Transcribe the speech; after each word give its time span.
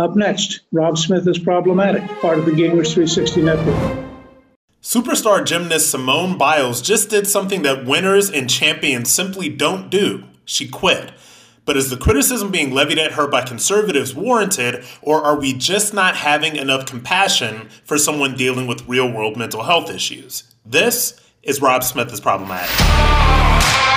Up 0.00 0.16
next, 0.16 0.60
Rob 0.72 0.96
Smith 0.96 1.28
is 1.28 1.38
problematic, 1.38 2.02
part 2.22 2.38
of 2.38 2.46
the 2.46 2.52
Gamers 2.52 2.94
360 2.94 3.42
network. 3.42 4.06
Superstar 4.82 5.44
gymnast 5.44 5.90
Simone 5.90 6.38
Biles 6.38 6.80
just 6.80 7.10
did 7.10 7.26
something 7.26 7.60
that 7.62 7.84
winners 7.84 8.30
and 8.30 8.48
champions 8.48 9.12
simply 9.12 9.50
don't 9.50 9.90
do. 9.90 10.24
She 10.46 10.66
quit. 10.66 11.12
But 11.66 11.76
is 11.76 11.90
the 11.90 11.98
criticism 11.98 12.50
being 12.50 12.72
levied 12.72 12.98
at 12.98 13.12
her 13.12 13.28
by 13.28 13.42
conservatives 13.42 14.14
warranted, 14.14 14.86
or 15.02 15.22
are 15.22 15.38
we 15.38 15.52
just 15.52 15.92
not 15.92 16.16
having 16.16 16.56
enough 16.56 16.86
compassion 16.86 17.68
for 17.84 17.98
someone 17.98 18.36
dealing 18.36 18.66
with 18.66 18.88
real 18.88 19.12
world 19.12 19.36
mental 19.36 19.64
health 19.64 19.90
issues? 19.90 20.44
This 20.64 21.20
is 21.42 21.60
Rob 21.60 21.84
Smith 21.84 22.10
is 22.10 22.20
problematic. 22.20 23.89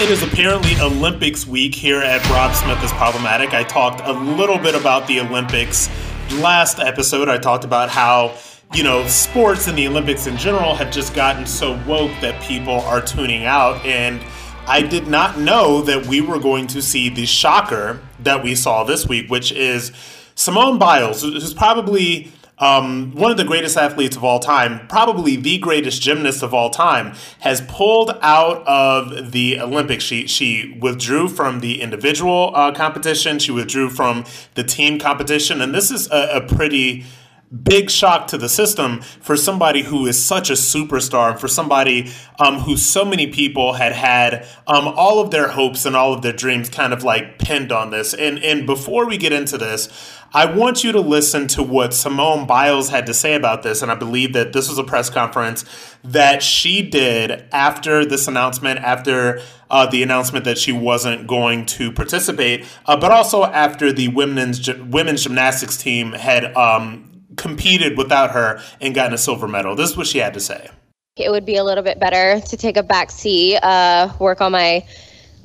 It 0.00 0.10
is 0.10 0.22
apparently 0.22 0.76
Olympics 0.80 1.44
week 1.44 1.74
here 1.74 2.00
at 2.00 2.24
Rob 2.30 2.54
Smith 2.54 2.80
is 2.84 2.92
Problematic. 2.92 3.52
I 3.52 3.64
talked 3.64 4.00
a 4.04 4.12
little 4.12 4.56
bit 4.56 4.76
about 4.76 5.08
the 5.08 5.18
Olympics 5.18 5.90
last 6.34 6.78
episode. 6.78 7.28
I 7.28 7.36
talked 7.36 7.64
about 7.64 7.88
how, 7.88 8.36
you 8.72 8.84
know, 8.84 9.04
sports 9.08 9.66
and 9.66 9.76
the 9.76 9.88
Olympics 9.88 10.28
in 10.28 10.36
general 10.36 10.76
have 10.76 10.92
just 10.92 11.16
gotten 11.16 11.46
so 11.46 11.72
woke 11.84 12.12
that 12.20 12.40
people 12.44 12.74
are 12.82 13.00
tuning 13.00 13.44
out. 13.44 13.84
And 13.84 14.24
I 14.68 14.82
did 14.82 15.08
not 15.08 15.36
know 15.36 15.82
that 15.82 16.06
we 16.06 16.20
were 16.20 16.38
going 16.38 16.68
to 16.68 16.80
see 16.80 17.08
the 17.08 17.26
shocker 17.26 18.00
that 18.20 18.44
we 18.44 18.54
saw 18.54 18.84
this 18.84 19.08
week, 19.08 19.28
which 19.28 19.50
is 19.50 19.90
Simone 20.36 20.78
Biles, 20.78 21.22
who's 21.22 21.52
probably 21.52 22.30
um, 22.60 23.12
one 23.12 23.30
of 23.30 23.36
the 23.36 23.44
greatest 23.44 23.76
athletes 23.76 24.16
of 24.16 24.24
all 24.24 24.40
time, 24.40 24.86
probably 24.88 25.36
the 25.36 25.58
greatest 25.58 26.02
gymnast 26.02 26.42
of 26.42 26.52
all 26.52 26.70
time, 26.70 27.14
has 27.40 27.60
pulled 27.62 28.18
out 28.20 28.66
of 28.66 29.32
the 29.32 29.60
Olympics. 29.60 30.04
She 30.04 30.26
she 30.26 30.76
withdrew 30.80 31.28
from 31.28 31.60
the 31.60 31.80
individual 31.80 32.50
uh, 32.54 32.72
competition. 32.72 33.38
She 33.38 33.52
withdrew 33.52 33.90
from 33.90 34.24
the 34.54 34.64
team 34.64 34.98
competition, 34.98 35.60
and 35.60 35.74
this 35.74 35.90
is 35.90 36.10
a, 36.10 36.38
a 36.38 36.40
pretty 36.40 37.04
big 37.50 37.90
shock 37.90 38.26
to 38.28 38.36
the 38.36 38.48
system 38.48 39.00
for 39.00 39.36
somebody 39.36 39.82
who 39.82 40.06
is 40.06 40.22
such 40.22 40.50
a 40.50 40.54
superstar, 40.54 41.38
for 41.38 41.48
somebody 41.48 42.10
um, 42.38 42.58
who 42.60 42.76
so 42.76 43.04
many 43.04 43.26
people 43.26 43.74
had 43.74 43.92
had 43.92 44.46
um, 44.66 44.88
all 44.88 45.18
of 45.20 45.30
their 45.30 45.48
hopes 45.48 45.86
and 45.86 45.96
all 45.96 46.12
of 46.12 46.22
their 46.22 46.32
dreams 46.32 46.68
kind 46.68 46.92
of 46.92 47.02
like 47.02 47.38
pinned 47.38 47.72
on 47.72 47.90
this. 47.90 48.12
And 48.12 48.38
and 48.40 48.66
before 48.66 49.06
we 49.06 49.16
get 49.16 49.32
into 49.32 49.56
this, 49.56 49.88
I 50.32 50.44
want 50.44 50.84
you 50.84 50.92
to 50.92 51.00
listen 51.00 51.46
to 51.48 51.62
what 51.62 51.94
Simone 51.94 52.46
Biles 52.46 52.90
had 52.90 53.06
to 53.06 53.14
say 53.14 53.34
about 53.34 53.62
this, 53.62 53.80
and 53.80 53.90
I 53.90 53.94
believe 53.94 54.34
that 54.34 54.52
this 54.52 54.68
was 54.68 54.76
a 54.76 54.84
press 54.84 55.08
conference 55.08 55.64
that 56.04 56.42
she 56.42 56.82
did 56.82 57.46
after 57.50 58.04
this 58.04 58.28
announcement, 58.28 58.80
after 58.80 59.40
uh, 59.70 59.86
the 59.86 60.02
announcement 60.02 60.44
that 60.44 60.58
she 60.58 60.72
wasn't 60.72 61.26
going 61.26 61.64
to 61.64 61.92
participate, 61.92 62.66
uh, 62.84 62.96
but 62.96 63.10
also 63.10 63.44
after 63.44 63.90
the 63.90 64.08
women's 64.08 64.68
women's 64.74 65.22
gymnastics 65.22 65.78
team 65.78 66.12
had 66.12 66.54
um, 66.56 67.07
competed 67.38 67.96
without 67.96 68.32
her 68.32 68.60
and 68.80 68.94
gotten 68.94 69.14
a 69.14 69.18
silver 69.18 69.48
medal. 69.48 69.74
This 69.74 69.90
is 69.90 69.96
what 69.96 70.06
she 70.06 70.18
had 70.18 70.34
to 70.34 70.40
say. 70.40 70.68
It 71.16 71.30
would 71.30 71.46
be 71.46 71.56
a 71.56 71.64
little 71.64 71.82
bit 71.82 71.98
better 71.98 72.40
to 72.40 72.56
take 72.56 72.76
a 72.76 72.82
back 72.82 73.10
seat, 73.10 73.58
uh, 73.58 74.12
work 74.18 74.40
on 74.40 74.52
my 74.52 74.86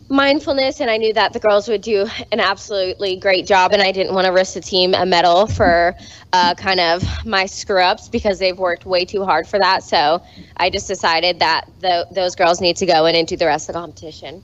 mindfulness, 0.10 0.80
and 0.80 0.90
I 0.90 0.98
knew 0.98 1.14
that 1.14 1.34
the 1.34 1.40
girls 1.40 1.68
would 1.68 1.82
do 1.82 2.08
an 2.32 2.40
absolutely 2.40 3.16
great 3.16 3.48
job, 3.48 3.74
and 3.74 3.82
I 3.82 3.92
didn't 3.92 4.14
want 4.14 4.26
to 4.26 4.32
risk 4.32 4.54
the 4.54 4.62
team 4.62 4.94
a 4.94 5.06
medal 5.06 5.48
for 5.48 5.96
uh, 6.32 6.54
kind 6.56 6.80
of 6.80 7.04
my 7.26 7.46
screw 7.46 7.82
ups 7.82 8.10
because 8.10 8.38
they've 8.38 8.58
worked 8.58 8.86
way 8.86 9.06
too 9.06 9.24
hard 9.24 9.48
for 9.48 9.58
that. 9.60 9.84
So 9.84 10.22
I 10.58 10.70
just 10.70 10.88
decided 10.88 11.40
that 11.40 11.68
the, 11.80 12.08
those 12.12 12.36
girls 12.36 12.62
need 12.62 12.76
to 12.78 12.86
go 12.86 13.06
in 13.06 13.16
and 13.16 13.28
do 13.28 13.38
the 13.38 13.46
rest 13.48 13.70
of 13.70 13.74
the 13.74 13.80
competition. 13.80 14.44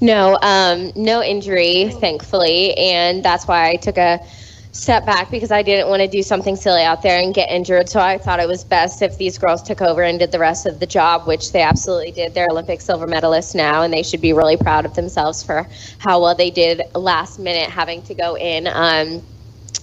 No, 0.00 0.36
um, 0.42 0.92
no 0.96 1.22
injury, 1.22 1.90
thankfully, 2.00 2.76
and 2.76 3.24
that's 3.24 3.46
why 3.46 3.70
I 3.70 3.76
took 3.76 3.96
a 3.96 4.20
step 4.72 5.04
back 5.04 5.30
because 5.30 5.50
I 5.50 5.62
didn't 5.62 5.88
want 5.88 6.00
to 6.00 6.08
do 6.08 6.22
something 6.22 6.56
silly 6.56 6.82
out 6.82 7.02
there 7.02 7.22
and 7.22 7.34
get 7.34 7.50
injured. 7.50 7.88
So 7.90 8.00
I 8.00 8.16
thought 8.16 8.40
it 8.40 8.48
was 8.48 8.64
best 8.64 9.02
if 9.02 9.18
these 9.18 9.36
girls 9.36 9.62
took 9.62 9.82
over 9.82 10.02
and 10.02 10.18
did 10.18 10.32
the 10.32 10.38
rest 10.38 10.64
of 10.66 10.80
the 10.80 10.86
job, 10.86 11.26
which 11.26 11.52
they 11.52 11.62
absolutely 11.62 12.10
did. 12.10 12.34
They're 12.34 12.48
Olympic 12.48 12.80
silver 12.80 13.06
medalists 13.06 13.54
now, 13.54 13.82
and 13.82 13.92
they 13.92 14.02
should 14.02 14.22
be 14.22 14.32
really 14.32 14.56
proud 14.56 14.86
of 14.86 14.94
themselves 14.94 15.42
for 15.42 15.68
how 15.98 16.22
well 16.22 16.34
they 16.34 16.50
did 16.50 16.82
last 16.94 17.38
minute 17.38 17.68
having 17.68 18.02
to 18.02 18.14
go 18.14 18.36
in. 18.36 18.66
Um, 18.66 19.22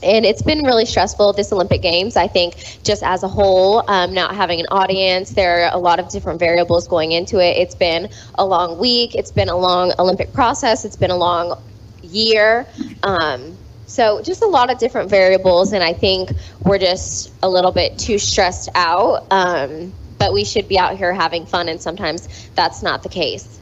and 0.02 0.26
it's 0.26 0.42
been 0.42 0.64
really 0.64 0.86
stressful 0.86 1.34
this 1.34 1.52
olympic 1.52 1.82
games 1.82 2.16
i 2.16 2.26
think 2.26 2.80
just 2.86 3.04
as 3.04 3.24
a 3.24 3.28
whole 3.28 3.84
um, 3.90 4.14
not 4.14 4.34
having 4.34 4.62
an 4.62 4.66
audience 4.72 5.32
there 5.32 5.66
are 5.66 5.74
a 5.74 5.78
lot 5.78 6.00
of 6.00 6.10
different 6.10 6.40
variables 6.40 6.88
going 6.88 7.12
into 7.12 7.38
it 7.40 7.58
it's 7.58 7.76
been 7.76 8.08
a 8.36 8.46
long 8.46 8.78
week 8.78 9.14
it's 9.14 9.32
been 9.32 9.50
a 9.50 9.58
long 9.58 9.92
olympic 10.00 10.32
process 10.32 10.86
it's 10.86 10.96
been 10.96 11.12
a 11.12 11.18
long 11.18 11.62
year 12.02 12.66
um, 13.04 13.58
so 13.90 14.22
just 14.22 14.44
a 14.44 14.48
lot 14.48 14.72
of 14.72 14.78
different 14.78 15.10
variables, 15.10 15.74
and 15.74 15.84
I 15.84 15.94
think 15.94 16.32
we're 16.64 16.78
just 16.78 17.34
a 17.42 17.50
little 17.50 17.72
bit 17.72 17.98
too 17.98 18.20
stressed 18.20 18.70
out. 18.76 19.26
Um, 19.32 19.94
but 20.20 20.32
we 20.32 20.46
should 20.46 20.68
be 20.68 20.78
out 20.78 20.98
here 20.98 21.12
having 21.12 21.46
fun, 21.46 21.70
and 21.70 21.82
sometimes 21.82 22.28
that's 22.54 22.84
not 22.84 23.02
the 23.02 23.10
case. 23.10 23.60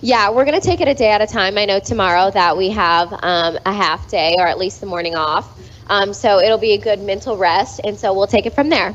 Yeah, 0.00 0.30
we're 0.30 0.44
to 0.44 0.60
take 0.60 0.80
it 0.80 0.88
a 0.88 0.94
day 0.94 1.10
at 1.10 1.22
a 1.22 1.26
time. 1.26 1.56
I 1.56 1.64
know 1.64 1.78
tomorrow 1.78 2.30
that 2.32 2.56
we 2.56 2.70
have 2.70 3.12
um, 3.12 3.58
a 3.64 3.72
half 3.72 4.10
day, 4.10 4.34
or 4.38 4.46
at 4.46 4.58
least 4.58 4.80
the 4.80 4.86
morning 4.86 5.14
off. 5.14 5.48
Um, 5.88 6.12
so 6.12 6.40
it'll 6.40 6.58
be 6.58 6.72
a 6.72 6.78
good 6.78 7.00
mental 7.00 7.36
rest, 7.36 7.80
and 7.84 7.96
so 7.96 8.14
we'll 8.14 8.26
take 8.26 8.46
it 8.46 8.54
from 8.54 8.68
there. 8.68 8.94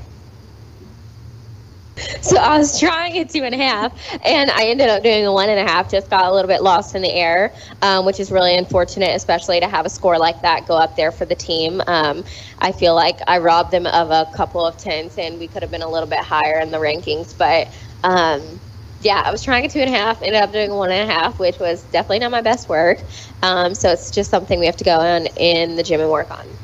So 2.22 2.38
I 2.38 2.58
was 2.58 2.80
trying 2.80 3.18
a 3.18 3.26
two 3.26 3.44
and 3.44 3.54
a 3.54 3.58
half, 3.58 3.94
and 4.24 4.50
I 4.52 4.66
ended 4.68 4.90
up 4.90 5.04
doing 5.04 5.26
a 5.26 5.34
one 5.34 5.50
and 5.50 5.60
a 5.60 5.70
half. 5.72 5.90
Just 5.90 6.10
got 6.10 6.26
a 6.26 6.32
little 6.34 6.48
bit 6.48 6.62
lost 6.62 6.96
in 6.96 7.02
the 7.02 7.12
air, 7.14 7.54
um, 7.82 8.06
which 8.06 8.20
is 8.20 8.32
really 8.32 8.56
unfortunate, 8.58 9.16
especially 9.16 9.60
to 9.60 9.68
have 9.68 9.86
a 9.86 9.90
score 9.90 10.18
like 10.18 10.42
that 10.42 10.66
go 10.66 10.76
up 10.76 10.96
there 10.96 11.12
for 11.12 11.26
the 11.26 11.36
team. 11.36 11.82
Um, 11.88 12.24
I 12.60 12.72
feel 12.72 12.96
like 12.96 13.20
I 13.28 13.40
robbed 13.40 13.72
them 13.72 13.86
of 13.88 14.12
a 14.12 14.28
couple 14.36 14.66
of 14.66 14.78
tens, 14.78 15.16
and 15.18 15.40
we 15.40 15.48
could 15.48 15.62
have 15.62 15.72
been 15.72 15.82
a 15.82 15.90
little 15.90 16.08
bit 16.10 16.20
higher 16.20 16.60
in 16.60 16.72
the 16.72 16.78
rankings. 16.80 17.36
But 17.38 17.70
um, 18.04 18.62
yeah, 19.00 19.22
I 19.26 19.32
was 19.32 19.44
trying 19.44 19.66
a 19.66 19.70
two 19.70 19.80
and 19.80 19.90
a 19.90 19.98
half, 19.98 20.22
ended 20.22 20.42
up 20.42 20.52
doing 20.52 20.72
a 20.72 20.76
one 20.76 20.92
and 20.92 21.10
a 21.10 21.14
half, 21.14 21.40
which 21.40 21.58
was 21.60 21.86
definitely 21.86 22.20
not 22.20 22.32
my 22.32 22.42
best 22.42 22.70
work. 22.70 23.00
Um, 23.42 23.74
so 23.76 23.92
it's 23.92 24.12
just 24.12 24.30
something 24.30 24.60
we 24.60 24.66
have 24.66 24.78
to 24.78 24.84
go 24.84 24.98
on 25.00 25.28
in 25.38 25.76
the 25.76 25.84
gym 25.84 26.02
and 26.02 26.10
work 26.10 26.32
on. 26.32 26.60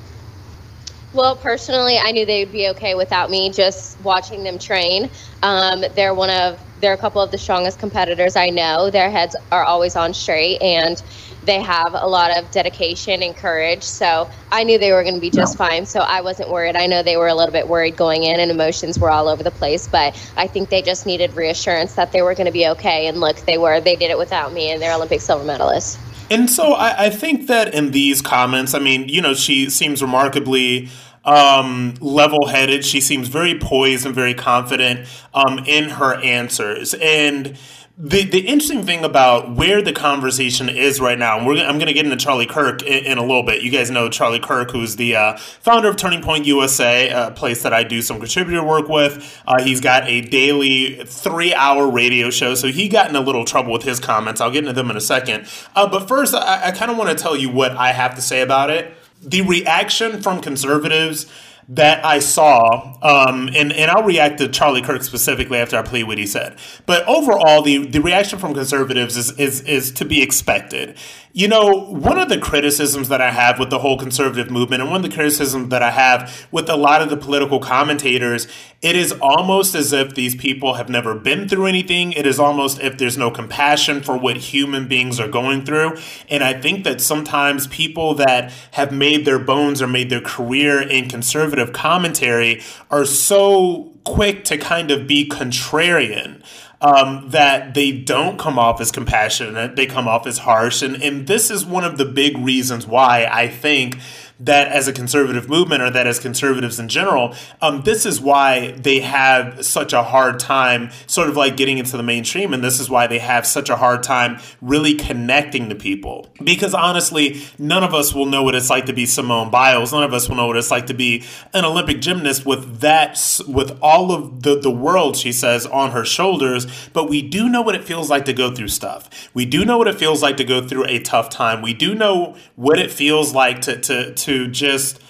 Well, 1.16 1.38
personally, 1.38 1.98
I 1.98 2.12
knew 2.12 2.26
they'd 2.26 2.52
be 2.52 2.68
okay 2.72 2.94
without 2.94 3.30
me 3.30 3.50
just 3.50 3.98
watching 4.02 4.44
them 4.44 4.60
train. 4.60 5.10
Um, 5.44 5.86
they're 5.96 6.14
one 6.14 6.30
of 6.30 6.60
they're 6.82 6.92
a 6.92 6.98
couple 6.98 7.22
of 7.22 7.32
the 7.32 7.38
strongest 7.38 7.80
competitors 7.80 8.36
I 8.36 8.50
know. 8.50 8.90
Their 8.90 9.10
heads 9.10 9.34
are 9.50 9.64
always 9.64 9.96
on 9.96 10.14
straight 10.14 10.62
and 10.62 11.02
they 11.46 11.62
have 11.62 11.94
a 11.94 12.06
lot 12.06 12.38
of 12.38 12.52
dedication 12.52 13.24
and 13.24 13.34
courage. 13.34 13.82
So 13.82 14.30
I 14.52 14.66
knew 14.66 14.78
they 14.78 14.92
were 14.92 15.04
going 15.04 15.16
to 15.16 15.22
be 15.22 15.30
just 15.30 15.58
fine. 15.58 15.86
So 15.86 16.02
I 16.02 16.20
wasn't 16.20 16.50
worried. 16.50 16.76
I 16.76 16.86
know 16.86 17.02
they 17.02 17.16
were 17.16 17.30
a 17.30 17.34
little 17.34 17.54
bit 17.54 17.70
worried 17.70 17.96
going 17.96 18.24
in 18.24 18.42
and 18.42 18.52
emotions 18.52 19.00
were 19.00 19.10
all 19.10 19.30
over 19.30 19.42
the 19.42 19.52
place, 19.52 19.88
but 19.88 20.22
I 20.36 20.48
think 20.48 20.68
they 20.68 20.82
just 20.82 21.06
needed 21.06 21.34
reassurance 21.34 21.94
that 21.94 22.12
they 22.12 22.24
were 22.24 22.34
going 22.34 22.48
to 22.48 22.52
be 22.52 22.68
okay. 22.68 23.08
And 23.08 23.22
look, 23.22 23.38
they 23.46 23.58
were. 23.58 23.80
They 23.80 23.96
did 23.96 24.12
it 24.12 24.18
without 24.18 24.52
me 24.52 24.72
and 24.72 24.82
they're 24.82 24.94
Olympic 24.94 25.22
silver 25.22 25.46
medalists. 25.46 25.98
And 26.30 26.50
so 26.50 26.74
I, 26.74 27.06
I 27.06 27.10
think 27.10 27.48
that 27.48 27.74
in 27.74 27.92
these 27.92 28.22
comments, 28.22 28.74
I 28.74 28.80
mean, 28.80 29.08
you 29.10 29.22
know, 29.22 29.34
she 29.34 29.70
seems 29.70 30.02
remarkably 30.02 30.90
um, 31.26 31.96
level 32.00 32.48
headed. 32.48 32.86
She 32.86 33.02
seems 33.02 33.28
very 33.28 33.60
poised 33.60 34.06
and 34.06 34.16
very 34.16 34.34
confident 34.34 35.08
um, 35.34 35.60
in 35.66 35.90
her 35.90 36.16
answers. 36.22 36.94
And 36.94 37.58
the, 37.98 38.26
the 38.26 38.40
interesting 38.40 38.84
thing 38.84 39.06
about 39.06 39.56
where 39.56 39.82
the 39.82 39.94
conversation 39.94 40.68
is 40.68 41.00
right 41.00 41.18
now, 41.18 41.38
and 41.40 41.62
I'm 41.62 41.78
going 41.78 41.88
to 41.88 41.94
get 41.94 42.04
into 42.04 42.18
Charlie 42.18 42.46
Kirk 42.46 42.82
in, 42.84 43.06
in, 43.06 43.18
a 43.18 43.22
little 43.22 43.44
bit. 43.44 43.62
You 43.62 43.72
guys 43.72 43.90
know 43.90 44.10
Charlie 44.10 44.42
Kirk, 44.42 44.72
who's 44.72 44.98
the 44.98 45.16
uh, 45.16 45.38
founder 45.38 45.88
of 45.88 45.96
Turning 45.96 46.22
Point 46.22 46.46
USA, 46.46 47.10
a 47.10 47.32
place 47.32 47.64
that 47.64 47.74
I 47.74 47.84
do 47.84 48.02
some 48.02 48.20
contributor 48.20 48.62
work 48.66 48.90
with. 48.90 49.42
Uh, 49.48 49.64
he's 49.64 49.80
got 49.80 50.06
a 50.10 50.20
daily 50.20 51.06
three 51.06 51.54
hour 51.54 51.90
radio 51.90 52.30
show, 52.30 52.54
so 52.54 52.68
he 52.68 52.90
got 52.90 53.10
in 53.10 53.16
a 53.16 53.22
little 53.22 53.46
trouble 53.46 53.72
with 53.72 53.84
his 53.84 54.02
comments. 54.02 54.42
I'll 54.42 54.52
get 54.52 54.66
into 54.66 54.74
them 54.74 54.92
in 54.92 54.98
a 54.98 55.02
second. 55.02 55.48
Uh, 55.74 55.88
but 55.88 56.10
first, 56.10 56.36
I, 56.36 56.68
I 56.68 56.72
kind 56.72 56.92
of 56.92 56.98
want 56.98 57.18
to 57.18 57.22
tell 57.22 57.38
you 57.38 57.50
what 57.50 57.72
I 57.72 57.94
have 57.94 58.16
to 58.16 58.22
say 58.22 58.42
about 58.42 58.70
it 58.70 58.94
the 59.22 59.42
reaction 59.42 60.22
from 60.22 60.42
conservatives 60.42 61.26
that 61.68 62.06
I 62.06 62.20
saw, 62.20 62.96
um, 63.02 63.50
and, 63.56 63.74
and 63.74 63.90
I'll 63.90 64.04
react 64.04 64.38
to 64.38 64.48
Charlie 64.48 64.84
Kirk 64.84 65.02
specifically 65.04 65.58
after 65.58 65.78
I 65.78 65.82
play 65.82 66.04
what 66.04 66.18
he 66.18 66.28
said. 66.28 66.58
But 66.86 67.08
overall, 67.08 67.64
the, 67.64 67.88
the 67.88 68.02
reaction 68.02 68.38
from 68.38 68.54
conservatives 68.54 69.18
is, 69.18 69.32
is, 69.40 69.62
is 69.62 69.92
to 69.94 70.06
be 70.06 70.22
expected. 70.22 70.96
You 71.38 71.50
know, 71.50 71.70
one 71.88 72.18
of 72.18 72.30
the 72.30 72.38
criticisms 72.38 73.10
that 73.10 73.20
I 73.20 73.30
have 73.30 73.60
with 73.60 73.70
the 73.70 73.80
whole 73.80 73.98
conservative 74.00 74.50
movement, 74.50 74.82
and 74.82 74.90
one 74.90 75.04
of 75.04 75.12
the 75.12 75.14
criticisms 75.14 75.68
that 75.68 75.84
I 75.84 75.92
have 75.92 76.48
with 76.50 76.70
a 76.70 76.78
lot 76.78 77.02
of 77.02 77.10
the 77.10 77.18
political 77.18 77.60
commentators, 77.60 78.48
it 78.82 78.96
is 78.96 79.12
almost 79.20 79.76
as 79.76 79.92
if 79.92 80.16
these 80.16 80.34
people 80.34 80.76
have 80.76 80.88
never 80.88 81.14
been 81.14 81.50
through 81.50 81.66
anything. 81.66 82.14
It 82.14 82.26
is 82.26 82.40
almost 82.40 82.80
if 82.80 82.98
there's 82.98 83.18
no 83.18 83.32
compassion 83.32 84.02
for 84.02 84.18
what 84.18 84.38
human 84.38 84.88
beings 84.88 85.20
are 85.20 85.28
going 85.28 85.66
through. 85.66 85.98
And 86.30 86.42
I 86.42 86.54
think 86.54 86.86
that 86.86 87.02
sometimes 87.02 87.68
people 87.68 88.14
that 88.14 88.54
have 88.72 88.94
made 88.94 89.26
their 89.26 89.40
bones 89.40 89.82
or 89.82 89.88
made 89.88 90.10
their 90.10 90.22
career 90.22 90.82
in 90.82 91.10
conservative 91.10 91.74
commentary 91.74 92.62
are 92.90 93.04
so 93.04 93.92
quick 94.06 94.46
to 94.46 94.58
kind 94.58 94.90
of 94.90 95.06
be 95.06 95.28
contrarian 95.28 96.42
um, 96.86 97.30
that 97.30 97.74
they 97.74 97.92
don't 97.92 98.38
come 98.38 98.60
off 98.60 98.80
as 98.80 98.92
compassionate, 98.92 99.76
they 99.76 99.88
come 99.88 100.08
off 100.08 100.28
as 100.28 100.38
harsh. 100.38 100.84
And, 100.84 101.02
and 101.02 101.26
this 101.26 101.50
is 101.50 101.66
one 101.66 101.84
of 101.84 101.98
the 101.98 102.06
big 102.06 102.38
reasons 102.38 102.86
why 102.86 103.28
I 103.30 103.48
think 103.48 103.98
that 104.40 104.68
as 104.68 104.88
a 104.88 104.94
conservative 104.94 105.48
movement 105.48 105.82
or 105.82 105.90
that 105.90 106.08
as 106.08 106.20
conservatives 106.20 106.80
in 106.80 106.90
general, 106.90 107.34
um, 107.62 107.82
this 107.84 108.06
is 108.06 108.20
why 108.20 108.72
they 108.72 109.00
have 109.00 109.66
such 109.66 109.94
a 109.94 110.04
hard 110.04 110.40
time 110.40 110.90
sort 111.08 111.30
of 111.30 111.38
like 111.38 111.56
getting 111.56 111.78
into 111.78 111.96
the 111.96 112.04
mainstream. 112.04 112.54
And 112.54 112.64
this 112.64 112.80
is 112.80 112.90
why 112.90 113.08
they 113.08 113.20
have 113.20 113.46
such 113.46 113.70
a 113.70 113.76
hard 113.76 114.04
time 114.04 114.40
really 114.62 114.96
connecting 114.96 115.70
to 115.70 115.76
people. 115.76 116.28
Because 116.44 116.74
honestly, 116.74 117.42
none 117.58 117.84
of 117.84 117.94
us 117.94 118.14
will 118.14 118.26
know 118.26 118.44
what 118.44 118.56
it's 118.56 118.70
like 118.70 118.86
to 118.88 118.94
be 118.94 119.06
Simone 119.06 119.50
Biles. 119.50 119.94
None 119.94 120.04
of 120.04 120.14
us 120.14 120.28
will 120.28 120.36
know 120.36 120.48
what 120.48 120.58
it's 120.58 120.72
like 120.72 120.88
to 120.88 120.94
be 120.94 121.24
an 121.54 121.64
Olympic 121.64 122.02
gymnast 122.02 122.46
with 122.46 122.82
that, 122.82 123.20
with 123.48 123.78
all 123.82 124.12
of 124.12 124.44
the, 124.44 124.60
the 124.60 124.72
world, 124.72 125.16
she 125.16 125.32
says, 125.32 125.66
on 125.66 125.92
her 125.92 126.04
shoulders. 126.04 126.68
But 126.92 127.10
we 127.10 127.22
do 127.22 127.48
know 127.48 127.62
what 127.62 127.76
it 127.76 127.86
feels 127.86 128.10
like 128.10 128.26
to 128.26 128.34
go 128.34 128.54
through 128.54 128.68
stuff. 128.68 129.30
We 129.34 129.46
do 129.46 129.64
know 129.64 129.78
what 129.78 129.88
it 129.88 129.96
feels 129.96 130.22
like 130.22 130.38
to 130.38 130.44
go 130.44 130.68
through 130.68 130.86
a 130.88 131.00
tough 131.00 131.30
time. 131.30 131.62
We 131.62 131.74
do 131.74 131.96
know 131.96 132.36
what 132.56 132.80
it 132.80 132.92
feels 132.92 133.34
like 133.34 133.62
to, 133.62 133.80
to, 133.80 134.14
to 134.14 134.25
to 134.26 134.48
just 134.48 135.02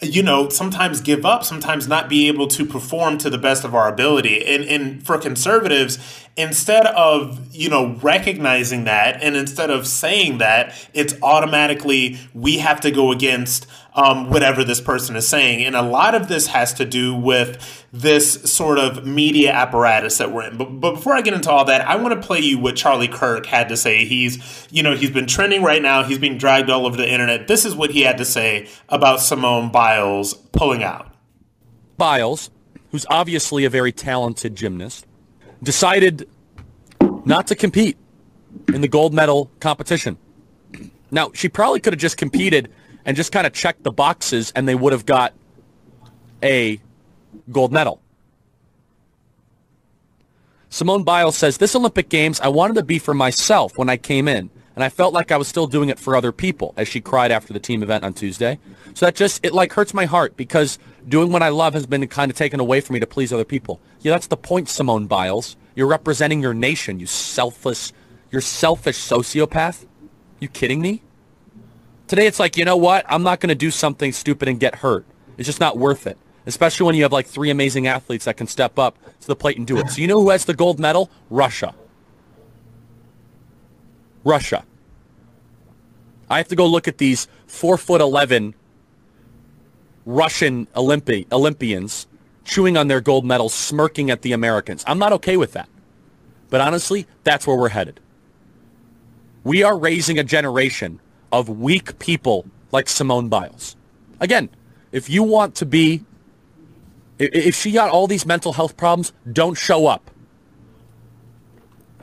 you 0.00 0.22
know, 0.22 0.48
sometimes 0.48 1.00
give 1.00 1.26
up, 1.26 1.42
sometimes 1.42 1.88
not 1.88 2.08
be 2.08 2.28
able 2.28 2.46
to 2.46 2.64
perform 2.64 3.18
to 3.18 3.28
the 3.28 3.38
best 3.38 3.64
of 3.64 3.74
our 3.74 3.88
ability. 3.88 4.44
And, 4.46 4.64
and 4.64 5.04
for 5.04 5.18
conservatives, 5.18 5.98
instead 6.38 6.86
of, 6.86 7.52
you 7.52 7.68
know, 7.68 7.96
recognizing 7.96 8.84
that 8.84 9.20
and 9.22 9.36
instead 9.36 9.70
of 9.70 9.88
saying 9.88 10.38
that, 10.38 10.72
it's 10.94 11.12
automatically 11.20 12.16
we 12.32 12.58
have 12.58 12.80
to 12.82 12.92
go 12.92 13.10
against 13.10 13.66
um, 13.94 14.30
whatever 14.30 14.62
this 14.62 14.80
person 14.80 15.16
is 15.16 15.26
saying. 15.26 15.64
And 15.64 15.74
a 15.74 15.82
lot 15.82 16.14
of 16.14 16.28
this 16.28 16.46
has 16.46 16.72
to 16.74 16.84
do 16.84 17.12
with 17.12 17.84
this 17.92 18.50
sort 18.52 18.78
of 18.78 19.04
media 19.04 19.50
apparatus 19.50 20.18
that 20.18 20.30
we're 20.30 20.44
in. 20.44 20.56
But, 20.56 20.66
but 20.80 20.92
before 20.92 21.14
I 21.14 21.22
get 21.22 21.34
into 21.34 21.50
all 21.50 21.64
that, 21.64 21.80
I 21.80 21.96
want 21.96 22.14
to 22.14 22.24
play 22.24 22.38
you 22.38 22.60
what 22.60 22.76
Charlie 22.76 23.08
Kirk 23.08 23.44
had 23.44 23.68
to 23.70 23.76
say. 23.76 24.04
He's, 24.04 24.68
you 24.70 24.84
know, 24.84 24.94
he's 24.94 25.10
been 25.10 25.26
trending 25.26 25.64
right 25.64 25.82
now. 25.82 26.04
He's 26.04 26.20
being 26.20 26.38
dragged 26.38 26.70
all 26.70 26.86
over 26.86 26.96
the 26.96 27.10
internet. 27.10 27.48
This 27.48 27.64
is 27.64 27.74
what 27.74 27.90
he 27.90 28.02
had 28.02 28.18
to 28.18 28.24
say 28.24 28.68
about 28.88 29.20
Simone 29.20 29.72
Biles 29.72 30.34
pulling 30.34 30.84
out. 30.84 31.12
Biles, 31.96 32.50
who's 32.92 33.06
obviously 33.10 33.64
a 33.64 33.70
very 33.70 33.90
talented 33.90 34.54
gymnast, 34.54 35.04
decided 35.62 36.28
not 37.24 37.46
to 37.48 37.54
compete 37.54 37.96
in 38.72 38.80
the 38.80 38.88
gold 38.88 39.12
medal 39.12 39.50
competition. 39.60 40.16
Now, 41.10 41.30
she 41.34 41.48
probably 41.48 41.80
could 41.80 41.92
have 41.92 42.00
just 42.00 42.16
competed 42.16 42.70
and 43.04 43.16
just 43.16 43.32
kind 43.32 43.46
of 43.46 43.52
checked 43.52 43.82
the 43.82 43.92
boxes 43.92 44.52
and 44.54 44.68
they 44.68 44.74
would 44.74 44.92
have 44.92 45.06
got 45.06 45.32
a 46.42 46.80
gold 47.50 47.72
medal. 47.72 48.00
Simone 50.70 51.02
Biles 51.02 51.36
says, 51.36 51.58
This 51.58 51.74
Olympic 51.74 52.08
Games, 52.08 52.40
I 52.40 52.48
wanted 52.48 52.74
to 52.74 52.82
be 52.82 52.98
for 52.98 53.14
myself 53.14 53.78
when 53.78 53.88
I 53.88 53.96
came 53.96 54.28
in, 54.28 54.50
and 54.78 54.84
I 54.84 54.90
felt 54.90 55.12
like 55.12 55.32
I 55.32 55.36
was 55.36 55.48
still 55.48 55.66
doing 55.66 55.88
it 55.88 55.98
for 55.98 56.14
other 56.14 56.30
people, 56.30 56.72
as 56.76 56.86
she 56.86 57.00
cried 57.00 57.32
after 57.32 57.52
the 57.52 57.58
team 57.58 57.82
event 57.82 58.04
on 58.04 58.14
Tuesday. 58.14 58.60
So 58.94 59.06
that 59.06 59.16
just, 59.16 59.44
it 59.44 59.52
like 59.52 59.72
hurts 59.72 59.92
my 59.92 60.04
heart 60.04 60.36
because 60.36 60.78
doing 61.08 61.32
what 61.32 61.42
I 61.42 61.48
love 61.48 61.74
has 61.74 61.84
been 61.84 62.06
kind 62.06 62.30
of 62.30 62.36
taken 62.36 62.60
away 62.60 62.80
from 62.80 62.94
me 62.94 63.00
to 63.00 63.06
please 63.08 63.32
other 63.32 63.44
people. 63.44 63.80
Yeah, 64.02 64.12
that's 64.12 64.28
the 64.28 64.36
point, 64.36 64.68
Simone 64.68 65.08
Biles. 65.08 65.56
You're 65.74 65.88
representing 65.88 66.40
your 66.40 66.54
nation, 66.54 67.00
you 67.00 67.06
selfless, 67.06 67.92
you're 68.30 68.40
selfish 68.40 68.98
sociopath. 68.98 69.84
You 70.38 70.46
kidding 70.46 70.80
me? 70.80 71.02
Today 72.06 72.28
it's 72.28 72.38
like, 72.38 72.56
you 72.56 72.64
know 72.64 72.76
what? 72.76 73.04
I'm 73.08 73.24
not 73.24 73.40
going 73.40 73.48
to 73.48 73.56
do 73.56 73.72
something 73.72 74.12
stupid 74.12 74.46
and 74.46 74.60
get 74.60 74.76
hurt. 74.76 75.04
It's 75.38 75.46
just 75.46 75.58
not 75.58 75.76
worth 75.76 76.06
it. 76.06 76.18
Especially 76.46 76.86
when 76.86 76.94
you 76.94 77.02
have 77.02 77.12
like 77.12 77.26
three 77.26 77.50
amazing 77.50 77.88
athletes 77.88 78.26
that 78.26 78.36
can 78.36 78.46
step 78.46 78.78
up 78.78 78.96
to 79.22 79.26
the 79.26 79.34
plate 79.34 79.56
and 79.56 79.66
do 79.66 79.76
it. 79.78 79.90
So 79.90 80.00
you 80.00 80.06
know 80.06 80.22
who 80.22 80.30
has 80.30 80.44
the 80.44 80.54
gold 80.54 80.78
medal? 80.78 81.10
Russia. 81.30 81.74
Russia. 84.24 84.64
I 86.30 86.38
have 86.38 86.48
to 86.48 86.56
go 86.56 86.66
look 86.66 86.88
at 86.88 86.98
these 86.98 87.28
four 87.46 87.78
foot 87.78 88.00
eleven 88.00 88.54
Russian 90.04 90.66
Olympi- 90.74 91.30
Olympians 91.32 92.06
chewing 92.44 92.76
on 92.76 92.88
their 92.88 93.00
gold 93.00 93.24
medals, 93.24 93.52
smirking 93.52 94.10
at 94.10 94.22
the 94.22 94.32
Americans. 94.32 94.82
I'm 94.86 94.98
not 94.98 95.12
okay 95.14 95.36
with 95.36 95.52
that. 95.52 95.68
But 96.48 96.62
honestly, 96.62 97.06
that's 97.24 97.46
where 97.46 97.56
we're 97.56 97.68
headed. 97.68 98.00
We 99.44 99.62
are 99.62 99.78
raising 99.78 100.18
a 100.18 100.24
generation 100.24 101.00
of 101.30 101.48
weak 101.48 101.98
people 101.98 102.46
like 102.72 102.88
Simone 102.88 103.28
Biles. 103.28 103.76
Again, 104.18 104.48
if 104.92 105.10
you 105.10 105.22
want 105.22 105.54
to 105.56 105.66
be, 105.66 106.04
if 107.18 107.54
she 107.54 107.72
got 107.72 107.90
all 107.90 108.06
these 108.06 108.24
mental 108.24 108.54
health 108.54 108.76
problems, 108.76 109.12
don't 109.30 109.56
show 109.56 109.86
up. 109.86 110.10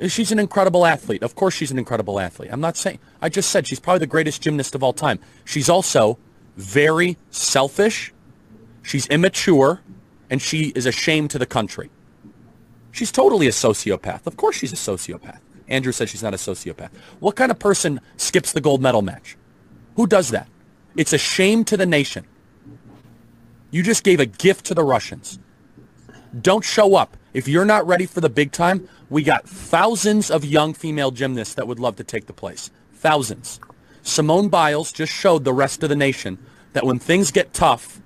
She's 0.07 0.31
an 0.31 0.39
incredible 0.39 0.85
athlete. 0.85 1.23
Of 1.23 1.35
course 1.35 1.53
she's 1.53 1.71
an 1.71 1.79
incredible 1.79 2.19
athlete. 2.19 2.49
I'm 2.51 2.59
not 2.59 2.75
saying, 2.75 2.99
I 3.21 3.29
just 3.29 3.49
said 3.49 3.65
she's 3.65 3.79
probably 3.79 3.99
the 3.99 4.07
greatest 4.07 4.41
gymnast 4.41 4.75
of 4.75 4.83
all 4.83 4.93
time. 4.93 5.19
She's 5.45 5.69
also 5.69 6.17
very 6.57 7.17
selfish. 7.29 8.13
She's 8.83 9.07
immature 9.07 9.81
and 10.29 10.41
she 10.41 10.73
is 10.75 10.85
a 10.85 10.91
shame 10.91 11.27
to 11.29 11.39
the 11.39 11.45
country. 11.45 11.89
She's 12.91 13.11
totally 13.11 13.47
a 13.47 13.51
sociopath. 13.51 14.27
Of 14.27 14.37
course 14.37 14.57
she's 14.57 14.73
a 14.73 14.75
sociopath. 14.75 15.39
Andrew 15.67 15.91
said 15.91 16.09
she's 16.09 16.23
not 16.23 16.33
a 16.33 16.37
sociopath. 16.37 16.89
What 17.19 17.35
kind 17.35 17.51
of 17.51 17.59
person 17.59 18.01
skips 18.17 18.51
the 18.51 18.61
gold 18.61 18.81
medal 18.81 19.01
match? 19.01 19.37
Who 19.95 20.07
does 20.07 20.29
that? 20.29 20.47
It's 20.95 21.13
a 21.13 21.17
shame 21.17 21.63
to 21.65 21.77
the 21.77 21.85
nation. 21.85 22.25
You 23.71 23.83
just 23.83 24.03
gave 24.03 24.19
a 24.19 24.25
gift 24.25 24.65
to 24.67 24.73
the 24.73 24.83
Russians. 24.83 25.39
Don't 26.39 26.63
show 26.63 26.95
up. 26.95 27.17
If 27.35 27.49
you're 27.49 27.65
not 27.65 27.85
ready 27.85 28.05
for 28.05 28.21
the 28.21 28.29
big 28.29 28.53
time, 28.53 28.87
we 29.09 29.21
got 29.21 29.45
thousands 29.45 30.31
of 30.31 30.45
young 30.45 30.73
female 30.73 31.11
gymnasts 31.11 31.55
that 31.55 31.67
would 31.67 31.81
love 31.81 31.97
to 31.97 32.03
take 32.05 32.27
the 32.27 32.33
place. 32.33 32.71
Thousands. 32.93 33.59
Simone 34.03 34.47
Biles 34.47 34.93
just 34.93 35.11
showed 35.11 35.43
the 35.43 35.51
rest 35.51 35.83
of 35.83 35.89
the 35.89 35.97
nation 35.97 36.37
that 36.71 36.85
when 36.85 36.97
things 36.97 37.31
get 37.31 37.53
tough, 37.53 37.99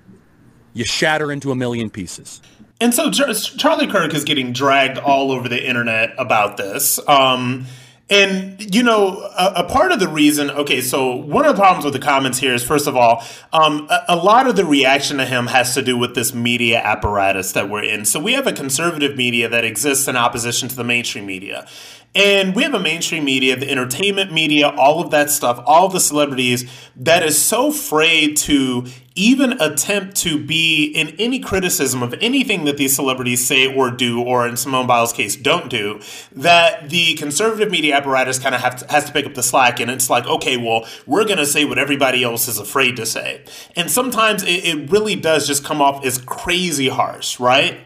you 0.74 0.84
shatter 0.84 1.30
into 1.30 1.52
a 1.52 1.54
million 1.54 1.90
pieces. 1.90 2.42
And 2.80 2.92
so 2.92 3.08
Charlie 3.12 3.86
Kirk 3.86 4.14
is 4.14 4.24
getting 4.24 4.52
dragged 4.52 4.98
all 4.98 5.30
over 5.30 5.48
the 5.48 5.64
internet 5.64 6.12
about 6.18 6.56
this. 6.56 6.98
Um, 7.06 7.66
and 8.10 8.74
you 8.74 8.82
know, 8.82 9.20
a, 9.38 9.52
a, 9.56 9.64
part 9.64 9.92
of 9.92 10.00
the 10.00 10.08
reason, 10.08 10.50
okay, 10.50 10.80
so 10.80 11.14
one 11.14 11.46
of 11.46 11.54
the 11.54 11.60
problems 11.60 11.84
with 11.84 11.94
the 11.94 12.00
comments 12.00 12.38
here 12.38 12.52
is, 12.52 12.64
first 12.64 12.88
of 12.88 12.96
all, 12.96 13.24
um, 13.52 13.86
a, 13.88 14.04
a, 14.08 14.16
lot 14.16 14.48
of 14.48 14.56
the 14.56 14.64
reaction 14.64 15.18
to 15.18 15.24
him 15.24 15.46
has 15.46 15.74
to 15.74 15.82
do 15.82 15.96
with 15.96 16.16
this 16.16 16.34
media 16.34 16.80
apparatus 16.80 17.52
that 17.52 17.70
we're 17.70 17.84
in. 17.84 18.04
So 18.04 18.18
we 18.18 18.32
have 18.32 18.48
a 18.48 18.52
conservative 18.52 19.16
media 19.16 19.48
that 19.48 19.64
exists 19.64 20.08
in 20.08 20.16
opposition 20.16 20.68
to 20.68 20.74
the 20.74 20.82
mainstream 20.82 21.24
media. 21.24 21.68
And 22.12 22.56
we 22.56 22.64
have 22.64 22.74
a 22.74 22.80
mainstream 22.80 23.24
media, 23.24 23.56
the 23.56 23.70
entertainment 23.70 24.32
media, 24.32 24.68
all 24.68 25.00
of 25.00 25.12
that 25.12 25.30
stuff, 25.30 25.62
all 25.64 25.88
the 25.88 26.00
celebrities 26.00 26.68
that 26.96 27.22
is 27.22 27.40
so 27.40 27.68
afraid 27.68 28.36
to 28.38 28.86
even 29.14 29.52
attempt 29.60 30.16
to 30.16 30.42
be 30.44 30.86
in 30.86 31.08
any 31.20 31.38
criticism 31.38 32.02
of 32.02 32.12
anything 32.14 32.64
that 32.64 32.78
these 32.78 32.96
celebrities 32.96 33.46
say 33.46 33.72
or 33.72 33.92
do, 33.92 34.20
or 34.20 34.48
in 34.48 34.56
Simone 34.56 34.88
Biles' 34.88 35.12
case, 35.12 35.36
don't 35.36 35.70
do, 35.70 36.00
that 36.32 36.88
the 36.90 37.14
conservative 37.14 37.70
media 37.70 37.96
apparatus 37.96 38.40
kind 38.40 38.56
of 38.56 38.60
has 38.60 39.04
to 39.04 39.12
pick 39.12 39.26
up 39.26 39.34
the 39.34 39.42
slack. 39.42 39.78
And 39.78 39.88
it's 39.88 40.10
like, 40.10 40.26
okay, 40.26 40.56
well, 40.56 40.86
we're 41.06 41.24
going 41.24 41.38
to 41.38 41.46
say 41.46 41.64
what 41.64 41.78
everybody 41.78 42.24
else 42.24 42.48
is 42.48 42.58
afraid 42.58 42.96
to 42.96 43.06
say. 43.06 43.44
And 43.76 43.88
sometimes 43.88 44.42
it, 44.42 44.64
it 44.64 44.90
really 44.90 45.14
does 45.14 45.46
just 45.46 45.64
come 45.64 45.80
off 45.80 46.04
as 46.04 46.18
crazy 46.18 46.88
harsh, 46.88 47.38
right? 47.38 47.78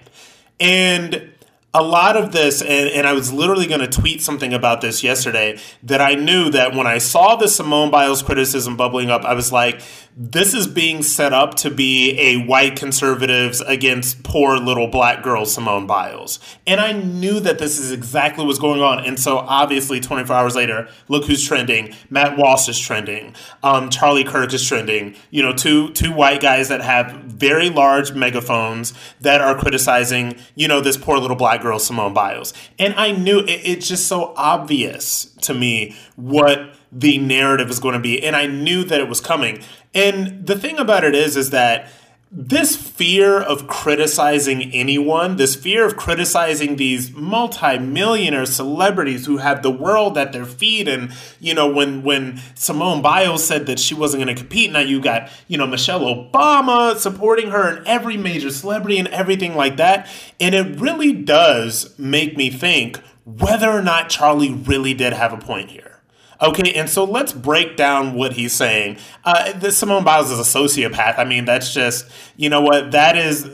And 0.61 1.34
a 1.75 1.83
lot 1.83 2.17
of 2.17 2.31
this, 2.31 2.63
and, 2.63 2.89
and 2.89 3.05
I 3.05 3.13
was 3.13 3.33
literally 3.33 3.67
going 3.67 3.81
to 3.81 3.89
tweet 3.89 4.23
something 4.23 4.55
about 4.55 4.81
this 4.81 5.03
yesterday, 5.03 5.59
that 5.83 6.01
I 6.01 6.15
knew 6.15 6.49
that 6.51 6.73
when 6.73 6.87
I 6.87 6.99
saw 6.99 7.35
the 7.35 7.49
Simone 7.49 7.91
Biles 7.91 8.23
criticism 8.23 8.77
bubbling 8.77 9.11
up, 9.11 9.25
I 9.25 9.35
was 9.35 9.51
like, 9.51 9.83
this 10.17 10.55
is 10.55 10.69
being 10.69 11.03
set 11.03 11.33
up 11.33 11.55
to 11.57 11.71
be 11.73 12.17
a 12.21 12.37
white 12.47 12.77
conservatives 12.77 13.61
against 13.63 14.23
poor 14.23 14.57
little 14.57 14.87
black 14.87 15.25
girl 15.25 15.45
Simone 15.45 15.89
Biles. 15.89 16.39
And 16.69 16.81
I 16.81 16.93
knew 16.93 17.41
that 17.41 17.59
this 17.59 17.81
is 17.81 17.91
exactly 17.91 18.47
what's 18.47 18.61
going 18.61 18.81
on. 18.81 19.05
And 19.05 19.19
so 19.19 19.39
obviously 19.39 19.99
24 19.99 20.37
hours 20.37 20.55
later, 20.55 20.89
look 21.09 21.25
who's 21.25 21.45
trending. 21.45 21.97
Matt 22.11 22.39
Walsh 22.39 22.69
is 22.69 22.79
trending. 22.79 23.35
Um, 23.65 23.91
Charlie 23.91 24.23
Kirk 24.23 24.55
is 24.55 24.65
trending. 24.65 25.17
You 25.31 25.43
know, 25.43 25.53
two 25.53 25.91
two 25.91 26.13
white 26.13 26.41
guys 26.41 26.69
that 26.69 26.81
have 26.81 27.11
very 27.25 27.69
large 27.69 28.13
megaphones 28.13 28.93
that 29.21 29.41
are 29.41 29.59
criticizing, 29.59 30.37
you 30.55 30.69
know, 30.69 30.81
this 30.81 30.97
poor 30.97 31.19
little 31.19 31.37
black 31.37 31.64
girl 31.65 31.81
Simone 31.81 32.15
Biles. 32.15 32.55
And 32.79 32.95
I 32.95 33.11
knew 33.11 33.41
it, 33.41 33.51
it's 33.65 33.89
just 33.89 34.07
so 34.07 34.33
obvious 34.37 35.25
to 35.43 35.55
me 35.55 35.97
what 36.15 36.75
the 36.93 37.19
narrative 37.19 37.71
is 37.71 37.81
going 37.81 37.95
to 37.95 37.99
be. 37.99 38.25
And 38.25 38.37
I 38.37 38.47
knew 38.47 38.85
that 38.85 39.01
it 39.01 39.09
was 39.09 39.21
coming. 39.21 39.63
And 39.93 40.47
the 40.47 40.57
thing 40.57 40.79
about 40.79 41.03
it 41.03 41.15
is, 41.15 41.37
is 41.37 41.51
that 41.51 41.91
this 42.37 42.75
fear 42.75 43.39
of 43.39 43.69
criticizing 43.69 44.73
anyone, 44.73 45.37
this 45.37 45.55
fear 45.55 45.87
of 45.87 45.97
criticizing 45.97 46.77
these 46.77 47.13
multi-millionaire 47.13 48.47
celebrities 48.47 49.27
who 49.27 49.37
have 49.37 49.63
the 49.63 49.71
world 49.71 50.19
at 50.19 50.33
their 50.33 50.45
feet, 50.45 50.89
and 50.89 51.13
you 51.39 51.55
know, 51.55 51.69
when 51.69 52.03
when 52.03 52.41
Simone 52.55 53.03
Biles 53.03 53.45
said 53.45 53.67
that 53.67 53.79
she 53.79 53.95
wasn't 53.95 54.25
going 54.25 54.35
to 54.35 54.41
compete, 54.41 54.73
now 54.73 54.81
you 54.81 55.01
got 55.01 55.31
you 55.47 55.57
know 55.57 55.67
Michelle 55.67 56.01
Obama 56.01 56.97
supporting 56.97 57.51
her 57.51 57.77
and 57.77 57.87
every 57.87 58.17
major 58.17 58.51
celebrity 58.51 58.99
and 58.99 59.09
everything 59.09 59.55
like 59.55 59.77
that, 59.77 60.09
and 60.41 60.55
it 60.55 60.81
really 60.81 61.13
does 61.13 61.97
make 61.99 62.37
me 62.37 62.51
think 62.51 63.01
whether 63.25 63.71
or 63.71 63.83
not 63.83 64.09
Charlie 64.11 64.53
really 64.53 64.93
did 64.93 65.13
have 65.13 65.33
a 65.33 65.39
point 65.39 65.71
here. 65.71 65.94
Okay, 66.41 66.73
and 66.75 66.89
so 66.89 67.05
let's 67.05 67.33
break 67.33 67.77
down 67.77 68.15
what 68.15 68.33
he's 68.35 68.53
saying. 68.53 68.99
Uh, 69.25 69.53
this 69.53 69.79
Simone 69.79 70.05
Biles 70.05 70.31
is 70.31 70.39
a 70.39 70.59
sociopath. 70.59 71.19
I 71.19 71.25
mean, 71.25 71.45
that's 71.45 71.73
just, 71.73 72.11
you 72.37 72.49
know 72.49 72.61
what, 72.61 72.91
that 72.93 73.17
is 73.17 73.49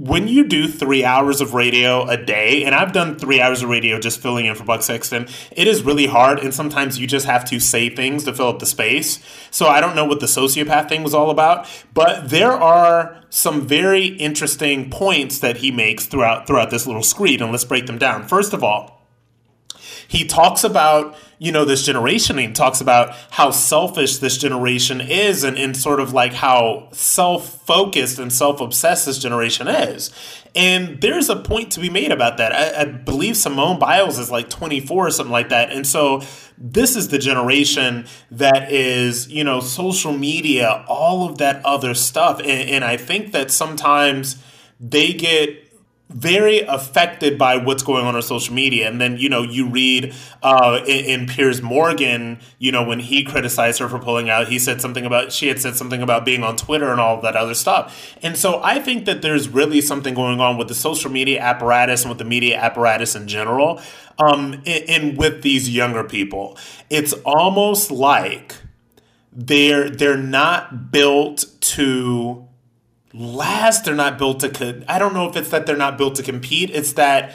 when 0.00 0.28
you 0.28 0.46
do 0.46 0.66
three 0.66 1.04
hours 1.04 1.42
of 1.42 1.52
radio 1.52 2.08
a 2.08 2.16
day, 2.16 2.64
and 2.64 2.74
I've 2.74 2.92
done 2.92 3.18
three 3.18 3.38
hours 3.38 3.62
of 3.62 3.68
radio 3.68 3.98
just 3.98 4.18
filling 4.18 4.46
in 4.46 4.54
for 4.54 4.64
Buck 4.64 4.82
Sexton, 4.82 5.28
it 5.50 5.68
is 5.68 5.82
really 5.82 6.06
hard, 6.06 6.38
and 6.38 6.54
sometimes 6.54 6.98
you 6.98 7.06
just 7.06 7.26
have 7.26 7.44
to 7.50 7.60
say 7.60 7.90
things 7.90 8.24
to 8.24 8.32
fill 8.32 8.48
up 8.48 8.60
the 8.60 8.66
space. 8.66 9.18
So 9.50 9.66
I 9.66 9.82
don't 9.82 9.94
know 9.94 10.06
what 10.06 10.20
the 10.20 10.26
sociopath 10.26 10.88
thing 10.88 11.02
was 11.02 11.12
all 11.12 11.30
about, 11.30 11.68
but 11.92 12.30
there 12.30 12.52
are 12.52 13.22
some 13.28 13.66
very 13.66 14.06
interesting 14.06 14.88
points 14.90 15.40
that 15.40 15.58
he 15.58 15.70
makes 15.70 16.06
throughout 16.06 16.46
throughout 16.46 16.70
this 16.70 16.86
little 16.86 17.02
screed, 17.02 17.42
and 17.42 17.52
let's 17.52 17.64
break 17.64 17.84
them 17.84 17.98
down. 17.98 18.26
First 18.26 18.54
of 18.54 18.64
all, 18.64 18.99
he 20.10 20.24
talks 20.24 20.64
about 20.64 21.16
you 21.38 21.52
know 21.52 21.64
this 21.64 21.86
generation 21.86 22.36
and 22.36 22.48
he 22.48 22.52
talks 22.52 22.80
about 22.80 23.14
how 23.30 23.52
selfish 23.52 24.18
this 24.18 24.36
generation 24.36 25.00
is 25.00 25.44
and, 25.44 25.56
and 25.56 25.76
sort 25.76 26.00
of 26.00 26.12
like 26.12 26.32
how 26.32 26.88
self-focused 26.90 28.18
and 28.18 28.32
self-obsessed 28.32 29.06
this 29.06 29.18
generation 29.18 29.68
is. 29.68 30.10
And 30.56 31.00
there's 31.00 31.28
a 31.28 31.36
point 31.36 31.70
to 31.72 31.80
be 31.80 31.88
made 31.88 32.10
about 32.10 32.38
that. 32.38 32.52
I, 32.52 32.82
I 32.82 32.84
believe 32.86 33.36
simone 33.36 33.78
biles 33.78 34.18
is 34.18 34.32
like 34.32 34.50
24 34.50 35.06
or 35.06 35.10
something 35.12 35.30
like 35.30 35.50
that. 35.50 35.70
And 35.70 35.86
so 35.86 36.22
this 36.58 36.96
is 36.96 37.08
the 37.08 37.18
generation 37.18 38.06
that 38.32 38.72
is 38.72 39.28
you 39.28 39.44
know 39.44 39.60
social 39.60 40.12
media 40.12 40.84
all 40.88 41.24
of 41.24 41.38
that 41.38 41.64
other 41.64 41.94
stuff. 41.94 42.40
And, 42.40 42.68
and 42.68 42.84
i 42.84 42.96
think 42.96 43.30
that 43.30 43.52
sometimes 43.52 44.42
they 44.80 45.12
get 45.12 45.69
very 46.10 46.60
affected 46.60 47.38
by 47.38 47.56
what's 47.56 47.84
going 47.84 48.04
on 48.04 48.16
on 48.16 48.22
social 48.22 48.52
media. 48.52 48.88
And 48.88 49.00
then, 49.00 49.16
you 49.16 49.28
know, 49.28 49.42
you 49.42 49.68
read 49.68 50.12
uh, 50.42 50.80
in, 50.86 51.20
in, 51.20 51.26
Piers 51.26 51.62
Morgan, 51.62 52.40
you 52.58 52.72
know, 52.72 52.82
when 52.82 52.98
he 52.98 53.22
criticized 53.22 53.78
her 53.78 53.88
for 53.88 54.00
pulling 54.00 54.28
out, 54.28 54.48
he 54.48 54.58
said 54.58 54.80
something 54.80 55.06
about, 55.06 55.32
she 55.32 55.46
had 55.46 55.60
said 55.60 55.76
something 55.76 56.02
about 56.02 56.24
being 56.24 56.42
on 56.42 56.56
Twitter 56.56 56.90
and 56.90 57.00
all 57.00 57.20
that 57.20 57.36
other 57.36 57.54
stuff. 57.54 58.16
And 58.22 58.36
so 58.36 58.60
I 58.62 58.80
think 58.80 59.04
that 59.04 59.22
there's 59.22 59.48
really 59.48 59.80
something 59.80 60.14
going 60.14 60.40
on 60.40 60.58
with 60.58 60.66
the 60.66 60.74
social 60.74 61.10
media 61.10 61.40
apparatus 61.40 62.02
and 62.02 62.10
with 62.10 62.18
the 62.18 62.24
media 62.24 62.58
apparatus 62.58 63.14
in 63.14 63.28
general, 63.28 63.80
um, 64.18 64.54
and, 64.66 64.84
and 64.88 65.16
with 65.16 65.42
these 65.42 65.70
younger 65.70 66.02
people. 66.02 66.58
It's 66.90 67.12
almost 67.24 67.90
like 67.90 68.56
they're 69.32 69.88
they're 69.88 70.16
not 70.16 70.90
built 70.90 71.44
to 71.60 72.48
last. 73.12 73.84
They're 73.84 73.94
not 73.94 74.18
built 74.18 74.40
to. 74.40 74.48
Co- 74.50 74.82
I 74.88 74.98
don't 74.98 75.14
know 75.14 75.28
if 75.28 75.36
it's 75.36 75.50
that 75.50 75.66
they're 75.66 75.76
not 75.76 75.98
built 75.98 76.16
to 76.16 76.22
compete. 76.22 76.70
It's 76.70 76.92
that 76.94 77.34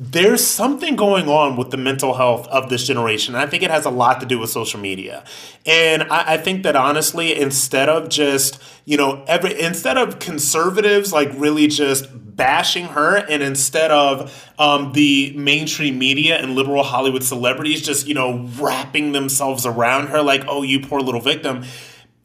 there's 0.00 0.46
something 0.46 0.94
going 0.94 1.28
on 1.28 1.56
with 1.56 1.72
the 1.72 1.76
mental 1.76 2.14
health 2.14 2.46
of 2.48 2.68
this 2.70 2.86
generation. 2.86 3.34
I 3.34 3.46
think 3.46 3.64
it 3.64 3.70
has 3.70 3.84
a 3.84 3.90
lot 3.90 4.20
to 4.20 4.26
do 4.26 4.38
with 4.38 4.48
social 4.48 4.78
media. 4.78 5.24
And 5.66 6.04
I, 6.04 6.34
I, 6.34 6.36
think 6.36 6.62
that 6.62 6.76
honestly, 6.76 7.36
instead 7.36 7.88
of 7.88 8.08
just, 8.08 8.62
you 8.84 8.96
know, 8.96 9.24
every 9.26 9.60
instead 9.60 9.98
of 9.98 10.20
conservatives 10.20 11.12
like 11.12 11.30
really 11.34 11.66
just 11.66 12.06
bashing 12.12 12.84
her, 12.86 13.16
and 13.16 13.42
instead 13.42 13.90
of 13.90 14.52
um, 14.56 14.92
the 14.92 15.32
mainstream 15.36 15.98
media 15.98 16.36
and 16.36 16.54
liberal 16.54 16.84
Hollywood 16.84 17.24
celebrities 17.24 17.82
just, 17.82 18.06
you 18.06 18.14
know, 18.14 18.48
wrapping 18.60 19.10
themselves 19.10 19.66
around 19.66 20.08
her 20.08 20.22
like, 20.22 20.44
oh, 20.46 20.62
you 20.62 20.78
poor 20.78 21.00
little 21.00 21.20
victim 21.20 21.64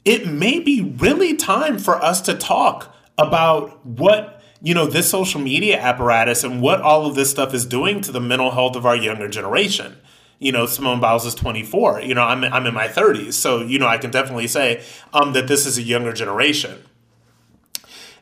it 0.06 0.28
may 0.28 0.60
be 0.60 0.82
really 0.82 1.36
time 1.36 1.78
for 1.78 1.96
us 2.04 2.22
to 2.22 2.34
talk 2.34 2.94
about 3.18 3.86
what 3.86 4.42
you 4.62 4.74
know 4.74 4.86
this 4.86 5.10
social 5.10 5.40
media 5.40 5.80
apparatus 5.80 6.44
and 6.44 6.62
what 6.62 6.82
all 6.82 7.06
of 7.06 7.16
this 7.16 7.30
stuff 7.30 7.54
is 7.54 7.66
doing 7.66 8.02
to 8.02 8.12
the 8.12 8.22
mental 8.22 8.52
health 8.52 8.76
of 8.76 8.86
our 8.86 8.96
younger 8.96 9.28
generation 9.28 9.96
you 10.40 10.52
know 10.52 10.66
simone 10.66 11.00
biles 11.00 11.26
is 11.26 11.36
24 11.36 12.02
you 12.02 12.14
know 12.14 12.24
i'm, 12.24 12.44
I'm 12.44 12.66
in 12.66 12.74
my 12.74 12.88
30s 12.88 13.34
so 13.34 13.62
you 13.62 13.78
know 13.78 13.88
i 13.88 13.98
can 13.98 14.12
definitely 14.12 14.48
say 14.48 14.84
um, 15.14 15.34
that 15.34 15.48
this 15.48 15.66
is 15.66 15.78
a 15.78 15.84
younger 15.84 16.14
generation 16.14 16.84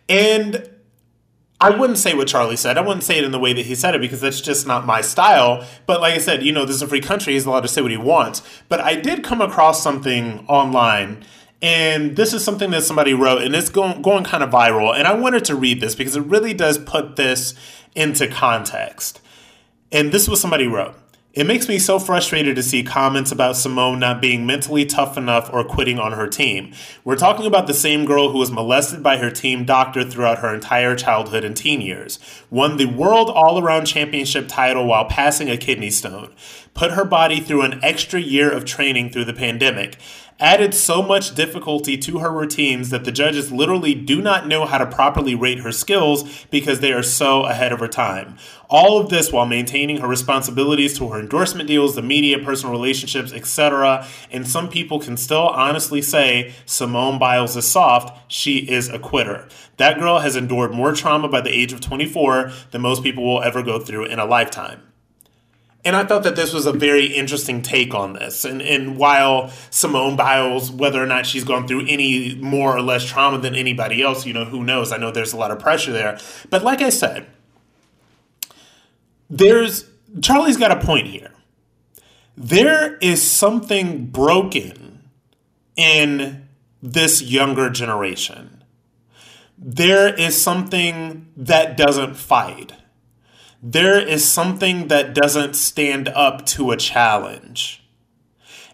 and 0.09 0.69
I 1.63 1.69
wouldn't 1.69 1.99
say 1.99 2.15
what 2.15 2.27
Charlie 2.27 2.55
said. 2.55 2.79
I 2.79 2.81
wouldn't 2.81 3.03
say 3.03 3.19
it 3.19 3.23
in 3.23 3.31
the 3.31 3.37
way 3.37 3.53
that 3.53 3.67
he 3.67 3.75
said 3.75 3.93
it 3.93 4.01
because 4.01 4.19
that's 4.19 4.41
just 4.41 4.65
not 4.65 4.87
my 4.87 5.01
style. 5.01 5.63
But 5.85 6.01
like 6.01 6.15
I 6.15 6.17
said, 6.17 6.41
you 6.41 6.51
know, 6.51 6.65
this 6.65 6.77
is 6.77 6.81
a 6.81 6.87
free 6.87 7.01
country. 7.01 7.33
He's 7.33 7.45
allowed 7.45 7.61
to 7.61 7.67
say 7.67 7.83
what 7.83 7.91
he 7.91 7.97
wants. 7.97 8.41
But 8.67 8.79
I 8.79 8.95
did 8.95 9.23
come 9.23 9.41
across 9.41 9.83
something 9.83 10.43
online 10.47 11.23
and 11.61 12.15
this 12.15 12.33
is 12.33 12.43
something 12.43 12.71
that 12.71 12.83
somebody 12.83 13.13
wrote, 13.13 13.43
and 13.43 13.55
it's 13.55 13.69
going, 13.69 14.01
going 14.01 14.23
kind 14.23 14.43
of 14.43 14.49
viral. 14.49 14.95
And 14.97 15.07
I 15.07 15.13
wanted 15.13 15.45
to 15.45 15.55
read 15.55 15.79
this 15.79 15.95
because 15.95 16.15
it 16.15 16.23
really 16.23 16.53
does 16.53 16.77
put 16.77 17.15
this 17.15 17.53
into 17.95 18.27
context. 18.27 19.21
And 19.91 20.11
this 20.11 20.27
was 20.27 20.41
somebody 20.41 20.67
wrote. 20.67 20.95
It 21.33 21.47
makes 21.47 21.69
me 21.69 21.79
so 21.79 21.97
frustrated 21.97 22.57
to 22.57 22.63
see 22.63 22.83
comments 22.83 23.31
about 23.31 23.55
Simone 23.55 23.99
not 23.99 24.21
being 24.21 24.45
mentally 24.45 24.85
tough 24.85 25.17
enough 25.17 25.49
or 25.53 25.63
quitting 25.63 25.97
on 25.97 26.11
her 26.11 26.27
team. 26.27 26.73
We're 27.05 27.15
talking 27.15 27.45
about 27.45 27.67
the 27.67 27.73
same 27.73 28.03
girl 28.03 28.31
who 28.31 28.39
was 28.39 28.51
molested 28.51 29.01
by 29.01 29.15
her 29.15 29.31
team 29.31 29.63
doctor 29.63 30.03
throughout 30.03 30.39
her 30.39 30.53
entire 30.53 30.93
childhood 30.93 31.45
and 31.45 31.55
teen 31.55 31.79
years, 31.79 32.19
won 32.49 32.75
the 32.75 32.85
world 32.85 33.29
all 33.29 33.63
around 33.63 33.85
championship 33.85 34.49
title 34.49 34.85
while 34.85 35.05
passing 35.05 35.49
a 35.49 35.55
kidney 35.55 35.89
stone, 35.89 36.33
put 36.73 36.91
her 36.91 37.05
body 37.05 37.39
through 37.39 37.61
an 37.61 37.79
extra 37.81 38.19
year 38.19 38.51
of 38.51 38.65
training 38.65 39.09
through 39.09 39.25
the 39.25 39.33
pandemic, 39.33 39.97
added 40.41 40.73
so 40.73 41.03
much 41.03 41.35
difficulty 41.35 41.95
to 41.95 42.19
her 42.19 42.31
routines 42.31 42.89
that 42.89 43.05
the 43.05 43.11
judges 43.11 43.51
literally 43.51 43.93
do 43.93 44.21
not 44.21 44.47
know 44.47 44.65
how 44.65 44.79
to 44.79 44.85
properly 44.85 45.35
rate 45.35 45.59
her 45.59 45.71
skills 45.71 46.45
because 46.49 46.79
they 46.79 46.91
are 46.91 47.03
so 47.03 47.43
ahead 47.43 47.71
of 47.71 47.79
her 47.79 47.87
time. 47.87 48.35
All 48.67 48.99
of 48.99 49.09
this 49.09 49.31
while 49.31 49.45
maintaining 49.45 49.97
her 49.97 50.07
responsibilities 50.07 50.97
to 50.97 51.09
her 51.09 51.19
endorsement 51.19 51.67
deals, 51.67 51.95
the 51.95 52.01
media, 52.01 52.39
personal 52.39 52.73
relationships, 52.73 53.31
etc. 53.31 54.07
And 54.31 54.47
some 54.47 54.67
people 54.67 54.99
can 54.99 55.15
still 55.15 55.47
honestly 55.49 56.01
say 56.01 56.53
Simone 56.65 57.19
Biles 57.19 57.55
is 57.55 57.67
soft, 57.67 58.31
she 58.31 58.59
is 58.59 58.89
a 58.89 58.97
quitter. 58.97 59.47
That 59.77 59.99
girl 59.99 60.19
has 60.19 60.35
endured 60.35 60.73
more 60.73 60.93
trauma 60.93 61.27
by 61.27 61.41
the 61.41 61.53
age 61.53 61.71
of 61.71 61.81
24 61.81 62.51
than 62.71 62.81
most 62.81 63.03
people 63.03 63.23
will 63.23 63.43
ever 63.43 63.61
go 63.61 63.79
through 63.79 64.05
in 64.05 64.19
a 64.19 64.25
lifetime. 64.25 64.81
And 65.83 65.95
I 65.95 66.03
thought 66.05 66.23
that 66.23 66.35
this 66.35 66.53
was 66.53 66.67
a 66.67 66.71
very 66.71 67.07
interesting 67.07 67.61
take 67.61 67.95
on 67.95 68.13
this. 68.13 68.45
And, 68.45 68.61
and 68.61 68.97
while 68.97 69.51
Simone 69.71 70.15
Biles, 70.15 70.71
whether 70.71 71.01
or 71.01 71.07
not 71.07 71.25
she's 71.25 71.43
gone 71.43 71.67
through 71.67 71.87
any 71.87 72.35
more 72.35 72.75
or 72.75 72.81
less 72.81 73.03
trauma 73.03 73.39
than 73.39 73.55
anybody 73.55 74.03
else, 74.03 74.25
you 74.25 74.33
know, 74.33 74.45
who 74.45 74.63
knows? 74.63 74.91
I 74.91 74.97
know 74.97 75.11
there's 75.11 75.33
a 75.33 75.37
lot 75.37 75.49
of 75.49 75.59
pressure 75.59 75.91
there. 75.91 76.19
But 76.49 76.63
like 76.63 76.81
I 76.81 76.89
said, 76.89 77.25
there's 79.29 79.85
Charlie's 80.21 80.57
got 80.57 80.71
a 80.71 80.85
point 80.85 81.07
here. 81.07 81.31
There 82.37 82.97
is 82.97 83.21
something 83.23 84.07
broken 84.07 85.09
in 85.75 86.47
this 86.81 87.21
younger 87.21 87.69
generation. 87.69 88.63
There 89.57 90.13
is 90.13 90.39
something 90.39 91.27
that 91.37 91.77
doesn't 91.77 92.15
fight 92.15 92.73
there 93.61 93.99
is 93.99 94.29
something 94.29 94.87
that 94.87 95.13
doesn't 95.13 95.55
stand 95.55 96.09
up 96.09 96.45
to 96.47 96.71
a 96.71 96.77
challenge. 96.77 97.83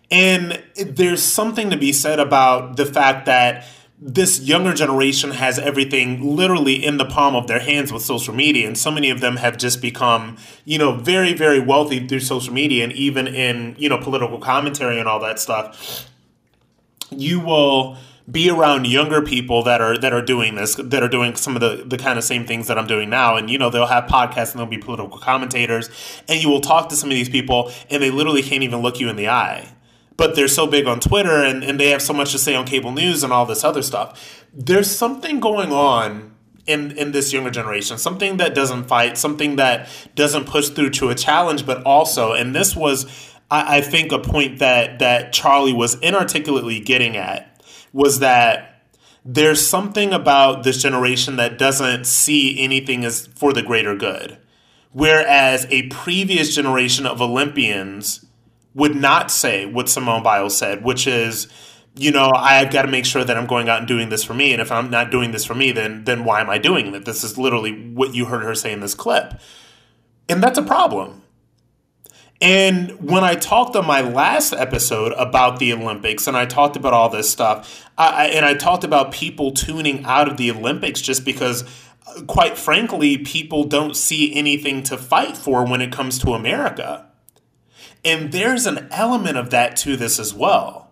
And 0.10 0.64
there's 0.76 1.22
something 1.22 1.70
to 1.70 1.78
be 1.78 1.92
said 1.92 2.20
about 2.20 2.78
the 2.78 2.86
fact 2.86 3.26
that 3.26 3.66
this 4.00 4.40
younger 4.40 4.74
generation 4.74 5.32
has 5.32 5.58
everything 5.58 6.36
literally 6.36 6.86
in 6.86 6.98
the 6.98 7.06
palm 7.06 7.36
of 7.36 7.48
their 7.48 7.60
hands 7.60 7.92
with 7.92 8.04
social 8.04 8.34
media 8.34 8.68
and 8.68 8.78
so 8.78 8.92
many 8.92 9.10
of 9.10 9.22
them 9.22 9.38
have 9.38 9.58
just 9.58 9.82
become 9.82 10.38
you 10.66 10.78
know 10.78 10.96
very 10.98 11.34
very 11.34 11.60
wealthy 11.60 12.06
through 12.08 12.20
social 12.20 12.54
media 12.54 12.84
and 12.84 12.94
even 12.94 13.26
in 13.26 13.76
you 13.80 13.90
know 13.90 13.98
political 13.98 14.38
commentary 14.38 15.00
and 15.00 15.10
all 15.10 15.20
that 15.20 15.40
stuff 15.40 16.08
you 17.10 17.40
will 17.40 17.98
be 18.30 18.50
around 18.50 18.86
younger 18.86 19.22
people 19.22 19.64
that 19.64 19.80
are 19.80 19.98
that 19.98 20.12
are 20.12 20.22
doing 20.22 20.56
this 20.56 20.76
that 20.76 21.02
are 21.02 21.08
doing 21.08 21.36
some 21.36 21.56
of 21.56 21.62
the 21.62 21.84
the 21.86 21.98
kind 21.98 22.18
of 22.18 22.26
same 22.26 22.46
things 22.46 22.68
that 22.68 22.78
I'm 22.78 22.88
doing 22.88 23.10
now. 23.10 23.38
And 23.38 23.50
you 23.50 23.58
know 23.58 23.70
they'll 23.70 23.86
have 23.86 24.06
podcasts 24.06 24.52
and 24.52 24.60
they'll 24.60 24.66
be 24.66 24.78
political 24.78 25.18
commentators. 25.18 25.90
And 26.28 26.42
you 26.42 26.50
will 26.50 26.62
talk 26.62 26.90
to 26.90 26.96
some 26.96 27.10
of 27.10 27.16
these 27.16 27.30
people 27.30 27.72
and 27.90 28.04
they 28.04 28.12
literally 28.12 28.44
can't 28.44 28.64
even 28.64 28.82
look 28.82 29.00
you 29.00 29.10
in 29.10 29.16
the 29.16 29.30
eye. 29.30 29.70
But 30.18 30.36
they're 30.36 30.48
so 30.48 30.66
big 30.66 30.88
on 30.88 31.00
Twitter 31.00 31.44
and, 31.44 31.64
and 31.64 31.80
they 31.80 31.90
have 31.90 32.02
so 32.02 32.12
much 32.12 32.32
to 32.32 32.40
say 32.40 32.56
on 32.56 32.66
cable 32.66 32.92
news 32.92 33.24
and 33.24 33.32
all 33.32 33.46
this 33.46 33.64
other 33.64 33.84
stuff. 33.84 34.46
There's 34.52 34.90
something 34.90 35.40
going 35.40 35.72
on 35.72 36.36
in, 36.66 36.92
in 36.98 37.12
this 37.12 37.32
younger 37.32 37.52
generation, 37.52 37.98
something 37.98 38.38
that 38.38 38.54
doesn't 38.54 38.86
fight, 38.86 39.18
something 39.18 39.56
that 39.56 39.88
doesn't 40.16 40.46
push 40.46 40.70
through 40.70 40.90
to 40.92 41.10
a 41.10 41.16
challenge, 41.16 41.66
but 41.66 41.84
also, 41.84 42.34
and 42.34 42.56
this 42.56 42.76
was, 42.76 43.06
I, 43.50 43.80
think, 43.82 44.12
a 44.12 44.20
point 44.20 44.60
that 44.60 45.00
that 45.00 45.32
Charlie 45.32 45.72
was 45.72 45.98
inarticulately 46.02 46.82
getting 46.82 47.16
at 47.16 47.57
was 47.94 48.20
that 48.20 48.84
there's 49.26 49.68
something 49.68 50.14
about 50.14 50.64
this 50.64 50.82
generation 50.82 51.36
that 51.36 51.58
doesn't 51.58 52.06
see 52.08 52.60
anything 52.60 53.04
as 53.04 53.28
for 53.28 53.52
the 53.52 53.62
greater 53.62 53.96
good. 53.96 54.38
Whereas 54.94 55.68
a 55.70 55.88
previous 55.90 56.56
generation 56.56 57.06
of 57.06 57.22
Olympians 57.22 58.26
would 58.74 58.96
not 58.96 59.30
say 59.30 59.66
what 59.66 59.90
Simone 59.90 60.24
Biles 60.24 60.58
said, 60.58 60.84
which 60.84 61.08
is, 61.08 61.48
you 61.96 62.12
know, 62.12 62.32
I've 62.34 62.72
got 62.72 62.84
to 62.84 62.88
make 62.88 63.06
sure 63.06 63.24
that 63.24 63.36
I'm 63.36 63.48
going 63.48 63.68
out 63.70 63.80
and 63.80 63.88
doing 63.88 64.10
this 64.10 64.24
for 64.24 64.34
me. 64.34 64.54
And 64.54 64.62
if 64.62 64.72
I'm 64.72 64.90
not 64.90 65.12
doing 65.12 65.32
this 65.32 65.44
for 65.44 65.56
me, 65.56 65.72
then 65.72 66.04
then 66.06 66.24
why 66.24 66.42
am 66.42 66.50
I 66.50 66.58
doing 66.58 66.94
it? 66.94 67.06
This 67.06 67.24
is 67.24 67.38
literally 67.38 67.90
what 67.90 68.16
you 68.16 68.26
heard 68.26 68.44
her 68.44 68.56
say 68.56 68.72
in 68.72 68.80
this 68.80 68.94
clip. 68.94 69.40
And 70.30 70.42
that's 70.42 70.58
a 70.58 70.64
problem. 70.64 71.24
And 72.40 72.92
when 73.02 73.24
I 73.24 73.36
talked 73.36 73.76
on 73.76 73.88
my 73.88 74.02
last 74.02 74.54
episode 74.54 75.14
about 75.14 75.58
the 75.60 75.74
Olympics 75.74 76.28
and 76.28 76.38
I 76.38 76.46
talked 76.46 76.76
about 76.76 76.94
all 76.94 77.10
this 77.10 77.30
stuff, 77.30 77.90
I, 77.98 78.28
and 78.28 78.46
I 78.46 78.54
talked 78.54 78.84
about 78.84 79.12
people 79.12 79.52
tuning 79.52 80.06
out 80.06 80.28
of 80.28 80.38
the 80.38 80.52
Olympics 80.52 81.02
just 81.02 81.26
because, 81.26 81.64
uh, 82.06 82.22
quite 82.28 82.58
frankly, 82.58 83.18
people 83.18 83.64
don't 83.64 83.96
see 83.96 84.36
anything 84.36 84.84
to 84.84 84.98
fight 84.98 85.36
for 85.36 85.66
when 85.66 85.82
it 85.82 85.92
comes 85.92 86.20
to 86.20 86.34
America. 86.34 87.08
And 88.06 88.32
there's 88.32 88.68
an 88.68 88.88
element 88.92 89.38
of 89.38 89.50
that 89.50 89.76
to 89.78 89.98
this 89.98 90.20
as 90.20 90.34
well. 90.34 90.87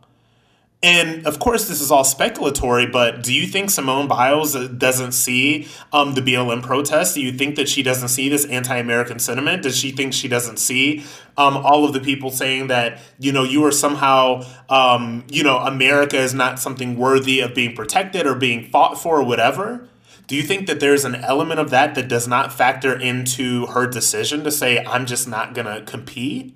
And 0.85 1.25
of 1.25 1.39
course, 1.39 1.67
this 1.67 1.81
is 1.81 1.89
all 1.89 2.03
speculatory, 2.03 2.91
but 2.91 3.23
do 3.23 3.33
you 3.33 3.47
think 3.47 3.71
Simone 3.71 4.07
Biles 4.07 4.53
doesn't 4.53 5.13
see 5.13 5.67
um, 5.91 6.13
the 6.13 6.21
BLM 6.21 6.61
protests? 6.61 7.15
Do 7.15 7.21
you 7.21 7.31
think 7.31 7.55
that 7.55 7.67
she 7.67 7.81
doesn't 7.81 8.09
see 8.09 8.29
this 8.29 8.45
anti 8.45 8.77
American 8.77 9.17
sentiment? 9.17 9.63
Does 9.63 9.75
she 9.75 9.89
think 9.89 10.13
she 10.13 10.27
doesn't 10.27 10.57
see 10.57 11.03
um, 11.37 11.57
all 11.57 11.85
of 11.85 11.93
the 11.93 11.99
people 11.99 12.29
saying 12.29 12.67
that, 12.67 13.01
you 13.17 13.31
know, 13.31 13.43
you 13.43 13.65
are 13.65 13.71
somehow, 13.71 14.43
um, 14.69 15.25
you 15.27 15.41
know, 15.41 15.57
America 15.57 16.17
is 16.17 16.35
not 16.35 16.59
something 16.59 16.97
worthy 16.97 17.39
of 17.39 17.55
being 17.55 17.75
protected 17.75 18.27
or 18.27 18.35
being 18.35 18.69
fought 18.69 19.01
for 19.01 19.21
or 19.21 19.23
whatever? 19.23 19.89
Do 20.27 20.35
you 20.35 20.43
think 20.43 20.67
that 20.67 20.79
there's 20.79 21.03
an 21.03 21.15
element 21.15 21.59
of 21.59 21.71
that 21.71 21.95
that 21.95 22.07
does 22.07 22.27
not 22.27 22.53
factor 22.53 22.95
into 22.95 23.65
her 23.65 23.87
decision 23.87 24.43
to 24.43 24.51
say, 24.51 24.85
I'm 24.85 25.07
just 25.07 25.27
not 25.27 25.55
going 25.55 25.65
to 25.65 25.81
compete? 25.81 26.55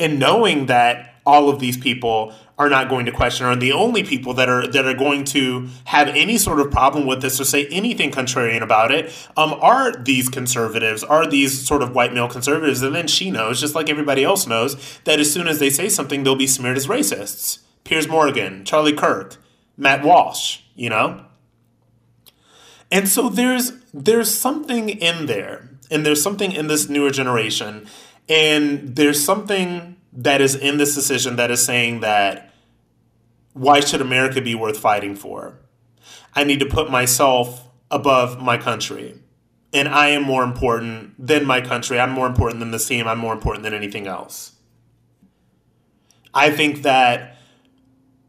And 0.00 0.18
knowing 0.18 0.66
that 0.66 1.11
all 1.24 1.48
of 1.48 1.60
these 1.60 1.76
people 1.76 2.34
are 2.58 2.68
not 2.68 2.88
going 2.88 3.06
to 3.06 3.12
question. 3.12 3.46
And 3.46 3.60
the 3.60 3.72
only 3.72 4.02
people 4.02 4.34
that 4.34 4.48
are 4.48 4.66
that 4.66 4.86
are 4.86 4.94
going 4.94 5.24
to 5.26 5.68
have 5.84 6.08
any 6.08 6.38
sort 6.38 6.60
of 6.60 6.70
problem 6.70 7.06
with 7.06 7.22
this 7.22 7.40
or 7.40 7.44
say 7.44 7.66
anything 7.66 8.10
contrarian 8.10 8.62
about 8.62 8.92
it 8.92 9.12
um, 9.36 9.54
are 9.54 9.92
these 9.92 10.28
conservatives, 10.28 11.02
are 11.02 11.26
these 11.26 11.66
sort 11.66 11.82
of 11.82 11.94
white 11.94 12.12
male 12.12 12.28
conservatives. 12.28 12.82
And 12.82 12.94
then 12.94 13.08
she 13.08 13.30
knows, 13.30 13.60
just 13.60 13.74
like 13.74 13.88
everybody 13.88 14.24
else 14.24 14.46
knows, 14.46 14.98
that 15.04 15.20
as 15.20 15.32
soon 15.32 15.48
as 15.48 15.58
they 15.58 15.70
say 15.70 15.88
something, 15.88 16.22
they'll 16.22 16.36
be 16.36 16.46
smeared 16.46 16.76
as 16.76 16.86
racists. 16.86 17.60
Piers 17.84 18.06
Morgan, 18.06 18.64
Charlie 18.64 18.92
Kirk, 18.92 19.36
Matt 19.76 20.04
Walsh, 20.04 20.60
you 20.74 20.88
know? 20.88 21.24
And 22.90 23.08
so 23.08 23.28
there's 23.28 23.72
there's 23.94 24.32
something 24.32 24.88
in 24.88 25.26
there, 25.26 25.70
and 25.90 26.04
there's 26.04 26.22
something 26.22 26.52
in 26.52 26.68
this 26.68 26.88
newer 26.88 27.10
generation, 27.10 27.86
and 28.28 28.94
there's 28.96 29.22
something 29.22 29.91
that 30.12 30.40
is 30.40 30.54
in 30.54 30.78
this 30.78 30.94
decision 30.94 31.36
that 31.36 31.50
is 31.50 31.64
saying 31.64 32.00
that 32.00 32.52
why 33.54 33.80
should 33.80 34.00
America 34.00 34.40
be 34.40 34.54
worth 34.54 34.78
fighting 34.78 35.14
for? 35.14 35.58
I 36.34 36.44
need 36.44 36.60
to 36.60 36.66
put 36.66 36.90
myself 36.90 37.68
above 37.90 38.40
my 38.40 38.56
country. 38.56 39.14
And 39.74 39.88
I 39.88 40.08
am 40.08 40.22
more 40.22 40.44
important 40.44 41.14
than 41.18 41.46
my 41.46 41.60
country. 41.60 41.98
I'm 41.98 42.10
more 42.10 42.26
important 42.26 42.60
than 42.60 42.70
this 42.70 42.86
team. 42.86 43.06
I'm 43.06 43.18
more 43.18 43.32
important 43.32 43.62
than 43.64 43.74
anything 43.74 44.06
else. 44.06 44.52
I 46.34 46.50
think 46.50 46.82
that 46.82 47.36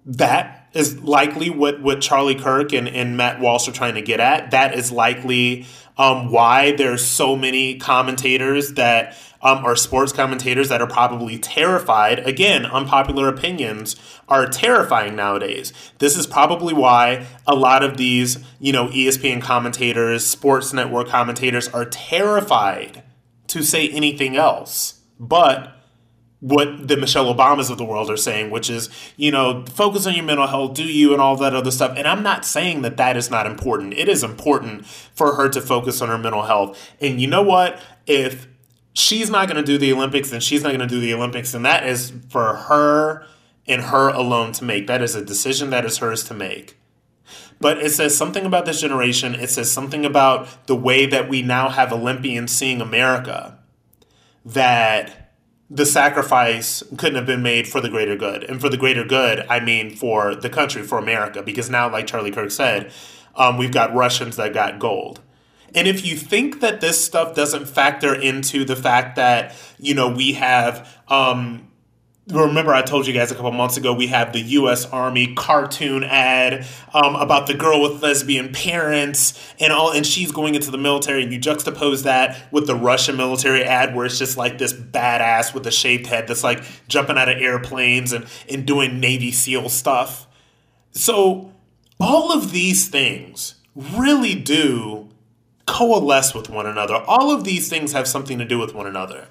that 0.05 0.69
is 0.73 0.99
likely 0.99 1.49
what, 1.49 1.81
what 1.81 2.01
Charlie 2.01 2.35
Kirk 2.35 2.73
and, 2.73 2.87
and 2.87 3.15
Matt 3.15 3.39
Walsh 3.39 3.67
are 3.67 3.73
trying 3.73 3.95
to 3.95 4.01
get 4.01 4.19
at. 4.19 4.51
That 4.51 4.75
is 4.75 4.91
likely 4.91 5.65
um, 5.97 6.31
why 6.31 6.75
there's 6.75 7.05
so 7.05 7.35
many 7.35 7.77
commentators 7.77 8.73
that 8.73 9.17
um, 9.43 9.63
are 9.65 9.75
sports 9.75 10.11
commentators 10.11 10.69
that 10.69 10.81
are 10.81 10.87
probably 10.87 11.37
terrified. 11.37 12.19
Again, 12.19 12.65
unpopular 12.65 13.27
opinions 13.27 13.95
are 14.29 14.47
terrifying 14.47 15.15
nowadays. 15.15 15.73
This 15.99 16.17
is 16.17 16.25
probably 16.25 16.73
why 16.73 17.27
a 17.45 17.53
lot 17.53 17.83
of 17.83 17.97
these, 17.97 18.43
you 18.59 18.71
know, 18.71 18.87
ESPN 18.87 19.41
commentators, 19.41 20.25
sports 20.25 20.73
network 20.73 21.09
commentators 21.09 21.67
are 21.67 21.85
terrified 21.85 23.03
to 23.47 23.61
say 23.61 23.89
anything 23.89 24.37
else. 24.37 25.01
But 25.19 25.77
what 26.39 26.89
the 26.89 26.97
Michelle 26.97 27.33
Obamas 27.33 27.69
of 27.69 27.77
the 27.77 27.85
world 27.85 28.09
are 28.09 28.17
saying, 28.17 28.49
which 28.49 28.69
is, 28.69 28.89
you 29.15 29.31
know, 29.31 29.63
focus 29.65 30.05
on 30.05 30.13
your 30.13 30.25
mental 30.25 30.47
health, 30.47 30.73
do 30.73 30.83
you, 30.83 31.13
and 31.13 31.21
all 31.21 31.37
that 31.37 31.55
other 31.55 31.71
stuff. 31.71 31.93
And 31.97 32.05
I'm 32.05 32.21
not 32.21 32.43
saying 32.43 32.81
that 32.81 32.97
that 32.97 33.15
is 33.15 33.31
not 33.31 33.45
important. 33.45 33.93
It 33.93 34.09
is 34.09 34.23
important 34.23 34.85
for 34.85 35.35
her 35.35 35.47
to 35.49 35.61
focus 35.61 36.01
on 36.01 36.09
her 36.09 36.17
mental 36.17 36.43
health. 36.43 36.77
And 36.99 37.21
you 37.21 37.27
know 37.27 37.41
what? 37.41 37.79
If 38.07 38.47
she's 38.93 39.29
not 39.29 39.47
going 39.47 39.63
to 39.63 39.65
do 39.65 39.77
the 39.77 39.91
Olympics, 39.91 40.31
and 40.31 40.41
she's 40.41 40.63
not 40.63 40.69
going 40.69 40.87
to 40.87 40.87
do 40.87 41.01
the 41.01 41.13
Olympics. 41.13 41.53
And 41.53 41.65
that 41.65 41.85
is 41.85 42.13
for 42.29 42.55
her 42.55 43.25
and 43.67 43.81
her 43.81 44.09
alone 44.09 44.51
to 44.53 44.63
make. 44.63 44.87
That 44.87 45.01
is 45.01 45.15
a 45.15 45.23
decision 45.23 45.69
that 45.71 45.85
is 45.85 45.97
hers 45.97 46.23
to 46.25 46.33
make. 46.33 46.77
But 47.59 47.77
it 47.77 47.91
says 47.91 48.17
something 48.17 48.45
about 48.45 48.65
this 48.65 48.81
generation. 48.81 49.35
It 49.35 49.49
says 49.49 49.71
something 49.71 50.05
about 50.05 50.67
the 50.67 50.75
way 50.75 51.05
that 51.05 51.29
we 51.29 51.41
now 51.41 51.69
have 51.69 51.93
Olympians 51.93 52.51
seeing 52.51 52.81
America 52.81 53.57
that 54.45 55.31
the 55.69 55.85
sacrifice 55.85 56.83
couldn't 56.97 57.15
have 57.15 57.25
been 57.25 57.41
made 57.41 57.67
for 57.67 57.79
the 57.79 57.89
greater 57.89 58.15
good. 58.15 58.43
And 58.43 58.59
for 58.59 58.69
the 58.69 58.77
greater 58.77 59.03
good, 59.03 59.45
I 59.49 59.59
mean 59.59 59.95
for 59.95 60.35
the 60.35 60.49
country, 60.49 60.83
for 60.83 60.97
America, 60.97 61.41
because 61.41 61.69
now, 61.69 61.89
like 61.89 62.05
Charlie 62.05 62.31
Kirk 62.31 62.51
said, 62.51 62.91
um, 63.35 63.57
we've 63.57 63.71
got 63.71 63.95
Russians 63.95 64.35
that 64.35 64.53
got 64.53 64.77
gold. 64.77 65.21
And 65.75 65.87
if 65.87 66.05
you 66.05 66.15
think 66.15 66.59
that 66.59 66.81
this 66.81 67.03
stuff 67.03 67.35
doesn't 67.35 67.65
factor 67.67 68.13
into 68.13 68.63
the 68.65 68.75
fact 68.75 69.15
that, 69.15 69.55
you 69.79 69.93
know, 69.95 70.09
we 70.09 70.33
have 70.33 70.87
um, 71.07 71.67
remember 72.31 72.73
I 72.73 72.81
told 72.81 73.05
you 73.05 73.13
guys 73.13 73.31
a 73.31 73.35
couple 73.35 73.51
months 73.51 73.75
ago 73.75 73.93
we 73.93 74.07
have 74.07 74.31
the 74.31 74.39
U.S. 74.39 74.85
Army 74.85 75.33
cartoon 75.35 76.03
ad 76.03 76.65
um, 76.93 77.15
about 77.15 77.47
the 77.47 77.53
girl 77.53 77.81
with 77.81 78.01
lesbian 78.01 78.53
parents 78.53 79.37
and 79.59 79.73
all, 79.73 79.91
and 79.91 80.05
she's 80.05 80.31
going 80.31 80.55
into 80.55 80.71
the 80.71 80.77
military, 80.77 81.23
and 81.23 81.33
you 81.33 81.39
juxtapose 81.39 82.03
that 82.03 82.51
with 82.51 82.67
the 82.67 82.75
Russian 82.75 83.17
military 83.17 83.63
ad 83.63 83.95
where 83.95 84.05
it's 84.05 84.17
just 84.17 84.37
like 84.37 84.57
this 84.57 84.73
badass 84.73 85.53
with 85.53 85.67
a 85.67 85.71
shaved 85.71 86.07
head 86.07 86.27
that's 86.27 86.43
like 86.43 86.63
jumping 86.87 87.17
out 87.17 87.29
of 87.29 87.37
airplanes 87.37 88.13
and 88.13 88.25
and 88.49 88.65
doing 88.65 88.99
Navy 88.99 89.31
SEAL 89.31 89.69
stuff. 89.69 90.27
So 90.91 91.51
all 91.99 92.31
of 92.31 92.51
these 92.51 92.87
things 92.87 93.55
really 93.75 94.35
do 94.35 95.02
coalesce 95.65 96.33
with 96.33 96.49
one 96.49 96.65
another. 96.65 96.95
All 96.95 97.31
of 97.31 97.43
these 97.43 97.69
things 97.69 97.93
have 97.93 98.07
something 98.07 98.37
to 98.39 98.45
do 98.45 98.59
with 98.59 98.73
one 98.73 98.87
another. 98.87 99.27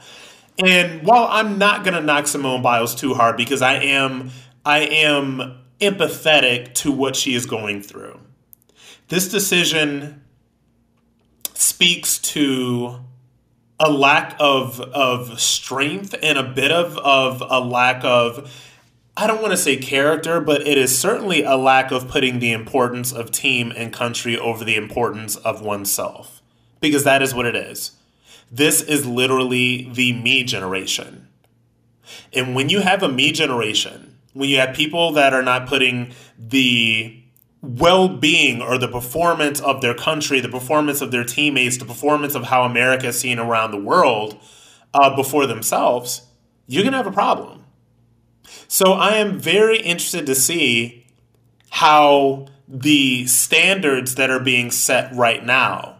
And 0.59 1.03
while 1.07 1.27
I'm 1.31 1.59
not 1.59 1.85
going 1.85 1.95
to 1.95 2.01
knock 2.01 2.27
Simone 2.27 2.63
Biles 2.63 2.95
too 2.95 3.15
hard 3.15 3.37
because 3.37 3.63
I 3.63 3.75
am 3.75 4.31
I 4.65 4.81
am 4.81 5.59
empathetic 5.81 6.75
to 6.75 6.93
what 6.93 7.17
she 7.17 7.35
is 7.35 7.47
going 7.47 7.83
through. 7.83 8.21
This 9.09 9.29
decision 9.29 10.23
speaks 11.55 12.19
to 12.19 13.01
a 13.81 13.91
lack 13.91 14.37
of 14.39 14.81
of 14.81 15.41
strength 15.41 16.15
and 16.23 16.39
a 16.39 16.43
bit 16.43 16.71
of 16.71 16.97
of 16.99 17.43
a 17.49 17.61
lack 17.61 18.05
of 18.05 18.72
I 19.17 19.27
don't 19.27 19.43
want 19.43 19.53
to 19.53 19.59
say 19.59 19.77
character, 19.77 20.41
but 20.41 20.67
it 20.67 20.79
is 20.79 20.99
certainly 20.99 21.43
a 21.43 21.57
lack 21.57 21.91
of 21.91 22.09
putting 22.09 22.39
the 22.39 22.53
importance 22.53 23.13
of 23.13 23.31
team 23.31 23.73
and 23.77 23.93
country 23.93 24.39
over 24.39 24.65
the 24.65 24.77
importance 24.77 25.37
of 25.37 25.61
oneself. 25.61 26.41
Because 26.81 27.05
that 27.05 27.23
is 27.23 27.35
what 27.35 27.47
it 27.47 27.55
is. 27.55 27.93
This 28.51 28.81
is 28.83 29.07
literally 29.07 29.91
the 29.93 30.13
me 30.15 30.45
generation. 30.45 31.29
And 32.33 32.55
when 32.55 32.69
you 32.69 32.81
have 32.81 33.03
a 33.03 33.09
me 33.09 33.33
generation, 33.33 34.17
when 34.33 34.49
you 34.49 34.59
have 34.59 34.75
people 34.75 35.13
that 35.13 35.35
are 35.35 35.43
not 35.43 35.69
putting 35.69 36.13
the 36.39 37.19
well 37.61 38.09
being 38.09 38.61
or 38.61 38.77
the 38.77 38.89
performance 38.89 39.61
of 39.61 39.83
their 39.83 39.95
country, 39.95 40.41
the 40.41 40.49
performance 40.49 41.01
of 41.01 41.11
their 41.11 41.25
teammates, 41.25 41.77
the 41.77 41.85
performance 41.85 42.35
of 42.35 42.45
how 42.45 42.65
America 42.65 43.09
is 43.09 43.21
seen 43.21 43.39
around 43.39 43.71
the 43.71 43.81
world 43.81 44.41
uh, 44.95 45.15
before 45.15 45.47
themselves, 45.47 46.23
you're 46.67 46.83
going 46.83 46.93
to 46.93 46.99
have 46.99 47.07
a 47.07 47.13
problem. 47.13 47.62
So 48.69 48.93
I 48.93 49.17
am 49.17 49.39
very 49.39 49.79
interested 49.79 50.27
to 50.27 50.35
see 50.35 51.07
how 51.71 52.47
the 52.69 53.27
standards 53.27 54.15
that 54.15 54.31
are 54.31 54.41
being 54.41 54.71
set 54.71 55.15
right 55.15 55.45
now 55.45 55.97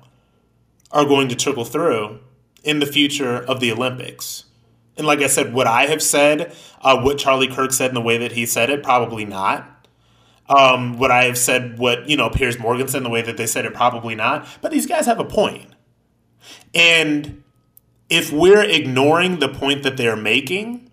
are 0.91 1.05
going 1.05 1.29
to 1.29 1.35
trickle 1.35 1.65
through 1.65 2.21
in 2.65 2.79
the 2.79 2.87
future 2.87 3.37
of 3.37 3.61
the 3.61 3.73
Olympics. 3.73 4.45
And 4.97 5.07
like 5.07 5.21
I 5.21 5.27
said, 5.27 5.55
what 5.55 5.67
I 5.67 5.87
have 5.87 6.03
said, 6.03 6.55
uh, 6.83 7.01
what 7.01 7.19
Charlie 7.19 7.49
Kirk 7.49 7.73
said 7.73 7.91
in 7.91 7.95
the 7.95 8.01
way 8.01 8.19
that 8.19 8.33
he 8.33 8.47
said 8.47 8.71
it, 8.71 8.83
probably 8.83 9.25
not. 9.25 9.69
Um, 10.49 10.99
what 10.99 11.11
I 11.11 11.25
have 11.25 11.39
said, 11.39 11.79
what 11.79 12.09
you 12.09 12.17
know, 12.17 12.29
Piers 12.29 12.59
Morgan 12.59 12.89
said 12.89 12.99
in 12.99 13.05
the 13.05 13.11
way 13.11 13.23
that 13.23 13.37
they 13.37 13.47
said 13.47 13.65
it, 13.65 13.73
probably 13.73 14.15
not. 14.15 14.47
But 14.61 14.71
these 14.71 14.87
guys 14.87 15.07
have 15.07 15.19
a 15.19 15.25
point. 15.25 15.71
And 16.75 17.43
if 18.11 18.31
we're 18.33 18.63
ignoring 18.63 19.39
the 19.39 19.49
point 19.49 19.83
that 19.85 19.97
they're 19.97 20.17
making, 20.17 20.91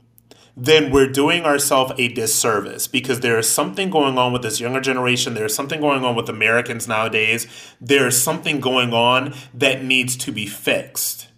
then 0.59 0.91
we're 0.91 1.07
doing 1.07 1.45
ourselves 1.45 1.93
a 1.97 2.09
disservice 2.09 2.85
because 2.85 3.21
there 3.21 3.39
is 3.39 3.49
something 3.49 3.89
going 3.89 4.17
on 4.17 4.33
with 4.33 4.41
this 4.41 4.59
younger 4.59 4.81
generation. 4.81 5.33
There's 5.33 5.55
something 5.55 5.79
going 5.79 6.03
on 6.03 6.15
with 6.15 6.27
Americans 6.27 6.85
nowadays. 6.85 7.47
There's 7.79 8.21
something 8.21 8.59
going 8.59 8.93
on 8.93 9.33
that 9.53 9.83
needs 9.83 10.17
to 10.17 10.33
be 10.33 10.45
fixed. 10.45 11.29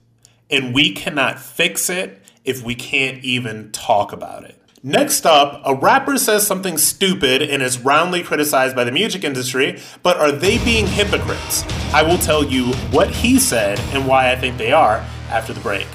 And 0.50 0.74
we 0.74 0.92
cannot 0.92 1.40
fix 1.40 1.88
it 1.90 2.20
if 2.44 2.64
we 2.64 2.74
can't 2.74 3.24
even 3.24 3.72
talk 3.72 4.12
about 4.12 4.44
it. 4.44 4.58
Next 4.84 5.28
up, 5.28 5.62
a 5.64 5.76
rapper 5.76 6.18
says 6.18 6.48
something 6.48 6.80
stupid 6.80 7.44
and 7.44 7.62
is 7.62 7.78
roundly 7.78 8.24
criticized 8.24 8.76
by 8.76 8.84
the 8.84 8.92
music 8.92 9.24
industry, 9.24 9.80
but 10.02 10.18
are 10.18 10.32
they 10.32 10.58
being 10.66 10.88
hypocrites? 10.88 11.64
I 11.94 12.02
will 12.02 12.18
tell 12.18 12.44
you 12.44 12.74
what 12.90 13.12
he 13.12 13.38
said 13.38 13.80
and 13.94 14.08
why 14.08 14.32
I 14.32 14.36
think 14.36 14.58
they 14.58 14.72
are 14.72 15.06
after 15.30 15.54
the 15.54 15.60
break. 15.60 15.86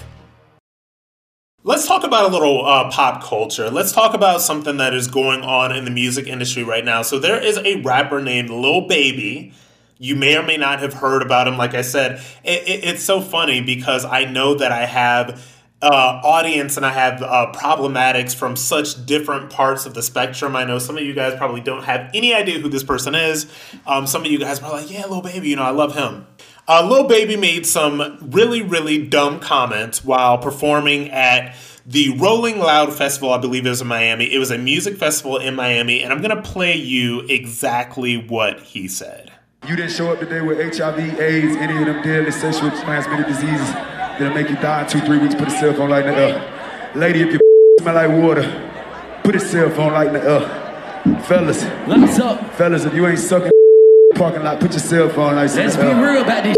Let's 1.67 1.89
talk 1.89 2.05
about 2.05 2.31
a 2.31 2.33
little 2.33 2.65
uh, 2.65 2.93
pop 2.93 3.25
culture. 3.25 3.71
Let's 3.71 3.91
talk 3.91 4.15
about 4.15 4.41
something 4.41 4.77
that 4.77 4.95
is 4.95 5.09
going 5.09 5.41
on 5.41 5.75
in 5.75 5.85
the 5.85 5.91
music 5.91 6.29
industry 6.29 6.63
right 6.63 6.85
now. 6.85 7.03
So, 7.03 7.19
there 7.19 7.43
is 7.43 7.59
a 7.59 7.83
rapper 7.83 8.23
named 8.23 8.51
Lil 8.51 8.83
Baby. 8.83 9.53
You 9.99 10.15
may 10.15 10.37
or 10.37 10.45
may 10.45 10.59
not 10.59 10.79
have 10.79 10.95
heard 10.95 11.23
about 11.23 11.49
him. 11.49 11.57
Like 11.57 11.75
I 11.75 11.83
said, 11.83 12.21
it, 12.45 12.69
it, 12.69 12.85
it's 12.85 13.03
so 13.03 13.21
funny 13.21 13.63
because 13.63 14.05
I 14.05 14.27
know 14.27 14.55
that 14.55 14.71
I 14.71 14.87
have 14.87 15.45
uh, 15.83 16.21
audience 16.23 16.77
and 16.77 16.87
I 16.87 16.93
have 16.93 17.21
uh, 17.21 17.51
problematics 17.53 18.33
from 18.33 18.55
such 18.55 19.05
different 19.05 19.51
parts 19.51 19.87
of 19.87 19.95
the 19.95 20.05
spectrum. 20.05 20.55
I 20.55 20.63
know 20.63 20.79
some 20.79 20.97
of 20.97 21.03
you 21.03 21.15
guys 21.15 21.37
probably 21.37 21.63
don't 21.63 21.83
have 21.83 22.13
any 22.15 22.33
idea 22.33 22.61
who 22.61 22.69
this 22.69 22.85
person 22.85 23.17
is. 23.17 23.53
Um, 23.89 24.07
some 24.07 24.25
of 24.25 24.31
you 24.31 24.39
guys 24.39 24.63
are 24.63 24.71
like, 24.71 24.89
yeah, 24.89 25.07
Lil 25.07 25.21
Baby, 25.21 25.49
you 25.49 25.57
know, 25.57 25.65
I 25.65 25.71
love 25.71 25.97
him. 25.97 26.29
Uh, 26.69 26.87
Lil 26.89 27.07
Baby 27.07 27.37
made 27.37 27.65
some 27.65 28.19
really, 28.21 28.61
really 28.61 29.07
dumb 29.07 29.39
comments 29.39 30.05
while 30.05 30.37
performing 30.39 31.11
at 31.11 31.55
the 31.87 32.17
Rolling 32.19 32.59
Loud 32.59 32.93
Festival, 32.93 33.33
I 33.33 33.39
believe 33.39 33.65
it 33.65 33.69
was 33.69 33.81
in 33.81 33.87
Miami. 33.87 34.25
It 34.35 34.39
was 34.39 34.51
a 34.51 34.59
music 34.59 34.97
festival 34.97 35.37
in 35.37 35.55
Miami, 35.55 36.03
and 36.03 36.13
I'm 36.13 36.21
going 36.21 36.35
to 36.35 36.43
play 36.43 36.75
you 36.75 37.21
exactly 37.29 38.17
what 38.17 38.59
he 38.61 38.89
said. 38.89 39.31
You 39.69 39.77
didn't 39.77 39.93
show 39.93 40.11
up 40.13 40.19
today 40.19 40.41
with 40.41 40.59
HIV, 40.59 40.99
AIDS, 41.21 41.57
any 41.57 41.79
of 41.79 41.87
them 41.87 42.03
deadly 42.03 42.33
sexually 42.33 42.71
transmitted 42.83 43.27
diseases 43.29 43.73
that'll 43.73 44.35
make 44.35 44.49
you 44.51 44.57
die 44.57 44.83
in 44.83 44.89
two, 44.89 45.01
three 45.03 45.19
weeks. 45.19 45.37
Put 45.37 45.47
a 45.47 45.51
cell 45.53 45.73
phone 45.75 45.91
light 45.91 46.07
in 46.07 46.15
the 46.15 46.21
air. 46.21 46.93
Lady, 46.97 47.23
if 47.23 47.33
you 47.33 47.39
smell 47.81 47.95
like 47.95 48.11
water, 48.11 49.21
put 49.23 49.37
a 49.37 49.41
cell 49.41 49.71
phone 49.71 49.93
light 49.93 50.09
in 50.09 50.15
the 50.15 50.23
air. 50.29 51.23
Fellas, 51.23 51.63
Lights 51.87 52.19
up. 52.19 52.55
fellas, 52.55 52.85
if 52.85 52.93
you 52.93 53.07
ain't 53.07 53.21
sucking 53.21 53.53
parking 54.17 54.43
lot, 54.43 54.59
put 54.59 54.73
your 54.73 54.81
cell 54.81 55.09
phone 55.11 55.37
lights 55.37 55.55
Let's 55.55 55.77
in 55.77 55.81
be 55.83 55.87
the 55.87 55.93
air. 55.93 56.13
real 56.15 56.23
about 56.23 56.43
this. 56.43 56.56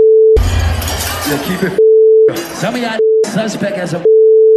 Yeah, 1.28 1.42
keep 1.42 1.62
it. 1.62 2.38
Some 2.56 2.74
of 2.74 2.80
y'all 2.80 2.98
suspect 3.26 3.76
as 3.76 3.92
a. 3.92 4.02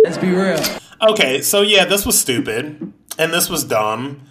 Let's 0.05 0.17
be 0.17 0.29
real. 0.29 0.57
Okay, 1.01 1.41
so 1.41 1.59
yeah, 1.63 1.83
this 1.83 2.05
was 2.05 2.17
stupid, 2.17 2.93
and 3.19 3.33
this 3.33 3.49
was 3.49 3.65
dumb. 3.65 4.21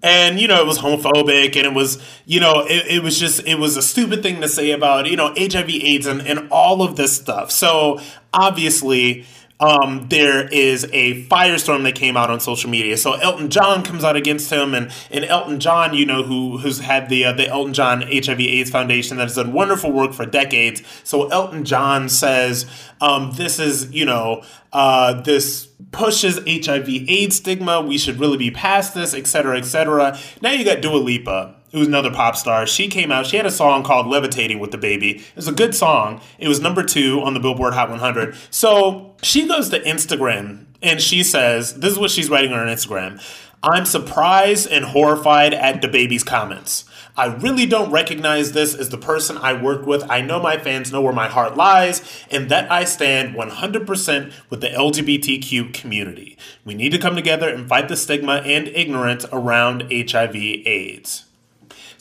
And 0.00 0.38
you 0.38 0.46
know 0.46 0.60
it 0.60 0.66
was 0.66 0.78
homophobic, 0.78 1.56
and 1.56 1.66
it 1.66 1.74
was 1.74 2.00
you 2.24 2.38
know 2.38 2.60
it, 2.60 2.86
it 2.86 3.02
was 3.02 3.18
just 3.18 3.44
it 3.48 3.56
was 3.56 3.76
a 3.76 3.82
stupid 3.82 4.22
thing 4.22 4.40
to 4.42 4.48
say 4.48 4.70
about 4.70 5.06
you 5.06 5.16
know 5.16 5.34
HIV/AIDS 5.36 6.06
and, 6.06 6.20
and 6.20 6.48
all 6.52 6.82
of 6.82 6.94
this 6.94 7.16
stuff. 7.16 7.50
So 7.50 7.98
obviously, 8.32 9.26
um, 9.62 10.08
there 10.08 10.48
is 10.48 10.84
a 10.92 11.24
firestorm 11.26 11.84
that 11.84 11.94
came 11.94 12.16
out 12.16 12.30
on 12.30 12.40
social 12.40 12.68
media. 12.68 12.96
So 12.96 13.12
Elton 13.12 13.48
John 13.48 13.84
comes 13.84 14.02
out 14.02 14.16
against 14.16 14.50
him, 14.50 14.74
and, 14.74 14.92
and 15.10 15.24
Elton 15.24 15.60
John, 15.60 15.94
you 15.94 16.04
know, 16.04 16.24
who 16.24 16.58
who's 16.58 16.80
had 16.80 17.08
the 17.08 17.26
uh, 17.26 17.32
the 17.32 17.46
Elton 17.46 17.72
John 17.72 18.02
HIV/AIDS 18.02 18.70
Foundation 18.70 19.18
that 19.18 19.28
has 19.28 19.36
done 19.36 19.52
wonderful 19.52 19.92
work 19.92 20.14
for 20.14 20.26
decades. 20.26 20.82
So 21.04 21.28
Elton 21.28 21.64
John 21.64 22.08
says 22.08 22.66
um, 23.00 23.32
this 23.36 23.60
is 23.60 23.92
you 23.92 24.04
know 24.04 24.42
uh, 24.72 25.22
this 25.22 25.68
pushes 25.92 26.38
HIV/AIDS 26.38 27.36
stigma. 27.36 27.80
We 27.82 27.98
should 27.98 28.18
really 28.18 28.38
be 28.38 28.50
past 28.50 28.94
this, 28.94 29.14
et 29.14 29.28
cetera, 29.28 29.58
et 29.58 29.64
cetera. 29.64 30.18
Now 30.40 30.50
you 30.50 30.64
got 30.64 30.80
Dua 30.80 30.96
Lipa 30.96 31.54
who's 31.72 31.88
another 31.88 32.10
pop 32.10 32.36
star. 32.36 32.66
She 32.66 32.88
came 32.88 33.10
out. 33.10 33.26
She 33.26 33.36
had 33.36 33.46
a 33.46 33.50
song 33.50 33.82
called 33.82 34.06
"Levitating 34.06 34.58
with 34.58 34.70
DaBaby." 34.70 35.20
It 35.20 35.36
was 35.36 35.48
a 35.48 35.52
good 35.52 35.74
song. 35.74 36.20
It 36.38 36.48
was 36.48 36.60
number 36.60 36.82
two 36.82 37.20
on 37.22 37.34
the 37.34 37.40
Billboard 37.40 37.74
Hot 37.74 37.90
100. 37.90 38.36
So 38.50 39.14
she 39.22 39.48
goes 39.48 39.68
to 39.70 39.80
Instagram 39.80 40.66
and 40.82 41.00
she 41.00 41.22
says, 41.22 41.74
"This 41.74 41.92
is 41.92 41.98
what 41.98 42.10
she's 42.10 42.30
writing 42.30 42.52
on 42.52 42.66
her 42.66 42.72
Instagram." 42.72 43.20
I'm 43.64 43.86
surprised 43.86 44.68
and 44.70 44.84
horrified 44.84 45.54
at 45.54 45.80
DaBaby's 45.80 46.24
comments. 46.24 46.84
I 47.16 47.26
really 47.26 47.66
don't 47.66 47.92
recognize 47.92 48.52
this 48.52 48.74
as 48.74 48.88
the 48.88 48.96
person 48.96 49.36
I 49.36 49.52
work 49.52 49.86
with. 49.86 50.02
I 50.10 50.22
know 50.22 50.40
my 50.40 50.56
fans 50.56 50.90
know 50.90 51.02
where 51.02 51.12
my 51.12 51.28
heart 51.28 51.56
lies 51.56 52.24
and 52.30 52.48
that 52.48 52.72
I 52.72 52.84
stand 52.84 53.36
100% 53.36 54.32
with 54.48 54.62
the 54.62 54.68
LGBTQ 54.68 55.74
community. 55.74 56.38
We 56.64 56.74
need 56.74 56.90
to 56.92 56.98
come 56.98 57.14
together 57.14 57.48
and 57.48 57.68
fight 57.68 57.88
the 57.88 57.96
stigma 57.96 58.36
and 58.44 58.66
ignorance 58.66 59.26
around 59.30 59.84
HIV/AIDS. 59.92 61.26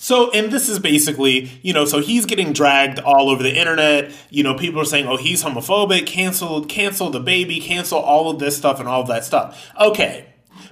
So, 0.02 0.32
and 0.32 0.52
this 0.52 0.68
is 0.68 0.80
basically, 0.80 1.52
you 1.62 1.74
know, 1.74 1.86
so 1.86 2.00
he's 2.00 2.26
getting 2.26 2.54
dragged 2.54 2.98
all 2.98 3.30
over 3.30 3.44
the 3.44 3.56
internet. 3.56 4.12
You 4.32 4.42
know, 4.42 4.56
people 4.56 4.82
are 4.82 4.86
saying, 4.86 5.06
oh, 5.06 5.16
he's 5.16 5.44
homophobic, 5.44 6.08
cancel, 6.08 6.66
cancel 6.66 7.12
DaBaby, 7.12 7.62
cancel 7.62 8.00
all 8.00 8.32
of 8.32 8.40
this 8.40 8.58
stuff 8.58 8.80
and 8.80 8.90
all 8.90 9.02
of 9.02 9.08
that 9.10 9.24
stuff. 9.24 9.72
Okay. 9.80 10.26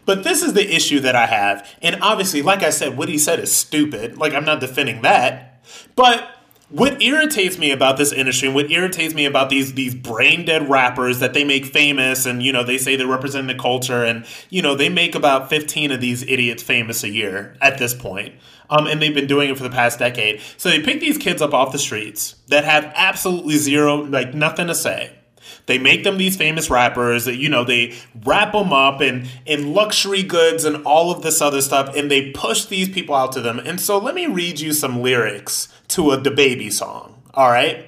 But 0.06 0.24
this 0.24 0.42
is 0.42 0.54
the 0.54 0.76
issue 0.76 1.00
that 1.02 1.16
I 1.16 1.28
have. 1.28 1.70
And 1.84 2.02
obviously, 2.02 2.42
like 2.42 2.64
I 2.64 2.72
said, 2.72 2.98
what 2.98 3.08
he 3.08 3.20
said 3.20 3.40
is 3.40 3.56
stupid. 3.56 4.18
Like, 4.18 4.34
I'm 4.34 4.46
not 4.46 4.62
defending 4.62 5.04
that. 5.04 5.64
But 5.96 6.28
what 6.70 7.02
irritates 7.02 7.58
me 7.58 7.72
about 7.72 7.98
this 7.98 8.12
industry 8.12 8.48
and 8.48 8.56
what 8.56 8.70
irritates 8.72 9.14
me 9.14 9.26
about 9.26 9.50
these 9.50 9.74
these 9.74 9.96
brain 9.96 10.46
dead 10.46 10.70
rappers 10.70 11.20
that 11.20 11.34
they 11.34 11.44
make 11.44 11.66
famous 11.66 12.26
and 12.26 12.44
you 12.44 12.52
know 12.52 12.64
they 12.64 12.78
say 12.78 12.96
they 12.96 13.06
represent 13.06 13.48
the 13.48 13.56
culture 13.56 14.04
and 14.04 14.26
you 14.50 14.62
know 14.62 14.76
they 14.76 14.90
make 14.90 15.16
about 15.16 15.50
15 15.50 15.92
of 15.92 16.02
these 16.02 16.24
idiots 16.24 16.62
famous 16.62 17.04
a 17.04 17.10
year 17.10 17.58
at 17.62 17.78
this 17.78 17.94
point 17.94 18.36
um, 18.70 18.88
and 18.88 19.02
they've 19.02 19.14
been 19.14 19.28
doing 19.28 19.50
it 19.50 19.58
for 19.58 19.64
the 19.64 19.70
past 19.70 20.00
decade. 20.00 20.42
So 20.58 20.70
they 20.70 20.82
pick 20.82 21.00
these 21.00 21.18
kids 21.18 21.42
up 21.42 21.54
off 21.54 21.72
the 21.72 21.80
streets 21.80 22.36
that 22.50 22.64
have 22.66 22.92
absolutely 22.96 23.56
zero 23.56 24.04
like 24.04 24.34
nothing 24.34 24.68
to 24.68 24.76
say 24.76 25.19
they 25.70 25.78
make 25.78 26.04
them 26.04 26.18
these 26.18 26.36
famous 26.36 26.70
rappers 26.70 27.26
that 27.26 27.38
you 27.38 27.48
know 27.48 27.64
they 27.64 27.94
wrap 28.26 28.52
them 28.52 28.74
up 28.74 29.02
in 29.02 29.28
in 29.46 29.74
luxury 29.74 30.24
goods 30.24 30.66
and 30.66 30.84
all 30.86 31.12
of 31.12 31.22
this 31.22 31.42
other 31.42 31.62
stuff 31.62 31.96
and 31.96 32.10
they 32.10 32.32
push 32.32 32.66
these 32.66 32.90
people 32.90 33.14
out 33.14 33.32
to 33.32 33.40
them 33.40 33.60
and 33.60 33.80
so 33.80 33.98
let 33.98 34.16
me 34.16 34.26
read 34.26 34.60
you 34.60 34.74
some 34.74 35.02
lyrics 35.02 35.70
to 35.88 36.12
a 36.12 36.18
DaBaby 36.18 36.74
song 36.74 37.22
all 37.36 37.50
right 37.50 37.86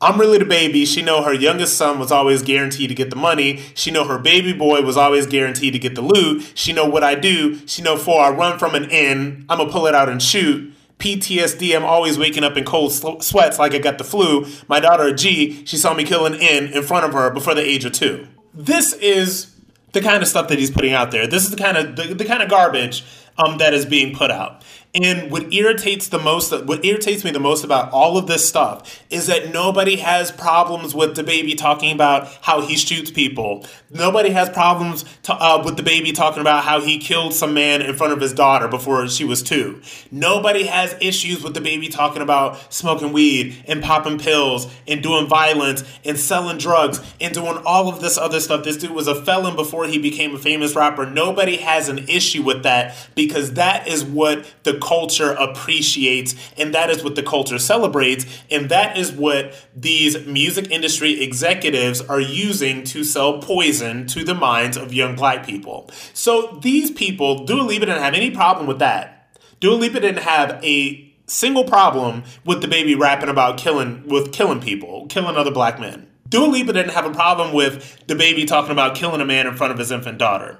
I'm 0.00 0.20
really 0.20 0.38
DaBaby. 0.38 0.86
She 0.86 1.00
know 1.00 1.22
her 1.22 1.32
youngest 1.32 1.78
son 1.78 1.98
was 1.98 2.12
always 2.12 2.42
guaranteed 2.42 2.90
to 2.90 2.94
get 2.94 3.08
the 3.08 3.16
money. 3.16 3.62
She 3.72 3.90
know 3.90 4.04
her 4.04 4.18
baby 4.18 4.52
boy 4.52 4.82
was 4.82 4.98
always 4.98 5.26
guaranteed 5.26 5.72
to 5.72 5.78
get 5.78 5.94
the 5.94 6.02
loot. 6.02 6.52
She 6.54 6.74
know 6.74 6.84
what 6.84 7.02
I 7.02 7.14
do. 7.14 7.66
She 7.66 7.80
know 7.80 7.96
for 7.96 8.20
I 8.20 8.28
run 8.28 8.58
from 8.58 8.74
an 8.74 8.90
inn, 8.90 9.46
I'ma 9.48 9.70
pull 9.70 9.86
it 9.86 9.94
out 9.94 10.10
and 10.10 10.20
shoot. 10.20 10.73
PTSD, 10.98 11.74
I'm 11.76 11.84
always 11.84 12.18
waking 12.18 12.44
up 12.44 12.56
in 12.56 12.64
cold 12.64 12.92
sweats 13.22 13.58
like 13.58 13.74
I 13.74 13.78
got 13.78 13.98
the 13.98 14.04
flu. 14.04 14.46
My 14.68 14.80
daughter, 14.80 15.12
G, 15.12 15.64
she 15.66 15.76
saw 15.76 15.92
me 15.92 16.04
kill 16.04 16.26
an 16.26 16.34
N 16.34 16.68
in 16.68 16.82
front 16.82 17.04
of 17.04 17.12
her 17.12 17.30
before 17.30 17.54
the 17.54 17.62
age 17.62 17.84
of 17.84 17.92
two. 17.92 18.26
This 18.52 18.92
is 18.94 19.54
the 19.92 20.00
kind 20.00 20.22
of 20.22 20.28
stuff 20.28 20.48
that 20.48 20.58
he's 20.58 20.70
putting 20.70 20.92
out 20.92 21.10
there. 21.10 21.26
This 21.26 21.44
is 21.44 21.50
the 21.50 21.56
kind 21.56 21.76
of 21.76 21.96
the, 21.96 22.14
the 22.14 22.24
kind 22.24 22.42
of 22.42 22.48
garbage 22.48 23.04
um, 23.38 23.58
that 23.58 23.74
is 23.74 23.84
being 23.84 24.14
put 24.14 24.30
out. 24.30 24.62
And 24.94 25.28
what 25.28 25.52
irritates 25.52 26.06
the 26.06 26.20
most, 26.20 26.52
what 26.66 26.84
irritates 26.84 27.24
me 27.24 27.32
the 27.32 27.40
most 27.40 27.64
about 27.64 27.90
all 27.90 28.16
of 28.16 28.28
this 28.28 28.48
stuff 28.48 29.02
is 29.10 29.26
that 29.26 29.52
nobody 29.52 29.96
has 29.96 30.30
problems 30.30 30.94
with 30.94 31.16
DaBaby 31.16 31.58
talking 31.58 31.92
about 31.92 32.28
how 32.42 32.60
he 32.60 32.76
shoots 32.76 33.10
people. 33.10 33.66
Nobody 33.90 34.30
has 34.30 34.48
problems 34.50 35.04
to, 35.24 35.34
uh, 35.34 35.62
with 35.64 35.76
DaBaby 35.76 36.14
talking 36.14 36.40
about 36.40 36.62
how 36.62 36.80
he 36.80 36.98
killed 36.98 37.34
some 37.34 37.54
man 37.54 37.82
in 37.82 37.96
front 37.96 38.12
of 38.12 38.20
his 38.20 38.32
daughter 38.32 38.68
before 38.68 39.08
she 39.08 39.24
was 39.24 39.42
two. 39.42 39.82
Nobody 40.12 40.66
has 40.66 40.94
issues 41.00 41.42
with 41.42 41.56
DaBaby 41.56 41.90
talking 41.90 42.22
about 42.22 42.72
smoking 42.72 43.12
weed 43.12 43.64
and 43.66 43.82
popping 43.82 44.20
pills 44.20 44.72
and 44.86 45.02
doing 45.02 45.26
violence 45.26 45.82
and 46.04 46.16
selling 46.16 46.58
drugs 46.58 47.00
and 47.20 47.34
doing 47.34 47.60
all 47.66 47.88
of 47.88 48.00
this 48.00 48.16
other 48.16 48.38
stuff. 48.38 48.62
This 48.62 48.76
dude 48.76 48.92
was 48.92 49.08
a 49.08 49.24
felon 49.24 49.56
before 49.56 49.88
he 49.88 49.98
became 49.98 50.36
a 50.36 50.38
famous 50.38 50.76
rapper. 50.76 51.04
Nobody 51.04 51.56
has 51.56 51.88
an 51.88 51.98
issue 52.08 52.42
with 52.44 52.62
that 52.62 52.94
because 53.16 53.54
that 53.54 53.88
is 53.88 54.04
what 54.04 54.46
the 54.62 54.83
culture 54.84 55.32
appreciates 55.32 56.34
and 56.58 56.74
that 56.74 56.90
is 56.90 57.02
what 57.02 57.14
the 57.14 57.22
culture 57.22 57.58
celebrates 57.58 58.26
and 58.50 58.68
that 58.68 58.98
is 58.98 59.10
what 59.10 59.66
these 59.74 60.26
music 60.26 60.70
industry 60.70 61.22
executives 61.22 62.02
are 62.02 62.20
using 62.20 62.84
to 62.84 63.02
sell 63.02 63.38
poison 63.40 64.06
to 64.06 64.22
the 64.22 64.34
minds 64.34 64.76
of 64.76 64.92
young 64.92 65.16
black 65.16 65.46
people. 65.46 65.90
So 66.12 66.58
these 66.62 66.90
people, 66.90 67.44
Dua 67.44 67.62
Lipa 67.62 67.86
didn't 67.86 68.02
have 68.02 68.14
any 68.14 68.30
problem 68.30 68.66
with 68.66 68.78
that. 68.80 69.38
Dua 69.60 69.74
Lipa 69.74 70.00
didn't 70.00 70.22
have 70.22 70.62
a 70.62 71.12
single 71.26 71.64
problem 71.64 72.22
with 72.44 72.62
DaBaby 72.62 72.98
rapping 72.98 73.30
about 73.30 73.56
killing 73.56 74.06
with 74.06 74.32
killing 74.32 74.60
people, 74.60 75.06
killing 75.06 75.36
other 75.36 75.50
black 75.50 75.80
men. 75.80 76.06
Dua 76.28 76.46
Lipa 76.46 76.72
didn't 76.74 76.92
have 76.92 77.06
a 77.06 77.12
problem 77.12 77.54
with 77.54 78.04
DaBaby 78.06 78.46
talking 78.46 78.72
about 78.72 78.94
killing 78.94 79.22
a 79.22 79.24
man 79.24 79.46
in 79.46 79.56
front 79.56 79.72
of 79.72 79.78
his 79.78 79.90
infant 79.90 80.18
daughter. 80.18 80.58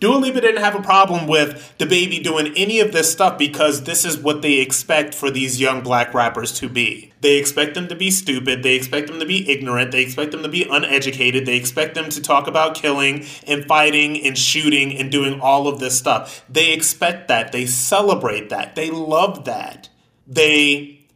Dua 0.00 0.16
Lipa 0.16 0.40
didn't 0.40 0.62
have 0.62 0.74
a 0.74 0.82
problem 0.82 1.26
with 1.26 1.74
DaBaby 1.78 2.22
doing 2.22 2.52
any 2.56 2.80
of 2.80 2.92
this 2.92 3.10
stuff 3.10 3.38
because 3.38 3.84
this 3.84 4.04
is 4.04 4.18
what 4.18 4.42
they 4.42 4.60
expect 4.60 5.14
for 5.14 5.30
these 5.30 5.60
young 5.60 5.82
black 5.82 6.12
rappers 6.12 6.52
to 6.60 6.68
be. 6.68 7.12
They 7.20 7.38
expect 7.38 7.74
them 7.74 7.88
to 7.88 7.94
be 7.94 8.10
stupid, 8.10 8.62
they 8.62 8.74
expect 8.74 9.06
them 9.06 9.18
to 9.18 9.24
be 9.24 9.50
ignorant, 9.50 9.92
they 9.92 10.02
expect 10.02 10.32
them 10.32 10.42
to 10.42 10.48
be 10.48 10.64
uneducated, 10.70 11.46
they 11.46 11.56
expect 11.56 11.94
them 11.94 12.10
to 12.10 12.20
talk 12.20 12.46
about 12.46 12.74
killing 12.74 13.24
and 13.46 13.64
fighting 13.64 14.22
and 14.24 14.36
shooting 14.36 14.96
and 14.98 15.10
doing 15.10 15.40
all 15.40 15.66
of 15.66 15.80
this 15.80 15.98
stuff. 15.98 16.44
They 16.50 16.72
expect 16.72 17.28
that, 17.28 17.52
they 17.52 17.64
celebrate 17.64 18.50
that, 18.50 18.74
they 18.74 18.90
love 18.90 19.46
that. 19.46 19.88
They 20.26 21.06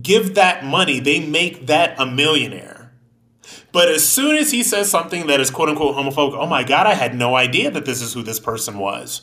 give 0.00 0.34
that 0.36 0.64
money, 0.64 1.00
they 1.00 1.20
make 1.20 1.66
that 1.66 2.00
a 2.00 2.06
millionaire. 2.06 2.71
But 3.72 3.88
as 3.88 4.06
soon 4.06 4.36
as 4.36 4.52
he 4.52 4.62
says 4.62 4.90
something 4.90 5.26
that 5.26 5.40
is 5.40 5.50
quote 5.50 5.70
unquote 5.70 5.96
homophobic, 5.96 6.36
oh 6.38 6.46
my 6.46 6.62
God, 6.62 6.86
I 6.86 6.94
had 6.94 7.14
no 7.14 7.34
idea 7.34 7.70
that 7.70 7.86
this 7.86 8.02
is 8.02 8.12
who 8.12 8.22
this 8.22 8.38
person 8.38 8.78
was. 8.78 9.22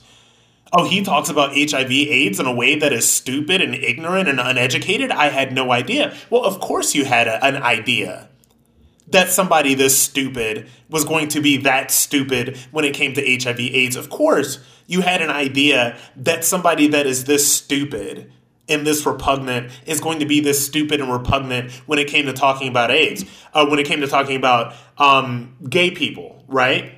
Oh, 0.74 0.88
he 0.88 1.04
talks 1.04 1.30
about 1.30 1.56
HIV 1.56 1.92
AIDS 1.92 2.40
in 2.40 2.46
a 2.46 2.54
way 2.54 2.76
that 2.76 2.94
is 2.94 3.10
stupid 3.10 3.62
and 3.62 3.74
ignorant 3.74 4.28
and 4.30 4.40
uneducated. 4.40 5.12
I 5.12 5.30
had 5.30 5.54
no 5.54 5.72
idea. 5.72 6.16
Well, 6.30 6.44
of 6.44 6.60
course 6.60 6.94
you 6.94 7.06
had 7.06 7.28
a, 7.28 7.44
an 7.44 7.58
idea 7.58 8.30
that 9.08 9.30
somebody 9.30 9.74
this 9.74 9.98
stupid 9.98 10.68
was 10.90 11.04
going 11.04 11.28
to 11.30 11.42
be 11.42 11.58
that 11.58 11.90
stupid 11.90 12.58
when 12.72 12.86
it 12.86 12.94
came 12.94 13.14
to 13.14 13.44
HIV 13.44 13.60
AIDS. 13.60 13.96
Of 13.96 14.10
course, 14.10 14.60
you 14.86 15.02
had 15.02 15.22
an 15.22 15.30
idea 15.30 15.98
that 16.16 16.44
somebody 16.44 16.88
that 16.88 17.08
is 17.08 17.26
this 17.26 17.52
stupid 17.52 18.32
and 18.70 18.86
this 18.86 19.06
repugnant 19.06 19.72
is 19.86 20.00
going 20.00 20.20
to 20.20 20.26
be 20.26 20.40
this 20.40 20.64
stupid 20.66 21.02
and 21.02 21.12
repugnant 21.12 21.72
when 21.88 22.00
it 22.00 22.08
came 22.08 22.26
to 22.28 22.34
talking 22.34 22.68
about 22.68 22.92
AIDS, 22.92 23.26
uh, 23.54 23.66
when 23.66 23.80
it 23.80 23.86
came 23.86 24.02
to 24.02 24.08
talking 24.08 24.36
about 24.36 24.74
um, 24.98 25.56
gay 25.70 25.92
people, 25.92 26.44
right? 26.48 26.94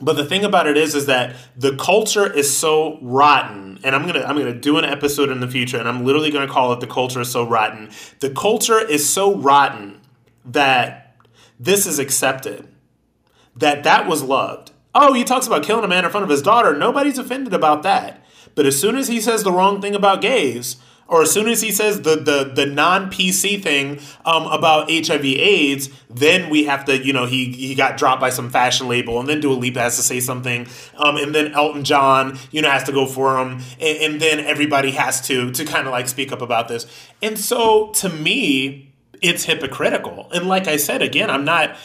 But 0.00 0.16
the 0.16 0.24
thing 0.24 0.44
about 0.44 0.66
it 0.66 0.76
is, 0.76 0.94
is 0.94 1.06
that 1.06 1.36
the 1.56 1.76
culture 1.76 2.30
is 2.30 2.54
so 2.54 2.98
rotten, 3.00 3.78
and 3.84 3.94
I'm 3.94 4.06
gonna 4.06 4.22
I'm 4.22 4.36
gonna 4.36 4.54
do 4.54 4.78
an 4.78 4.84
episode 4.84 5.28
in 5.28 5.40
the 5.40 5.48
future, 5.48 5.78
and 5.78 5.88
I'm 5.88 6.04
literally 6.04 6.30
gonna 6.30 6.48
call 6.48 6.72
it 6.72 6.80
"the 6.80 6.86
culture 6.86 7.20
is 7.20 7.30
so 7.30 7.46
rotten." 7.46 7.90
The 8.20 8.30
culture 8.30 8.80
is 8.80 9.08
so 9.08 9.36
rotten 9.36 10.00
that 10.44 11.16
this 11.60 11.86
is 11.86 11.98
accepted, 11.98 12.66
that 13.56 13.84
that 13.84 14.08
was 14.08 14.22
loved. 14.22 14.72
Oh, 14.94 15.12
he 15.12 15.24
talks 15.24 15.46
about 15.46 15.62
killing 15.62 15.84
a 15.84 15.88
man 15.88 16.04
in 16.04 16.10
front 16.10 16.24
of 16.24 16.30
his 16.30 16.42
daughter. 16.42 16.74
Nobody's 16.76 17.18
offended 17.18 17.54
about 17.54 17.82
that. 17.84 18.21
But 18.54 18.66
as 18.66 18.80
soon 18.80 18.96
as 18.96 19.08
he 19.08 19.20
says 19.20 19.42
the 19.42 19.52
wrong 19.52 19.80
thing 19.80 19.94
about 19.94 20.20
gays, 20.20 20.76
or 21.12 21.22
as 21.22 21.30
soon 21.30 21.46
as 21.48 21.60
he 21.60 21.70
says 21.70 22.02
the 22.02 22.16
the, 22.16 22.52
the 22.54 22.66
non 22.66 23.10
PC 23.10 23.62
thing 23.62 24.00
um, 24.24 24.46
about 24.46 24.90
HIV 24.90 25.24
AIDS, 25.24 25.90
then 26.08 26.48
we 26.48 26.64
have 26.64 26.86
to, 26.86 27.04
you 27.04 27.12
know, 27.12 27.26
he 27.26 27.52
he 27.52 27.74
got 27.74 27.98
dropped 27.98 28.20
by 28.20 28.30
some 28.30 28.48
fashion 28.48 28.88
label, 28.88 29.20
and 29.20 29.28
then 29.28 29.40
Dua 29.40 29.54
Lipa 29.54 29.80
has 29.80 29.96
to 29.96 30.02
say 30.02 30.20
something, 30.20 30.66
um, 30.96 31.16
and 31.16 31.34
then 31.34 31.52
Elton 31.52 31.84
John, 31.84 32.38
you 32.50 32.62
know, 32.62 32.70
has 32.70 32.84
to 32.84 32.92
go 32.92 33.06
for 33.06 33.38
him, 33.38 33.60
and, 33.78 33.98
and 33.98 34.20
then 34.20 34.40
everybody 34.40 34.92
has 34.92 35.20
to 35.28 35.50
to 35.52 35.64
kind 35.64 35.86
of 35.86 35.92
like 35.92 36.08
speak 36.08 36.32
up 36.32 36.40
about 36.40 36.68
this. 36.68 36.86
And 37.20 37.38
so 37.38 37.90
to 37.96 38.08
me, 38.08 38.92
it's 39.20 39.44
hypocritical. 39.44 40.28
And 40.32 40.48
like 40.48 40.66
I 40.66 40.76
said 40.76 41.02
again, 41.02 41.30
I'm 41.30 41.44
not 41.44 41.76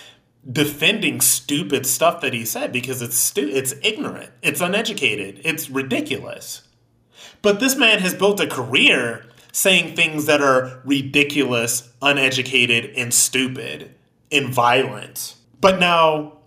defending 0.49 1.19
stupid 1.19 1.85
stuff 1.85 2.21
that 2.21 2.33
he 2.33 2.45
said 2.45 2.71
because 2.71 3.01
it's 3.01 3.17
stu- 3.17 3.49
it's 3.49 3.73
ignorant, 3.83 4.31
it's 4.41 4.61
uneducated, 4.61 5.41
it's 5.43 5.69
ridiculous. 5.69 6.63
But 7.41 7.59
this 7.59 7.75
man 7.75 7.99
has 7.99 8.13
built 8.13 8.39
a 8.39 8.47
career 8.47 9.25
saying 9.51 9.95
things 9.95 10.25
that 10.25 10.41
are 10.41 10.81
ridiculous, 10.85 11.91
uneducated, 12.01 12.93
and 12.95 13.13
stupid 13.13 13.93
and 14.31 14.49
violent. 14.49 15.35
But 15.59 15.79
now 15.79 16.37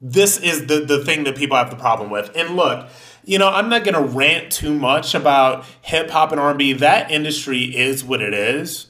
this 0.00 0.38
is 0.38 0.66
the 0.66 0.80
the 0.80 1.04
thing 1.04 1.24
that 1.24 1.36
people 1.36 1.56
have 1.56 1.70
the 1.70 1.76
problem 1.76 2.10
with. 2.10 2.34
And 2.36 2.56
look, 2.56 2.88
you 3.24 3.38
know, 3.38 3.48
I'm 3.48 3.68
not 3.68 3.84
going 3.84 3.94
to 3.94 4.00
rant 4.02 4.52
too 4.52 4.74
much 4.74 5.14
about 5.14 5.64
hip 5.82 6.10
hop 6.10 6.32
and 6.32 6.40
R&B. 6.40 6.74
That 6.74 7.10
industry 7.10 7.64
is 7.64 8.04
what 8.04 8.22
it 8.22 8.32
is 8.32 8.89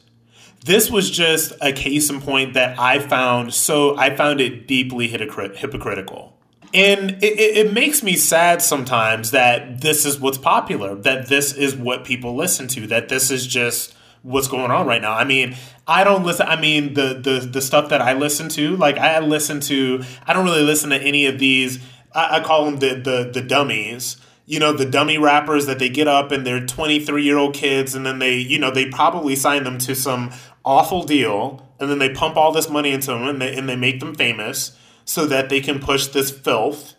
this 0.65 0.91
was 0.91 1.11
just 1.11 1.53
a 1.61 1.73
case 1.73 2.11
in 2.11 2.21
point 2.21 2.55
that 2.55 2.79
I 2.79 2.99
found 2.99 3.55
so 3.55 3.97
I 3.97 4.15
found 4.15 4.41
it 4.41 4.67
deeply 4.67 5.09
hypocritical. 5.09 6.37
And 6.73 7.23
it, 7.23 7.67
it, 7.67 7.73
makes 7.73 8.01
me 8.01 8.15
sad 8.15 8.63
sometimes 8.63 9.33
that 9.33 9.81
this 9.81 10.07
is 10.07 10.21
what's 10.21 10.39
popular, 10.39 10.95
that 10.95 11.27
this 11.27 11.53
is 11.53 11.75
what 11.75 12.05
people 12.05 12.37
listen 12.37 12.69
to, 12.69 12.87
that 12.87 13.09
this 13.09 13.33
is 13.33 13.45
just 13.45 13.93
what's 14.23 14.47
going 14.47 14.71
on 14.71 14.87
right 14.87 15.03
now. 15.03 15.15
I 15.15 15.25
mean, 15.25 15.57
I 15.89 16.05
don't 16.05 16.25
listen. 16.25 16.47
I 16.47 16.61
mean, 16.61 16.95
the 16.95 17.15
the 17.15 17.41
the 17.41 17.61
stuff 17.61 17.89
that 17.89 18.01
I 18.01 18.13
listen 18.13 18.49
to, 18.51 18.77
like 18.77 18.99
I 18.99 19.19
listen 19.19 19.59
to, 19.63 20.05
I 20.25 20.33
don't 20.33 20.45
really 20.45 20.63
listen 20.63 20.91
to 20.91 20.97
any 20.97 21.27
of 21.27 21.41
these. 21.41 21.81
I, 22.15 22.37
I 22.37 22.41
call 22.45 22.67
them 22.67 22.77
the 22.77 22.95
the 22.95 23.31
the 23.33 23.43
dummies 23.43 24.17
you 24.51 24.59
know 24.59 24.73
the 24.73 24.85
dummy 24.85 25.17
rappers 25.17 25.67
that 25.67 25.79
they 25.79 25.89
get 25.89 26.09
up 26.09 26.33
and 26.33 26.45
they're 26.45 26.67
23 26.67 27.23
year 27.23 27.39
old 27.39 27.55
kids 27.55 27.95
and 27.95 28.05
then 28.05 28.19
they 28.19 28.35
you 28.35 28.59
know 28.59 28.73
they 28.73 28.87
probably 28.87 29.37
sign 29.37 29.63
them 29.63 29.79
to 29.79 29.95
some 29.95 30.33
awful 30.71 31.05
deal 31.05 31.67
and 31.79 31.91
then 31.91 31.99
they 31.99 32.13
pump 32.13 32.37
all 32.37 32.53
this 32.53 32.69
money 32.69 32.91
into 32.91 33.09
them 33.09 33.27
and 33.27 33.41
they, 33.41 33.57
and 33.57 33.69
they 33.69 33.77
make 33.77 34.01
them 34.01 34.15
famous 34.15 34.77
so 35.05 35.27
that 35.27 35.49
they 35.49 35.61
can 35.61 35.79
push 35.81 36.07
this 36.09 36.31
filth 36.31 36.95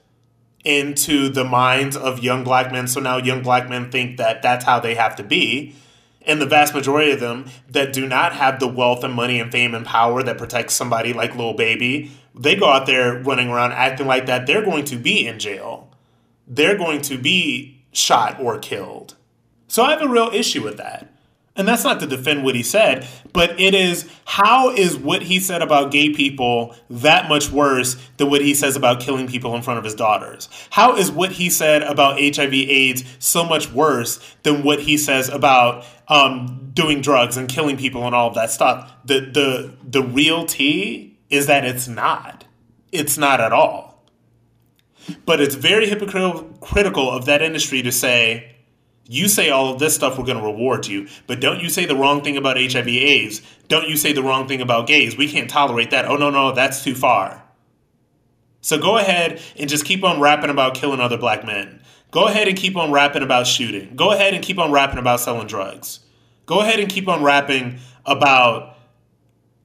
into 0.63 1.29
the 1.29 1.43
minds 1.43 1.95
of 1.97 2.23
young 2.23 2.43
black 2.43 2.71
men 2.71 2.87
so 2.87 2.99
now 2.99 3.17
young 3.17 3.41
black 3.41 3.69
men 3.69 3.89
think 3.89 4.17
that 4.17 4.41
that's 4.41 4.65
how 4.65 4.79
they 4.79 4.95
have 4.95 5.15
to 5.15 5.23
be 5.23 5.75
and 6.23 6.39
the 6.39 6.45
vast 6.45 6.73
majority 6.73 7.11
of 7.11 7.19
them 7.19 7.45
that 7.67 7.91
do 7.91 8.07
not 8.07 8.33
have 8.33 8.59
the 8.59 8.67
wealth 8.67 9.03
and 9.03 9.13
money 9.13 9.39
and 9.39 9.51
fame 9.51 9.73
and 9.73 9.85
power 9.85 10.21
that 10.21 10.37
protects 10.37 10.75
somebody 10.75 11.13
like 11.13 11.35
Lil 11.35 11.55
Baby, 11.55 12.11
they 12.35 12.55
go 12.55 12.69
out 12.69 12.85
there 12.85 13.19
running 13.23 13.49
around 13.49 13.71
acting 13.71 14.05
like 14.05 14.27
that. 14.27 14.45
They're 14.45 14.63
going 14.63 14.85
to 14.85 14.97
be 14.97 15.25
in 15.25 15.39
jail 15.39 15.91
they're 16.51 16.77
going 16.77 17.01
to 17.01 17.17
be 17.17 17.81
shot 17.93 18.39
or 18.39 18.59
killed. 18.59 19.15
So 19.67 19.83
I 19.83 19.91
have 19.91 20.01
a 20.01 20.07
real 20.07 20.29
issue 20.33 20.61
with 20.61 20.77
that. 20.77 21.10
And 21.55 21.67
that's 21.67 21.83
not 21.83 21.99
to 21.99 22.07
defend 22.07 22.45
what 22.45 22.55
he 22.55 22.63
said, 22.63 23.05
but 23.33 23.59
it 23.59 23.75
is 23.75 24.09
how 24.23 24.69
is 24.69 24.95
what 24.95 25.23
he 25.23 25.39
said 25.39 25.61
about 25.61 25.91
gay 25.91 26.09
people 26.13 26.75
that 26.89 27.27
much 27.27 27.51
worse 27.51 27.97
than 28.15 28.29
what 28.29 28.41
he 28.41 28.53
says 28.53 28.77
about 28.77 29.01
killing 29.01 29.27
people 29.27 29.53
in 29.55 29.61
front 29.61 29.77
of 29.77 29.83
his 29.83 29.93
daughters? 29.93 30.47
How 30.69 30.95
is 30.95 31.11
what 31.11 31.33
he 31.33 31.49
said 31.49 31.83
about 31.83 32.19
HIV 32.19 32.53
AIDS 32.53 33.03
so 33.19 33.43
much 33.43 33.69
worse 33.69 34.19
than 34.43 34.63
what 34.63 34.79
he 34.79 34.97
says 34.97 35.27
about 35.27 35.85
um, 36.07 36.71
doing 36.73 37.01
drugs 37.01 37.35
and 37.35 37.49
killing 37.49 37.75
people 37.75 38.05
and 38.05 38.15
all 38.15 38.29
of 38.29 38.35
that 38.35 38.49
stuff? 38.51 38.89
The 39.03 39.19
the 39.19 39.73
the 39.83 40.01
real 40.01 40.45
tea 40.45 41.19
is 41.29 41.47
that 41.47 41.65
it's 41.65 41.87
not. 41.87 42.45
It's 42.93 43.17
not 43.17 43.41
at 43.41 43.51
all. 43.51 44.05
But 45.25 45.41
it's 45.41 45.55
very 45.55 45.89
hypocritical 45.89 47.09
of 47.11 47.25
that 47.25 47.41
industry 47.41 47.81
to 47.81 47.91
say, 47.91 48.50
you 49.11 49.27
say 49.27 49.49
all 49.49 49.73
of 49.73 49.77
this 49.77 49.93
stuff, 49.93 50.17
we're 50.17 50.23
going 50.23 50.37
to 50.37 50.43
reward 50.43 50.87
you. 50.87 51.05
But 51.27 51.41
don't 51.41 51.59
you 51.59 51.67
say 51.67 51.85
the 51.85 51.97
wrong 51.97 52.23
thing 52.23 52.37
about 52.37 52.55
HIV 52.55 52.87
AIDS. 52.87 53.41
Don't 53.67 53.89
you 53.89 53.97
say 53.97 54.13
the 54.13 54.23
wrong 54.23 54.47
thing 54.47 54.61
about 54.61 54.87
gays. 54.87 55.17
We 55.17 55.29
can't 55.29 55.49
tolerate 55.49 55.91
that. 55.91 56.05
Oh, 56.05 56.15
no, 56.15 56.29
no, 56.29 56.53
that's 56.53 56.81
too 56.81 56.95
far. 56.95 57.43
So 58.61 58.79
go 58.79 58.97
ahead 58.97 59.41
and 59.59 59.69
just 59.69 59.83
keep 59.83 60.05
on 60.05 60.21
rapping 60.21 60.49
about 60.49 60.75
killing 60.75 61.01
other 61.01 61.17
black 61.17 61.45
men. 61.45 61.81
Go 62.11 62.29
ahead 62.29 62.47
and 62.47 62.55
keep 62.55 62.77
on 62.77 62.89
rapping 62.93 63.21
about 63.21 63.47
shooting. 63.47 63.97
Go 63.97 64.13
ahead 64.13 64.33
and 64.33 64.41
keep 64.41 64.57
on 64.57 64.71
rapping 64.71 64.97
about 64.97 65.19
selling 65.19 65.47
drugs. 65.47 65.99
Go 66.45 66.61
ahead 66.61 66.79
and 66.79 66.87
keep 66.87 67.09
on 67.09 67.21
rapping 67.21 67.79
about, 68.05 68.77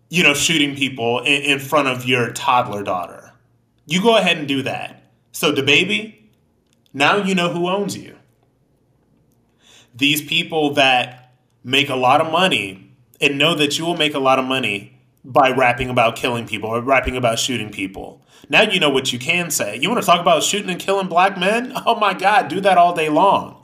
you 0.09 0.25
know, 0.25 0.35
shooting 0.35 0.75
people 0.75 1.21
in, 1.21 1.43
in 1.43 1.59
front 1.61 1.87
of 1.87 2.05
your 2.05 2.33
toddler 2.33 2.83
daughter. 2.83 3.31
You 3.87 4.03
go 4.03 4.17
ahead 4.17 4.39
and 4.39 4.49
do 4.49 4.63
that. 4.63 5.05
So, 5.31 5.53
DaBaby, 5.53 6.17
now 6.93 7.19
you 7.19 7.37
know 7.37 7.53
who 7.53 7.69
owns 7.69 7.97
you. 7.97 8.16
These 9.97 10.23
people 10.23 10.75
that 10.75 11.33
make 11.65 11.89
a 11.89 11.97
lot 11.97 12.21
of 12.21 12.31
money 12.31 12.93
and 13.21 13.39
know 13.39 13.55
that 13.55 13.79
you 13.79 13.85
will 13.85 13.97
make 13.97 14.15
a 14.15 14.19
lot 14.19 14.39
of 14.39 14.45
money 14.45 15.01
by 15.25 15.51
rapping 15.51 15.91
about 15.91 16.17
killing 16.17 16.47
people 16.47 16.71
or 16.71 16.81
rapping 16.81 17.17
about 17.17 17.39
shooting 17.39 17.71
people. 17.71 18.23
Now 18.49 18.63
you 18.63 18.79
know 18.79 18.91
what 18.91 19.13
you 19.13 19.19
can 19.19 19.51
say. 19.51 19.77
You 19.77 19.89
want 19.89 20.01
to 20.01 20.07
talk 20.07 20.21
about 20.21 20.43
shooting 20.43 20.71
and 20.71 20.79
killing 20.79 21.09
black 21.09 21.39
men? 21.39 21.73
Oh 21.87 21.95
my 21.95 22.15
God, 22.15 22.49
do 22.49 22.61
that 22.61 22.79
all 22.79 22.95
day 22.95 23.09
long. 23.09 23.63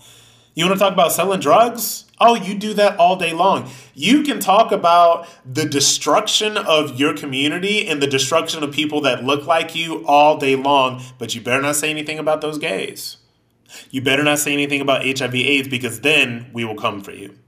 You 0.55 0.65
want 0.67 0.79
to 0.79 0.85
talk 0.85 0.93
about 0.93 1.13
selling 1.13 1.41
drugs? 1.41 2.05
Oh, 2.21 2.35
you 2.35 2.55
do 2.55 2.73
that 2.75 2.99
all 2.99 3.17
day 3.17 3.33
long. 3.33 3.71
You 3.95 4.23
can 4.23 4.39
talk 4.39 4.71
about 4.71 5.27
the 5.45 5.65
destruction 5.65 6.57
of 6.57 6.99
your 6.99 7.15
community 7.15 7.87
and 7.89 8.01
the 8.01 8.07
destruction 8.07 8.63
of 8.63 8.73
people 8.73 9.01
that 9.03 9.25
look 9.25 9.47
like 9.47 9.75
you 9.75 10.07
all 10.07 10.37
day 10.37 10.55
long, 10.57 11.03
but 11.19 11.35
you 11.35 11.41
better 11.41 11.61
not 11.61 11.77
say 11.77 11.91
anything 11.91 12.19
about 12.19 12.41
those 12.41 12.59
gays. 12.59 13.17
You 13.91 14.03
better 14.03 14.23
not 14.23 14.39
say 14.39 14.53
anything 14.53 14.81
about 14.81 15.05
HIV 15.05 15.35
AIDS 15.35 15.69
because 15.69 16.01
then 16.01 16.51
we 16.53 16.65
will 16.65 16.77
come 16.77 17.01
for 17.01 17.13
you. 17.13 17.39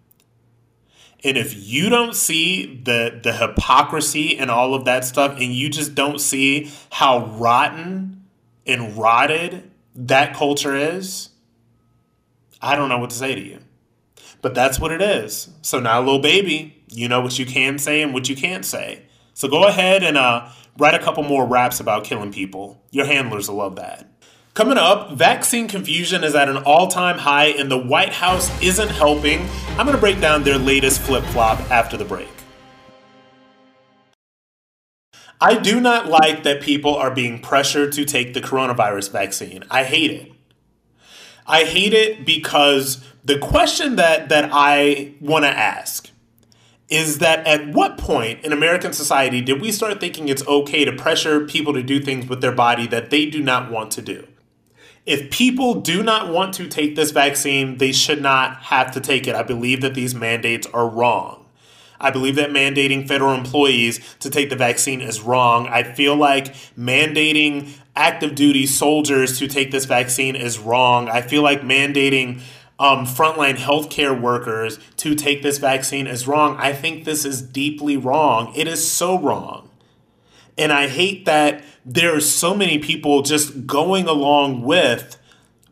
And 1.24 1.38
if 1.38 1.54
you 1.56 1.88
don't 1.88 2.14
see 2.14 2.80
the 2.84 3.18
the 3.22 3.32
hypocrisy 3.32 4.36
and 4.36 4.50
all 4.50 4.74
of 4.74 4.84
that 4.84 5.04
stuff 5.04 5.32
and 5.32 5.54
you 5.54 5.70
just 5.70 5.94
don't 5.94 6.20
see 6.20 6.70
how 6.90 7.26
rotten 7.26 8.26
and 8.66 8.96
rotted 8.96 9.70
that 9.94 10.34
culture 10.34 10.74
is, 10.74 11.30
I 12.60 12.76
don't 12.76 12.90
know 12.90 12.98
what 12.98 13.10
to 13.10 13.16
say 13.16 13.34
to 13.34 13.40
you. 13.40 13.60
But 14.42 14.54
that's 14.54 14.78
what 14.78 14.92
it 14.92 15.00
is. 15.00 15.48
So 15.62 15.80
now, 15.80 16.00
little 16.00 16.18
Baby, 16.18 16.82
you 16.88 17.08
know 17.08 17.22
what 17.22 17.38
you 17.38 17.46
can 17.46 17.78
say 17.78 18.02
and 18.02 18.12
what 18.12 18.28
you 18.28 18.36
can't 18.36 18.64
say. 18.64 19.06
So 19.32 19.48
go 19.48 19.66
ahead 19.66 20.02
and 20.02 20.18
uh, 20.18 20.48
write 20.78 20.94
a 20.94 20.98
couple 20.98 21.22
more 21.22 21.46
raps 21.46 21.80
about 21.80 22.04
killing 22.04 22.32
people. 22.32 22.82
Your 22.90 23.06
handlers 23.06 23.48
will 23.48 23.56
love 23.56 23.76
that. 23.76 24.08
Coming 24.54 24.78
up, 24.78 25.14
vaccine 25.14 25.66
confusion 25.66 26.22
is 26.22 26.36
at 26.36 26.48
an 26.48 26.58
all 26.58 26.86
time 26.86 27.18
high 27.18 27.46
and 27.46 27.68
the 27.68 27.76
White 27.76 28.12
House 28.12 28.48
isn't 28.62 28.88
helping. 28.88 29.48
I'm 29.70 29.84
going 29.84 29.96
to 29.96 29.98
break 29.98 30.20
down 30.20 30.44
their 30.44 30.58
latest 30.58 31.00
flip 31.00 31.24
flop 31.24 31.58
after 31.72 31.96
the 31.96 32.04
break. 32.04 32.28
I 35.40 35.58
do 35.58 35.80
not 35.80 36.06
like 36.06 36.44
that 36.44 36.62
people 36.62 36.94
are 36.94 37.10
being 37.10 37.40
pressured 37.40 37.90
to 37.94 38.04
take 38.04 38.32
the 38.32 38.40
coronavirus 38.40 39.10
vaccine. 39.10 39.64
I 39.72 39.82
hate 39.82 40.12
it. 40.12 40.32
I 41.48 41.64
hate 41.64 41.92
it 41.92 42.24
because 42.24 43.04
the 43.24 43.40
question 43.40 43.96
that, 43.96 44.28
that 44.28 44.50
I 44.52 45.14
want 45.20 45.44
to 45.46 45.50
ask 45.50 46.10
is 46.88 47.18
that 47.18 47.44
at 47.44 47.74
what 47.74 47.98
point 47.98 48.44
in 48.44 48.52
American 48.52 48.92
society 48.92 49.40
did 49.40 49.60
we 49.60 49.72
start 49.72 49.98
thinking 49.98 50.28
it's 50.28 50.46
okay 50.46 50.84
to 50.84 50.92
pressure 50.92 51.44
people 51.44 51.72
to 51.72 51.82
do 51.82 52.00
things 52.00 52.28
with 52.28 52.40
their 52.40 52.52
body 52.52 52.86
that 52.86 53.10
they 53.10 53.26
do 53.26 53.42
not 53.42 53.68
want 53.68 53.90
to 53.90 54.00
do? 54.00 54.28
If 55.06 55.30
people 55.30 55.80
do 55.82 56.02
not 56.02 56.32
want 56.32 56.54
to 56.54 56.66
take 56.66 56.96
this 56.96 57.10
vaccine, 57.10 57.76
they 57.76 57.92
should 57.92 58.22
not 58.22 58.56
have 58.64 58.90
to 58.92 59.00
take 59.00 59.26
it. 59.26 59.34
I 59.34 59.42
believe 59.42 59.82
that 59.82 59.94
these 59.94 60.14
mandates 60.14 60.66
are 60.68 60.88
wrong. 60.88 61.44
I 62.00 62.10
believe 62.10 62.36
that 62.36 62.50
mandating 62.50 63.06
federal 63.06 63.34
employees 63.34 64.00
to 64.20 64.30
take 64.30 64.50
the 64.50 64.56
vaccine 64.56 65.00
is 65.00 65.20
wrong. 65.20 65.68
I 65.68 65.82
feel 65.82 66.16
like 66.16 66.54
mandating 66.76 67.70
active 67.94 68.34
duty 68.34 68.66
soldiers 68.66 69.38
to 69.38 69.46
take 69.46 69.70
this 69.70 69.84
vaccine 69.84 70.36
is 70.36 70.58
wrong. 70.58 71.08
I 71.08 71.20
feel 71.20 71.42
like 71.42 71.60
mandating 71.60 72.40
um, 72.78 73.06
frontline 73.06 73.56
healthcare 73.56 74.18
workers 74.18 74.78
to 74.96 75.14
take 75.14 75.42
this 75.42 75.58
vaccine 75.58 76.06
is 76.06 76.26
wrong. 76.26 76.56
I 76.58 76.72
think 76.72 77.04
this 77.04 77.24
is 77.24 77.40
deeply 77.40 77.96
wrong. 77.96 78.52
It 78.56 78.66
is 78.66 78.90
so 78.90 79.18
wrong. 79.18 79.70
And 80.56 80.72
I 80.72 80.88
hate 80.88 81.24
that 81.26 81.64
there 81.84 82.14
are 82.14 82.20
so 82.20 82.54
many 82.54 82.78
people 82.78 83.22
just 83.22 83.66
going 83.66 84.06
along 84.06 84.62
with 84.62 85.18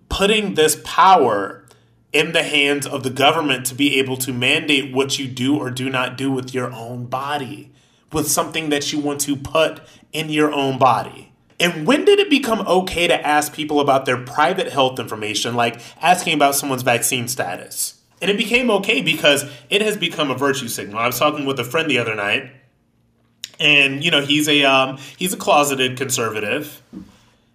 putting 0.08 0.54
this 0.54 0.80
power 0.84 1.64
in 2.12 2.32
the 2.32 2.42
hands 2.42 2.86
of 2.86 3.02
the 3.02 3.10
government 3.10 3.64
to 3.66 3.74
be 3.74 3.98
able 3.98 4.16
to 4.18 4.32
mandate 4.32 4.92
what 4.94 5.18
you 5.18 5.26
do 5.26 5.56
or 5.56 5.70
do 5.70 5.88
not 5.88 6.18
do 6.18 6.30
with 6.30 6.52
your 6.52 6.70
own 6.72 7.06
body, 7.06 7.72
with 8.12 8.28
something 8.28 8.68
that 8.68 8.92
you 8.92 8.98
want 8.98 9.20
to 9.22 9.34
put 9.36 9.80
in 10.12 10.28
your 10.28 10.52
own 10.52 10.78
body. 10.78 11.32
And 11.58 11.86
when 11.86 12.04
did 12.04 12.18
it 12.18 12.28
become 12.28 12.66
okay 12.66 13.06
to 13.06 13.26
ask 13.26 13.54
people 13.54 13.80
about 13.80 14.04
their 14.04 14.18
private 14.18 14.70
health 14.70 14.98
information, 14.98 15.54
like 15.54 15.80
asking 16.02 16.34
about 16.34 16.54
someone's 16.54 16.82
vaccine 16.82 17.28
status? 17.28 18.00
And 18.20 18.30
it 18.30 18.36
became 18.36 18.70
okay 18.70 19.00
because 19.00 19.44
it 19.70 19.80
has 19.80 19.96
become 19.96 20.30
a 20.30 20.36
virtue 20.36 20.68
signal. 20.68 20.98
I 20.98 21.06
was 21.06 21.18
talking 21.18 21.46
with 21.46 21.58
a 21.58 21.64
friend 21.64 21.90
the 21.90 21.98
other 21.98 22.14
night 22.14 22.50
and 23.62 24.04
you 24.04 24.10
know 24.10 24.20
he's 24.20 24.48
a 24.48 24.64
um, 24.64 24.98
he's 25.16 25.32
a 25.32 25.36
closeted 25.36 25.96
conservative, 25.96 26.82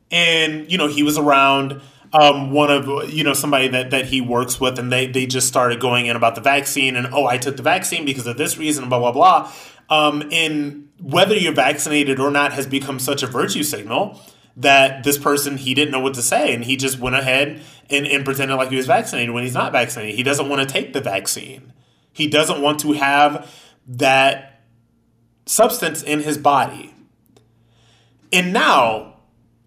and 0.10 0.72
you 0.72 0.78
know 0.78 0.88
he 0.88 1.04
was 1.04 1.18
around 1.18 1.82
um, 2.14 2.52
one 2.52 2.72
of 2.72 3.14
you 3.14 3.24
know 3.24 3.34
somebody 3.34 3.68
that, 3.68 3.92
that 3.92 4.06
he 4.06 4.22
works 4.22 4.60
with, 4.60 4.80
and 4.80 4.92
they 4.92 5.08
they 5.08 5.26
just 5.26 5.48
started 5.48 5.80
going 5.80 6.08
in 6.08 6.16
about 6.16 6.36
the 6.36 6.42
vaccine, 6.42 6.96
and 6.96 7.08
oh 7.14 7.26
I 7.26 7.38
took 7.38 7.58
the 7.58 7.64
vaccine 7.64 8.06
because 8.06 8.26
of 8.26 8.38
this 8.38 8.58
reason, 8.58 8.90
blah 8.90 9.00
blah 9.00 9.12
blah, 9.12 9.52
um, 9.90 10.28
and 10.32 10.90
whether 11.00 11.36
you're 11.36 11.54
vaccinated 11.54 12.20
or 12.20 12.32
not 12.32 12.54
has 12.54 12.66
become 12.66 13.00
such 13.00 13.22
a 13.22 13.28
virtue 13.28 13.64
signal 13.64 14.20
that 14.56 15.04
this 15.04 15.20
person 15.20 15.58
he 15.58 15.76
didn't 15.76 15.92
know 15.92 16.00
what 16.00 16.14
to 16.16 16.22
say, 16.22 16.54
and 16.54 16.64
he 16.64 16.78
just 16.78 17.00
went 17.00 17.16
ahead 17.16 17.62
and, 17.90 18.08
and 18.08 18.26
pretended 18.26 18.56
like 18.56 18.70
he 18.70 18.76
was 18.76 18.88
vaccinated 18.88 19.34
when 19.34 19.44
he's 19.44 19.54
not 19.54 19.72
vaccinated. 19.72 20.16
He 20.16 20.24
doesn't 20.24 20.50
want 20.50 20.68
to 20.68 20.74
take 20.74 20.94
the 20.94 21.02
vaccine. 21.02 21.74
He 22.12 22.28
doesn't 22.28 22.62
want 22.62 22.80
to 22.80 22.94
have 22.94 23.54
that 23.88 24.57
substance 25.48 26.04
in 26.04 26.22
his 26.22 26.38
body. 26.38 26.94
And 28.32 28.54
now, 28.54 29.16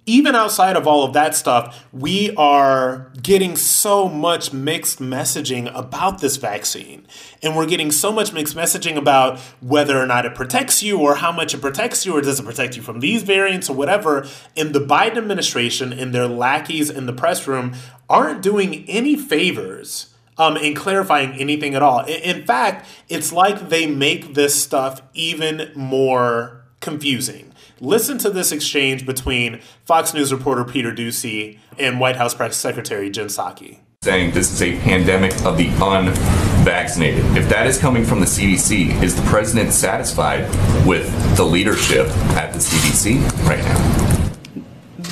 even 0.06 0.34
outside 0.34 0.76
of 0.76 0.86
all 0.86 1.04
of 1.04 1.12
that 1.12 1.34
stuff, 1.34 1.86
we 1.92 2.34
are 2.34 3.12
getting 3.22 3.54
so 3.54 4.08
much 4.08 4.52
mixed 4.52 4.98
messaging 4.98 5.72
about 5.74 6.20
this 6.20 6.36
vaccine. 6.36 7.06
And 7.42 7.54
we're 7.54 7.66
getting 7.66 7.90
so 7.92 8.10
much 8.10 8.32
mixed 8.32 8.56
messaging 8.56 8.96
about 8.96 9.38
whether 9.60 9.96
or 9.98 10.06
not 10.06 10.26
it 10.26 10.34
protects 10.34 10.82
you 10.82 10.98
or 10.98 11.16
how 11.16 11.30
much 11.30 11.54
it 11.54 11.60
protects 11.60 12.04
you 12.04 12.16
or 12.16 12.20
does 12.20 12.40
it 12.40 12.44
protect 12.44 12.76
you 12.76 12.82
from 12.82 13.00
these 13.00 13.22
variants 13.22 13.70
or 13.70 13.76
whatever. 13.76 14.26
And 14.56 14.74
the 14.74 14.80
Biden 14.80 15.18
administration 15.18 15.92
and 15.92 16.12
their 16.12 16.26
lackeys 16.26 16.90
in 16.90 17.06
the 17.06 17.12
press 17.12 17.46
room 17.46 17.74
aren't 18.08 18.42
doing 18.42 18.84
any 18.88 19.16
favors 19.16 20.10
um, 20.40 20.57
in 20.57 20.74
clarifying 20.74 21.35
anything 21.35 21.74
at 21.74 21.83
all. 21.83 22.00
In 22.07 22.44
fact, 22.46 22.87
it's 23.11 23.31
like 23.31 23.68
they 23.68 23.87
make 23.87 24.33
this 24.33 24.61
stuff 24.61 25.03
even 25.12 25.70
more 25.74 26.64
confusing. 26.81 27.53
Listen 27.79 28.16
to 28.18 28.31
this 28.31 28.50
exchange 28.50 29.05
between 29.05 29.61
Fox 29.85 30.14
News 30.14 30.33
reporter 30.33 30.64
Peter 30.64 30.92
Doocy 30.92 31.59
and 31.79 32.00
White 32.00 32.16
House 32.16 32.35
Press 32.35 32.57
Secretary 32.57 33.11
Jen 33.11 33.26
Psaki. 33.26 33.81
Saying 34.03 34.33
this 34.33 34.50
is 34.50 34.62
a 34.62 34.79
pandemic 34.81 35.33
of 35.44 35.59
the 35.59 35.68
unvaccinated. 35.68 37.22
If 37.37 37.50
that 37.50 37.66
is 37.66 37.76
coming 37.76 38.03
from 38.03 38.20
the 38.20 38.26
CDC, 38.26 39.03
is 39.03 39.14
the 39.14 39.22
president 39.29 39.74
satisfied 39.74 40.48
with 40.87 41.37
the 41.37 41.44
leadership 41.44 42.07
at 42.35 42.55
the 42.55 42.59
CDC 42.59 43.20
right 43.46 43.59
now? 43.59 43.99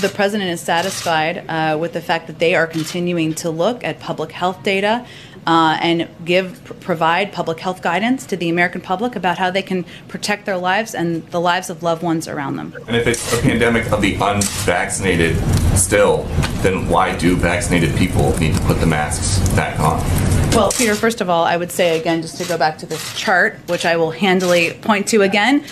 The 0.00 0.08
president 0.08 0.50
is 0.50 0.60
satisfied 0.60 1.44
uh, 1.48 1.76
with 1.78 1.92
the 1.92 2.00
fact 2.00 2.26
that 2.28 2.38
they 2.38 2.54
are 2.54 2.66
continuing 2.66 3.34
to 3.34 3.50
look 3.50 3.82
at 3.82 3.98
public 3.98 4.30
health 4.30 4.62
data 4.62 5.04
uh, 5.46 5.78
and 5.80 6.08
give 6.24 6.62
provide 6.80 7.32
public 7.32 7.58
health 7.58 7.82
guidance 7.82 8.26
to 8.26 8.36
the 8.36 8.48
American 8.48 8.80
public 8.80 9.16
about 9.16 9.38
how 9.38 9.50
they 9.50 9.62
can 9.62 9.84
protect 10.06 10.46
their 10.46 10.58
lives 10.58 10.94
and 10.94 11.26
the 11.30 11.40
lives 11.40 11.70
of 11.70 11.82
loved 11.82 12.02
ones 12.02 12.28
around 12.28 12.56
them. 12.56 12.74
And 12.86 12.96
if 12.96 13.06
it's 13.06 13.32
a 13.32 13.42
pandemic 13.42 13.90
of 13.90 14.00
the 14.02 14.14
unvaccinated 14.14 15.36
still, 15.76 16.24
then 16.62 16.88
why 16.88 17.16
do 17.16 17.34
vaccinated 17.34 17.96
people 17.96 18.36
need 18.38 18.54
to 18.54 18.60
put 18.62 18.78
the 18.78 18.86
masks 18.86 19.48
back 19.54 19.80
on? 19.80 19.98
Well, 20.52 20.70
Peter, 20.72 20.94
first 20.94 21.20
of 21.20 21.28
all, 21.28 21.44
I 21.44 21.56
would 21.56 21.70
say 21.70 21.98
again, 22.00 22.22
just 22.22 22.36
to 22.38 22.48
go 22.48 22.58
back 22.58 22.78
to 22.78 22.86
this 22.86 23.16
chart, 23.18 23.58
which 23.66 23.84
I 23.84 23.96
will 23.96 24.10
handily 24.10 24.72
point 24.72 25.06
to 25.08 25.22
again. 25.22 25.64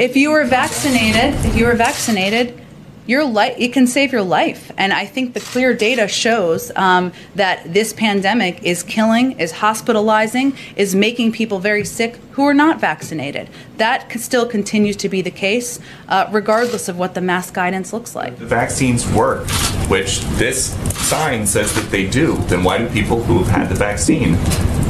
If 0.00 0.16
you 0.16 0.30
were 0.30 0.44
vaccinated, 0.44 1.34
if 1.44 1.56
you 1.56 1.66
were 1.66 1.74
vaccinated, 1.74 2.60
your 3.08 3.24
life 3.24 3.56
it 3.58 3.72
can 3.72 3.88
save 3.88 4.12
your 4.12 4.22
life. 4.22 4.70
And 4.76 4.92
i 4.92 5.04
think 5.04 5.34
the 5.34 5.40
clear 5.40 5.74
data 5.74 6.06
shows 6.06 6.70
um, 6.76 7.12
that 7.34 7.74
this 7.74 7.92
pandemic 7.92 8.62
is 8.62 8.84
killing 8.84 9.32
is 9.40 9.50
hospitalizing 9.50 10.56
is 10.76 10.94
making 10.94 11.32
people 11.32 11.58
very 11.58 11.84
sick 11.84 12.16
who 12.32 12.44
are 12.44 12.54
not 12.54 12.78
vaccinated. 12.78 13.50
That 13.78 14.12
still 14.20 14.46
continues 14.46 14.96
to 14.98 15.08
be 15.08 15.22
the 15.22 15.30
case 15.32 15.80
uh, 16.08 16.28
regardless 16.30 16.88
of 16.88 16.96
what 16.96 17.14
the 17.14 17.20
mask 17.20 17.54
guidance 17.54 17.92
looks 17.92 18.14
like. 18.14 18.38
The 18.38 18.46
vaccines 18.46 19.10
work 19.12 19.48
which 19.88 20.20
this 20.42 20.74
sign 21.08 21.46
says 21.46 21.74
that 21.74 21.90
they 21.90 22.08
do. 22.08 22.36
Then 22.46 22.62
why 22.62 22.78
do 22.78 22.88
people 22.90 23.22
who 23.24 23.38
have 23.42 23.48
had 23.48 23.68
the 23.68 23.74
vaccine 23.74 24.36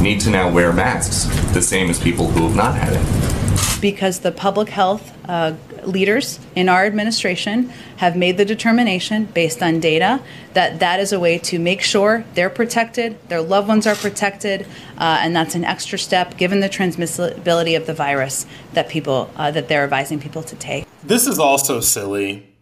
need 0.00 0.20
to 0.20 0.30
now 0.30 0.50
wear 0.50 0.72
masks 0.72 1.24
the 1.52 1.62
same 1.62 1.90
as 1.90 1.98
people 1.98 2.28
who 2.28 2.44
have 2.44 2.56
not 2.56 2.74
had 2.74 2.92
it 2.92 3.38
because 3.80 4.20
the 4.20 4.32
public 4.32 4.68
health 4.68 5.12
uh, 5.28 5.54
leaders 5.84 6.40
in 6.54 6.68
our 6.68 6.84
administration 6.84 7.68
have 7.98 8.16
made 8.16 8.37
the 8.37 8.44
determination 8.44 9.24
based 9.26 9.62
on 9.62 9.80
data 9.80 10.20
that 10.54 10.80
that 10.80 11.00
is 11.00 11.12
a 11.12 11.20
way 11.20 11.38
to 11.38 11.58
make 11.58 11.80
sure 11.80 12.24
they're 12.34 12.50
protected, 12.50 13.16
their 13.28 13.40
loved 13.40 13.68
ones 13.68 13.87
are 13.87 13.94
protected, 13.94 14.62
uh, 14.98 15.18
and 15.20 15.34
that's 15.34 15.54
an 15.54 15.64
extra 15.64 15.98
step 15.98 16.37
given 16.37 16.61
the 16.61 16.68
transmissibility 16.68 17.76
of 17.76 17.87
the 17.87 17.94
virus 17.94 18.46
that 18.72 18.88
people 18.88 19.30
uh, 19.37 19.50
that 19.50 19.68
they're 19.68 19.84
advising 19.84 20.18
people 20.18 20.42
to 20.42 20.56
take. 20.56 20.87
This 21.02 21.26
is 21.26 21.38
also 21.38 21.80
silly, 21.80 22.54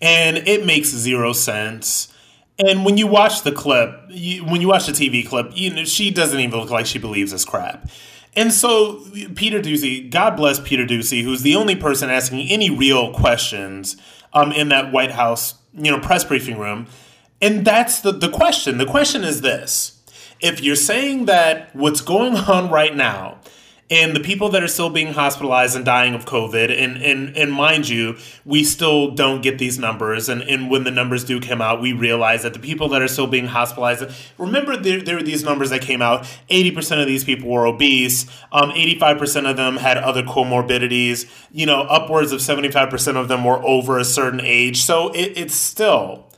and 0.00 0.36
it 0.36 0.66
makes 0.66 0.88
zero 0.88 1.32
sense. 1.32 2.08
And 2.58 2.84
when 2.84 2.96
you 2.96 3.06
watch 3.06 3.42
the 3.42 3.52
clip, 3.52 3.90
you, 4.08 4.44
when 4.44 4.60
you 4.60 4.68
watch 4.68 4.86
the 4.86 4.92
TV 4.92 5.26
clip, 5.26 5.52
you 5.54 5.72
know 5.74 5.84
she 5.84 6.10
doesn't 6.10 6.38
even 6.38 6.58
look 6.58 6.70
like 6.70 6.86
she 6.86 6.98
believes 6.98 7.32
this 7.32 7.44
crap. 7.44 7.88
And 8.34 8.52
so 8.52 9.04
Peter 9.34 9.60
Doocy, 9.60 10.10
God 10.10 10.36
bless 10.36 10.58
Peter 10.60 10.86
Doocy, 10.86 11.22
who's 11.22 11.42
the 11.42 11.56
only 11.56 11.76
person 11.76 12.08
asking 12.08 12.48
any 12.48 12.70
real 12.70 13.12
questions 13.12 13.96
um, 14.32 14.52
in 14.52 14.68
that 14.70 14.90
White 14.90 15.10
House, 15.10 15.54
you 15.74 15.90
know, 15.90 16.00
press 16.00 16.24
briefing 16.24 16.58
room. 16.58 16.86
And 17.42 17.64
that's 17.64 18.00
the, 18.00 18.12
the 18.12 18.30
question. 18.30 18.78
The 18.78 18.86
question 18.86 19.24
is 19.24 19.42
this. 19.42 19.98
If 20.40 20.62
you're 20.62 20.76
saying 20.76 21.26
that 21.26 21.74
what's 21.74 22.00
going 22.00 22.36
on 22.36 22.70
right 22.70 22.94
now 22.94 23.38
and 23.92 24.16
the 24.16 24.20
people 24.20 24.48
that 24.48 24.62
are 24.62 24.68
still 24.68 24.88
being 24.88 25.12
hospitalized 25.12 25.76
and 25.76 25.84
dying 25.84 26.14
of 26.14 26.24
COVID, 26.24 26.70
and 26.70 26.96
and 27.02 27.36
and 27.36 27.52
mind 27.52 27.90
you, 27.90 28.16
we 28.46 28.64
still 28.64 29.10
don't 29.10 29.42
get 29.42 29.58
these 29.58 29.78
numbers, 29.78 30.30
and 30.30 30.40
and 30.42 30.70
when 30.70 30.84
the 30.84 30.90
numbers 30.90 31.24
do 31.24 31.40
come 31.40 31.60
out, 31.60 31.82
we 31.82 31.92
realize 31.92 32.42
that 32.42 32.54
the 32.54 32.58
people 32.58 32.88
that 32.88 33.02
are 33.02 33.08
still 33.08 33.26
being 33.26 33.48
hospitalized. 33.48 34.04
Remember, 34.38 34.78
there, 34.78 35.02
there 35.02 35.16
were 35.16 35.22
these 35.22 35.44
numbers 35.44 35.68
that 35.68 35.82
came 35.82 36.00
out. 36.00 36.26
Eighty 36.48 36.70
percent 36.70 37.02
of 37.02 37.06
these 37.06 37.22
people 37.22 37.50
were 37.50 37.66
obese. 37.66 38.26
Um, 38.50 38.70
eighty-five 38.70 39.18
percent 39.18 39.46
of 39.46 39.58
them 39.58 39.76
had 39.76 39.98
other 39.98 40.22
comorbidities. 40.22 41.30
You 41.50 41.66
know, 41.66 41.82
upwards 41.82 42.32
of 42.32 42.40
seventy-five 42.40 42.88
percent 42.88 43.18
of 43.18 43.28
them 43.28 43.44
were 43.44 43.62
over 43.62 43.98
a 43.98 44.06
certain 44.06 44.40
age. 44.40 44.82
So 44.82 45.10
it, 45.10 45.36
it's 45.36 45.54
still 45.54 46.32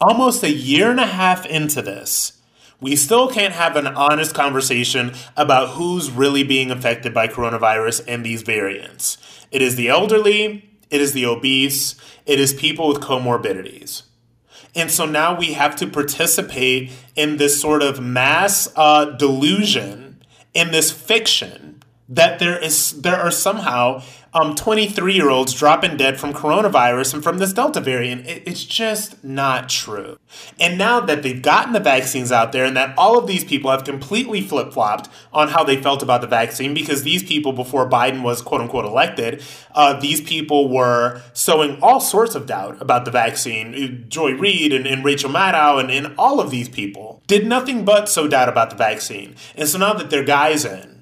almost 0.00 0.44
a 0.44 0.52
year 0.52 0.92
and 0.92 1.00
a 1.00 1.06
half 1.06 1.46
into 1.46 1.82
this 1.82 2.35
we 2.80 2.96
still 2.96 3.28
can't 3.28 3.54
have 3.54 3.76
an 3.76 3.86
honest 3.86 4.34
conversation 4.34 5.12
about 5.36 5.70
who's 5.70 6.10
really 6.10 6.42
being 6.42 6.70
affected 6.70 7.14
by 7.14 7.28
coronavirus 7.28 8.04
and 8.06 8.24
these 8.24 8.42
variants. 8.42 9.18
It 9.50 9.62
is 9.62 9.76
the 9.76 9.88
elderly, 9.88 10.68
it 10.90 11.00
is 11.00 11.12
the 11.12 11.26
obese, 11.26 11.94
it 12.26 12.38
is 12.38 12.52
people 12.52 12.88
with 12.88 12.98
comorbidities. 12.98 14.02
And 14.74 14.90
so 14.90 15.06
now 15.06 15.38
we 15.38 15.54
have 15.54 15.74
to 15.76 15.86
participate 15.86 16.90
in 17.14 17.38
this 17.38 17.58
sort 17.60 17.82
of 17.82 17.98
mass 17.98 18.68
uh, 18.76 19.06
delusion, 19.06 20.22
in 20.52 20.70
this 20.70 20.90
fiction 20.90 21.82
that 22.08 22.38
there 22.38 22.58
is 22.58 23.00
there 23.02 23.16
are 23.16 23.30
somehow 23.30 24.02
um, 24.36 24.54
23 24.54 25.14
year 25.14 25.30
olds 25.30 25.54
dropping 25.54 25.96
dead 25.96 26.20
from 26.20 26.34
coronavirus 26.34 27.14
and 27.14 27.22
from 27.22 27.38
this 27.38 27.52
Delta 27.52 27.80
variant. 27.80 28.26
It, 28.26 28.42
it's 28.46 28.64
just 28.64 29.22
not 29.24 29.68
true. 29.68 30.18
And 30.60 30.76
now 30.76 31.00
that 31.00 31.22
they've 31.22 31.40
gotten 31.40 31.72
the 31.72 31.80
vaccines 31.80 32.30
out 32.30 32.52
there 32.52 32.64
and 32.64 32.76
that 32.76 32.96
all 32.98 33.18
of 33.18 33.26
these 33.26 33.44
people 33.44 33.70
have 33.70 33.84
completely 33.84 34.42
flip 34.42 34.72
flopped 34.72 35.08
on 35.32 35.48
how 35.48 35.64
they 35.64 35.80
felt 35.80 36.02
about 36.02 36.20
the 36.20 36.26
vaccine, 36.26 36.74
because 36.74 37.02
these 37.02 37.22
people, 37.22 37.52
before 37.52 37.88
Biden 37.88 38.22
was 38.22 38.42
quote 38.42 38.60
unquote 38.60 38.84
elected, 38.84 39.42
uh, 39.74 39.98
these 39.98 40.20
people 40.20 40.68
were 40.68 41.22
sowing 41.32 41.78
all 41.80 42.00
sorts 42.00 42.34
of 42.34 42.46
doubt 42.46 42.80
about 42.80 43.04
the 43.04 43.10
vaccine. 43.10 44.04
Joy 44.08 44.32
Reid 44.32 44.72
and, 44.72 44.86
and 44.86 45.04
Rachel 45.04 45.30
Maddow 45.30 45.80
and, 45.80 45.90
and 45.90 46.14
all 46.18 46.40
of 46.40 46.50
these 46.50 46.68
people 46.68 47.22
did 47.26 47.46
nothing 47.46 47.84
but 47.84 48.08
sow 48.08 48.28
doubt 48.28 48.48
about 48.48 48.70
the 48.70 48.76
vaccine. 48.76 49.34
And 49.54 49.68
so 49.68 49.78
now 49.78 49.94
that 49.94 50.10
their 50.10 50.24
guys 50.24 50.64
in, 50.64 50.95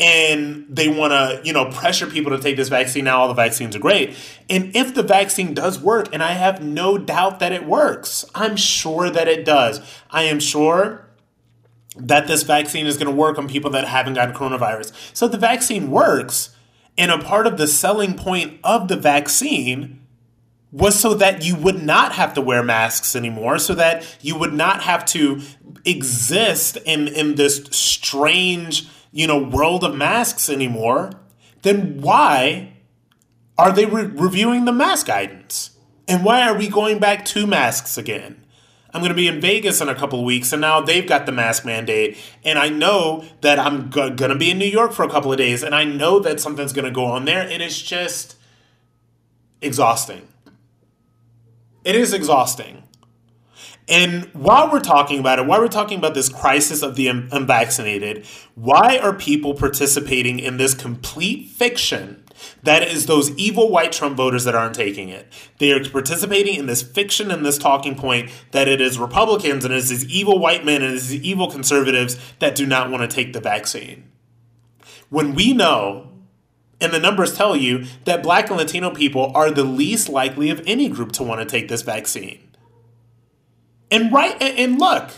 and 0.00 0.64
they 0.68 0.88
want 0.88 1.12
to, 1.12 1.42
you 1.44 1.52
know, 1.52 1.70
pressure 1.70 2.06
people 2.06 2.34
to 2.34 2.42
take 2.42 2.56
this 2.56 2.70
vaccine. 2.70 3.04
Now 3.04 3.20
all 3.20 3.28
the 3.28 3.34
vaccines 3.34 3.76
are 3.76 3.80
great. 3.80 4.16
And 4.48 4.74
if 4.74 4.94
the 4.94 5.02
vaccine 5.02 5.52
does 5.52 5.78
work, 5.78 6.08
and 6.12 6.22
I 6.22 6.32
have 6.32 6.62
no 6.62 6.96
doubt 6.96 7.38
that 7.40 7.52
it 7.52 7.66
works, 7.66 8.24
I'm 8.34 8.56
sure 8.56 9.10
that 9.10 9.28
it 9.28 9.44
does. 9.44 9.80
I 10.10 10.22
am 10.22 10.40
sure 10.40 11.06
that 11.96 12.26
this 12.26 12.44
vaccine 12.44 12.86
is 12.86 12.96
going 12.96 13.08
to 13.08 13.14
work 13.14 13.36
on 13.36 13.46
people 13.46 13.70
that 13.72 13.86
haven't 13.86 14.14
gotten 14.14 14.34
coronavirus. 14.34 14.92
So 15.14 15.28
the 15.28 15.36
vaccine 15.36 15.90
works, 15.90 16.56
and 16.96 17.10
a 17.10 17.18
part 17.18 17.46
of 17.46 17.58
the 17.58 17.66
selling 17.66 18.14
point 18.14 18.58
of 18.64 18.88
the 18.88 18.96
vaccine 18.96 19.98
was 20.72 20.98
so 20.98 21.14
that 21.14 21.44
you 21.44 21.56
would 21.56 21.82
not 21.82 22.12
have 22.12 22.32
to 22.34 22.40
wear 22.40 22.62
masks 22.62 23.14
anymore, 23.14 23.58
so 23.58 23.74
that 23.74 24.16
you 24.22 24.38
would 24.38 24.54
not 24.54 24.82
have 24.84 25.04
to 25.04 25.42
exist 25.84 26.78
in 26.86 27.08
in 27.08 27.34
this 27.34 27.64
strange 27.70 28.88
you 29.12 29.26
know, 29.26 29.42
world 29.42 29.84
of 29.84 29.94
masks 29.94 30.48
anymore, 30.48 31.10
then 31.62 32.00
why 32.00 32.74
are 33.58 33.72
they 33.72 33.86
re- 33.86 34.04
reviewing 34.04 34.64
the 34.64 34.72
mask 34.72 35.06
guidance? 35.06 35.70
And 36.08 36.24
why 36.24 36.48
are 36.48 36.56
we 36.56 36.68
going 36.68 36.98
back 36.98 37.24
to 37.26 37.46
masks 37.46 37.98
again? 37.98 38.44
I'm 38.92 39.00
going 39.00 39.10
to 39.10 39.16
be 39.16 39.28
in 39.28 39.40
Vegas 39.40 39.80
in 39.80 39.88
a 39.88 39.94
couple 39.94 40.24
weeks, 40.24 40.52
and 40.52 40.60
now 40.60 40.80
they've 40.80 41.06
got 41.06 41.26
the 41.26 41.32
mask 41.32 41.64
mandate. 41.64 42.18
And 42.44 42.58
I 42.58 42.68
know 42.68 43.24
that 43.40 43.58
I'm 43.58 43.88
go- 43.90 44.10
going 44.10 44.30
to 44.30 44.36
be 44.36 44.50
in 44.50 44.58
New 44.58 44.64
York 44.64 44.92
for 44.92 45.04
a 45.04 45.10
couple 45.10 45.30
of 45.30 45.38
days, 45.38 45.62
and 45.62 45.74
I 45.74 45.84
know 45.84 46.18
that 46.20 46.40
something's 46.40 46.72
going 46.72 46.86
to 46.86 46.90
go 46.90 47.04
on 47.04 47.24
there, 47.24 47.42
and 47.42 47.62
it's 47.62 47.80
just 47.80 48.36
exhausting. 49.60 50.26
It 51.84 51.94
is 51.94 52.12
exhausting. 52.12 52.82
And 53.90 54.26
while 54.32 54.70
we're 54.70 54.80
talking 54.80 55.18
about 55.18 55.40
it, 55.40 55.46
while 55.46 55.60
we're 55.60 55.68
talking 55.68 55.98
about 55.98 56.14
this 56.14 56.28
crisis 56.28 56.82
of 56.82 56.94
the 56.94 57.08
unvaccinated, 57.08 58.24
why 58.54 58.98
are 58.98 59.12
people 59.12 59.52
participating 59.52 60.38
in 60.38 60.58
this 60.58 60.74
complete 60.74 61.48
fiction 61.48 62.24
that 62.62 62.82
is 62.82 63.06
those 63.06 63.30
evil 63.36 63.70
white 63.70 63.92
Trump 63.92 64.16
voters 64.16 64.44
that 64.44 64.54
aren't 64.54 64.74
taking 64.74 65.08
it. 65.08 65.30
They 65.58 65.72
are 65.72 65.84
participating 65.84 66.56
in 66.56 66.66
this 66.66 66.82
fiction 66.82 67.30
and 67.30 67.44
this 67.44 67.58
talking 67.58 67.94
point 67.94 68.30
that 68.52 68.68
it 68.68 68.80
is 68.80 68.98
Republicans 68.98 69.64
and 69.64 69.74
it 69.74 69.78
is 69.78 69.90
these 69.90 70.06
evil 70.06 70.38
white 70.38 70.64
men 70.64 70.82
and 70.82 70.92
it 70.92 70.96
is 70.96 71.08
these 71.08 71.22
evil 71.22 71.50
conservatives 71.50 72.16
that 72.38 72.54
do 72.54 72.66
not 72.66 72.90
want 72.90 73.08
to 73.08 73.14
take 73.14 73.32
the 73.32 73.40
vaccine. 73.40 74.10
When 75.08 75.34
we 75.34 75.52
know, 75.52 76.08
and 76.80 76.92
the 76.92 76.98
numbers 76.98 77.36
tell 77.36 77.56
you, 77.56 77.84
that 78.04 78.22
black 78.22 78.48
and 78.48 78.56
Latino 78.56 78.90
people 78.90 79.32
are 79.34 79.50
the 79.50 79.64
least 79.64 80.08
likely 80.08 80.48
of 80.50 80.62
any 80.66 80.88
group 80.88 81.12
to 81.12 81.22
want 81.22 81.40
to 81.40 81.46
take 81.46 81.68
this 81.68 81.82
vaccine. 81.82 82.49
And 83.90 84.12
right 84.12 84.40
and 84.40 84.78
look, 84.78 85.10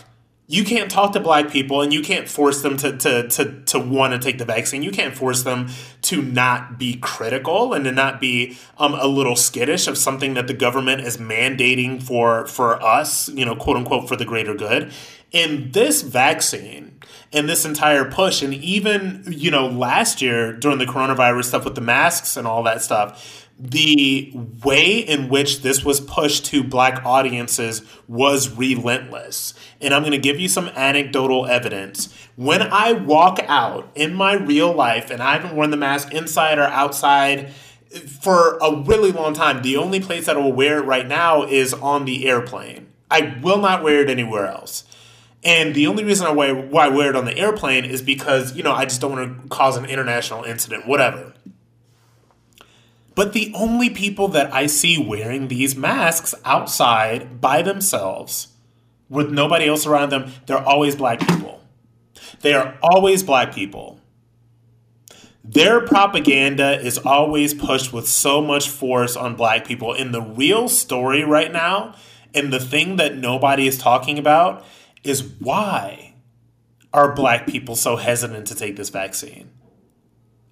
you 0.47 0.63
can't 0.63 0.91
talk 0.91 1.13
to 1.13 1.19
black 1.19 1.49
people 1.49 1.81
and 1.81 1.93
you 1.93 2.01
can't 2.01 2.27
force 2.27 2.61
them 2.61 2.75
to 2.77 2.97
to 2.97 3.27
to, 3.29 3.61
to 3.63 3.79
want 3.79 4.13
to 4.13 4.19
take 4.19 4.37
the 4.37 4.45
vaccine. 4.45 4.83
You 4.83 4.91
can't 4.91 5.15
force 5.15 5.43
them 5.43 5.69
to 6.03 6.21
not 6.21 6.77
be 6.77 6.97
critical 6.97 7.73
and 7.73 7.85
to 7.85 7.91
not 7.91 8.19
be 8.19 8.57
um, 8.77 8.93
a 8.93 9.07
little 9.07 9.35
skittish 9.35 9.87
of 9.87 9.97
something 9.97 10.33
that 10.33 10.47
the 10.47 10.53
government 10.53 11.01
is 11.01 11.17
mandating 11.17 12.01
for 12.03 12.45
for 12.47 12.81
us, 12.83 13.29
you 13.29 13.45
know, 13.45 13.55
quote 13.55 13.77
unquote, 13.77 14.07
for 14.07 14.15
the 14.15 14.25
greater 14.25 14.53
good. 14.53 14.91
In 15.31 15.71
this 15.71 16.03
vaccine 16.03 16.99
and 17.31 17.49
this 17.49 17.65
entire 17.65 18.05
push, 18.05 18.43
and 18.43 18.53
even 18.53 19.23
you 19.27 19.49
know 19.49 19.67
last 19.67 20.21
year 20.21 20.53
during 20.53 20.77
the 20.77 20.85
coronavirus 20.85 21.45
stuff 21.45 21.65
with 21.65 21.75
the 21.75 21.81
masks 21.81 22.37
and 22.37 22.45
all 22.45 22.63
that 22.63 22.81
stuff 22.81 23.42
the 23.63 24.29
way 24.65 24.97
in 24.97 25.29
which 25.29 25.61
this 25.61 25.85
was 25.85 26.01
pushed 26.01 26.45
to 26.47 26.65
black 26.65 27.05
audiences 27.05 27.81
was 28.09 28.49
relentless. 28.49 29.53
And 29.79 29.93
I'm 29.93 30.01
going 30.01 30.11
to 30.11 30.17
give 30.17 30.37
you 30.37 30.49
some 30.49 30.67
anecdotal 30.75 31.45
evidence. 31.45 32.13
When 32.35 32.61
I 32.61 32.91
walk 32.91 33.39
out 33.47 33.89
in 33.95 34.15
my 34.15 34.33
real 34.33 34.73
life 34.73 35.09
and 35.09 35.23
I 35.23 35.37
haven't 35.37 35.55
worn 35.55 35.71
the 35.71 35.77
mask 35.77 36.13
inside 36.13 36.59
or 36.59 36.63
outside 36.65 37.51
for 38.21 38.57
a 38.57 38.75
really 38.81 39.13
long 39.13 39.33
time, 39.33 39.61
the 39.61 39.77
only 39.77 40.01
place 40.01 40.25
that 40.25 40.35
I 40.35 40.39
will 40.39 40.51
wear 40.51 40.79
it 40.79 40.85
right 40.85 41.07
now 41.07 41.43
is 41.43 41.73
on 41.73 42.03
the 42.03 42.27
airplane. 42.27 42.87
I 43.09 43.37
will 43.41 43.59
not 43.59 43.81
wear 43.81 44.01
it 44.01 44.09
anywhere 44.09 44.45
else. 44.45 44.83
And 45.45 45.73
the 45.73 45.87
only 45.87 46.03
reason 46.03 46.27
I 46.27 46.31
wear, 46.31 46.53
why 46.53 46.87
I 46.87 46.89
wear 46.89 47.09
it 47.09 47.15
on 47.15 47.23
the 47.23 47.37
airplane 47.37 47.85
is 47.85 48.01
because, 48.01 48.55
you 48.57 48.63
know, 48.63 48.73
I 48.73 48.83
just 48.83 48.99
don't 48.99 49.13
want 49.13 49.41
to 49.41 49.47
cause 49.47 49.77
an 49.77 49.85
international 49.85 50.43
incident, 50.43 50.85
whatever. 50.85 51.32
But 53.15 53.33
the 53.33 53.51
only 53.55 53.89
people 53.89 54.27
that 54.29 54.53
I 54.53 54.65
see 54.67 54.97
wearing 54.97 55.47
these 55.47 55.75
masks 55.75 56.33
outside 56.43 57.39
by 57.39 57.61
themselves 57.61 58.47
with 59.09 59.31
nobody 59.31 59.67
else 59.67 59.85
around 59.85 60.11
them, 60.11 60.31
they're 60.47 60.63
always 60.63 60.95
black 60.95 61.19
people. 61.19 61.61
They 62.41 62.53
are 62.53 62.77
always 62.81 63.23
black 63.23 63.53
people. 63.53 63.99
Their 65.43 65.81
propaganda 65.81 66.79
is 66.79 66.97
always 66.97 67.53
pushed 67.53 67.91
with 67.91 68.07
so 68.07 68.41
much 68.41 68.69
force 68.69 69.15
on 69.15 69.35
black 69.35 69.65
people. 69.65 69.93
And 69.93 70.13
the 70.13 70.21
real 70.21 70.69
story 70.69 71.23
right 71.23 71.51
now, 71.51 71.95
and 72.33 72.51
the 72.51 72.59
thing 72.59 72.95
that 72.95 73.17
nobody 73.17 73.67
is 73.67 73.77
talking 73.77 74.17
about, 74.17 74.65
is 75.03 75.23
why 75.39 76.15
are 76.93 77.13
black 77.13 77.45
people 77.45 77.75
so 77.75 77.97
hesitant 77.97 78.47
to 78.47 78.55
take 78.55 78.77
this 78.77 78.89
vaccine? 78.89 79.51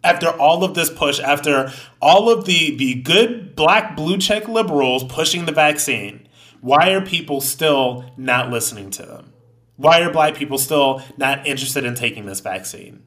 After 0.04 0.30
all 0.30 0.64
of 0.64 0.74
this 0.74 0.90
push, 0.90 1.20
after 1.20 1.72
all 2.02 2.30
of 2.30 2.46
the, 2.46 2.76
the 2.76 2.96
good 2.96 3.56
black 3.56 3.96
blue 3.96 4.18
check 4.18 4.48
liberals 4.48 5.04
pushing 5.04 5.46
the 5.46 5.52
vaccine, 5.52 6.28
why 6.60 6.92
are 6.92 7.02
people 7.02 7.42
still 7.42 8.06
not 8.18 8.50
listening 8.50 8.90
to 8.92 9.04
them? 9.04 9.34
Why 9.76 10.02
are 10.02 10.12
black 10.12 10.36
people 10.36 10.58
still 10.58 11.02
not 11.18 11.46
interested 11.48 11.86
in 11.86 11.96
taking 11.96 12.26
this 12.26 12.40
vaccine? 12.40 13.04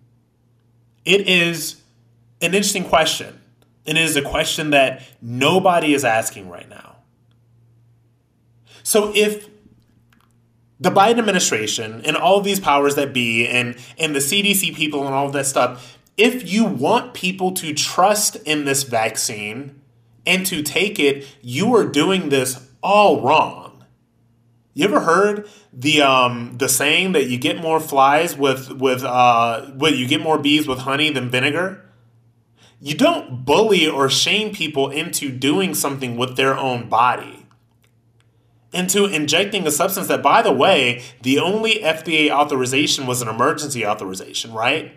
It 1.05 1.28
is 1.28 1.80
an 2.40 2.55
interesting 2.55 2.84
question. 2.84 3.40
And 3.86 3.99
it 3.99 4.05
is 4.05 4.16
a 4.16 4.22
question 4.22 4.70
that 4.70 5.03
nobody 5.20 5.95
is 5.95 6.05
asking 6.05 6.49
right 6.49 6.68
now. 6.68 6.97
So 8.82 9.12
if 9.14 9.49
the 10.80 10.90
Biden 10.90 11.18
administration 11.18 12.03
and 12.05 12.16
all 12.16 12.38
of 12.38 12.45
these 12.45 12.61
powers 12.61 12.95
that 12.97 13.12
be 13.12 13.47
and, 13.47 13.76
and 13.99 14.14
the 14.14 14.20
CDC 14.20 14.74
people 14.74 15.05
and 15.07 15.14
all 15.14 15.26
of 15.26 15.32
that 15.34 15.47
stuff 15.47 15.99
if 16.16 16.50
you 16.50 16.64
want 16.64 17.14
people 17.14 17.52
to 17.52 17.74
trust 17.74 18.36
in 18.36 18.64
this 18.64 18.84
vaccine 18.84 19.80
and 20.26 20.46
to 20.46 20.62
take 20.62 20.98
it, 20.98 21.26
you 21.42 21.74
are 21.74 21.84
doing 21.84 22.28
this 22.28 22.68
all 22.82 23.20
wrong. 23.20 23.84
You 24.74 24.84
ever 24.84 25.00
heard 25.00 25.48
the 25.72 26.02
um 26.02 26.56
the 26.58 26.68
saying 26.68 27.12
that 27.12 27.26
you 27.26 27.38
get 27.38 27.60
more 27.60 27.78
flies 27.78 28.36
with 28.36 28.72
with 28.72 29.04
uh 29.04 29.70
with 29.76 29.94
you 29.94 30.06
get 30.06 30.20
more 30.20 30.38
bees 30.38 30.66
with 30.66 30.80
honey 30.80 31.10
than 31.10 31.30
vinegar? 31.30 31.80
You 32.80 32.94
don't 32.94 33.44
bully 33.44 33.88
or 33.88 34.10
shame 34.10 34.52
people 34.52 34.90
into 34.90 35.30
doing 35.30 35.74
something 35.74 36.16
with 36.16 36.36
their 36.36 36.56
own 36.56 36.88
body. 36.88 37.46
Into 38.72 39.04
injecting 39.06 39.64
a 39.66 39.70
substance 39.70 40.08
that 40.08 40.22
by 40.22 40.42
the 40.42 40.52
way, 40.52 41.02
the 41.22 41.38
only 41.38 41.76
FDA 41.76 42.30
authorization 42.30 43.06
was 43.06 43.22
an 43.22 43.28
emergency 43.28 43.86
authorization, 43.86 44.52
right? 44.52 44.92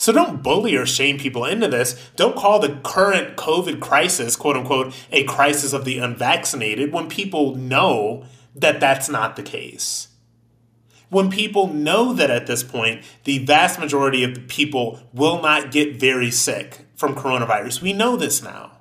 So 0.00 0.14
don't 0.14 0.42
bully 0.42 0.76
or 0.76 0.86
shame 0.86 1.18
people 1.18 1.44
into 1.44 1.68
this. 1.68 2.10
Don't 2.16 2.34
call 2.34 2.58
the 2.58 2.80
current 2.82 3.36
COVID 3.36 3.80
crisis, 3.80 4.34
quote 4.34 4.56
unquote, 4.56 4.94
a 5.12 5.24
crisis 5.24 5.74
of 5.74 5.84
the 5.84 5.98
unvaccinated 5.98 6.90
when 6.90 7.10
people 7.10 7.54
know 7.54 8.24
that 8.54 8.80
that's 8.80 9.10
not 9.10 9.36
the 9.36 9.42
case. 9.42 10.08
When 11.10 11.28
people 11.28 11.66
know 11.66 12.14
that 12.14 12.30
at 12.30 12.46
this 12.46 12.62
point, 12.62 13.04
the 13.24 13.44
vast 13.44 13.78
majority 13.78 14.24
of 14.24 14.34
the 14.34 14.40
people 14.40 15.00
will 15.12 15.42
not 15.42 15.70
get 15.70 15.96
very 15.96 16.30
sick 16.30 16.86
from 16.96 17.14
coronavirus. 17.14 17.82
We 17.82 17.92
know 17.92 18.16
this 18.16 18.42
now. 18.42 18.72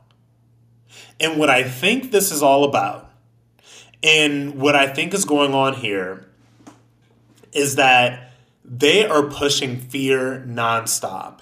And 1.20 1.38
what 1.38 1.49
I 1.49 1.63
think 1.63 2.11
this 2.11 2.32
is 2.32 2.41
all 2.41 2.63
about, 2.63 3.11
and 4.01 4.55
what 4.55 4.78
I 4.78 4.88
think 4.88 5.13
is 5.13 5.26
going 5.26 5.53
on 5.53 5.74
here, 5.74 6.30
is 7.51 7.76
that 7.76 8.28
they 8.64 9.05
are 9.05 9.24
pushing 9.24 9.80
fear 9.80 10.43
nonstop. 10.47 11.39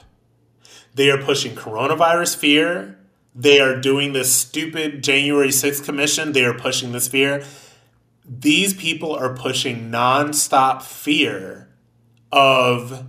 They 0.96 1.10
are 1.10 1.18
pushing 1.22 1.56
coronavirus 1.56 2.38
fear. 2.38 2.98
They 3.36 3.60
are 3.60 3.80
doing 3.80 4.14
this 4.14 4.34
stupid 4.34 5.04
January 5.04 5.50
6th 5.50 5.86
commission. 5.86 6.32
They 6.32 6.44
are 6.44 6.54
pushing 6.54 6.92
this 6.92 7.08
fear. 7.08 7.44
These 8.28 8.74
people 8.74 9.14
are 9.16 9.34
pushing 9.36 9.92
nonstop 9.92 10.82
fear 10.82 11.70
of 12.32 13.06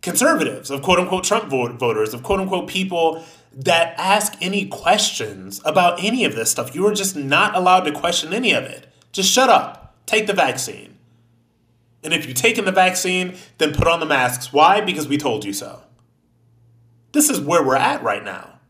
conservatives, 0.00 0.70
of 0.70 0.82
quote 0.82 1.00
unquote 1.00 1.24
Trump 1.24 1.50
voters, 1.50 2.14
of 2.14 2.22
quote 2.22 2.40
unquote 2.40 2.68
people 2.68 3.24
that 3.52 3.94
ask 3.98 4.34
any 4.40 4.66
questions 4.66 5.60
about 5.64 6.02
any 6.04 6.24
of 6.24 6.36
this 6.36 6.50
stuff. 6.50 6.74
You 6.74 6.86
are 6.86 6.94
just 6.94 7.16
not 7.16 7.56
allowed 7.56 7.80
to 7.80 7.92
question 7.92 8.32
any 8.32 8.52
of 8.52 8.64
it. 8.64 8.86
Just 9.12 9.30
shut 9.30 9.48
up. 9.48 9.96
Take 10.06 10.26
the 10.26 10.32
vaccine. 10.32 10.95
And 12.02 12.12
if 12.12 12.26
you've 12.26 12.36
taken 12.36 12.64
the 12.64 12.72
vaccine, 12.72 13.36
then 13.58 13.74
put 13.74 13.88
on 13.88 14.00
the 14.00 14.06
masks. 14.06 14.52
Why? 14.52 14.80
Because 14.80 15.08
we 15.08 15.18
told 15.18 15.44
you 15.44 15.52
so. 15.52 15.82
This 17.12 17.30
is 17.30 17.40
where 17.40 17.64
we're 17.64 17.76
at 17.76 18.02
right 18.02 18.24
now. 18.24 18.60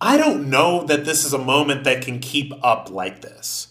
I 0.00 0.16
don't 0.16 0.50
know 0.50 0.84
that 0.84 1.04
this 1.04 1.24
is 1.24 1.32
a 1.32 1.38
moment 1.38 1.84
that 1.84 2.02
can 2.02 2.18
keep 2.18 2.52
up 2.62 2.90
like 2.90 3.20
this. 3.20 3.68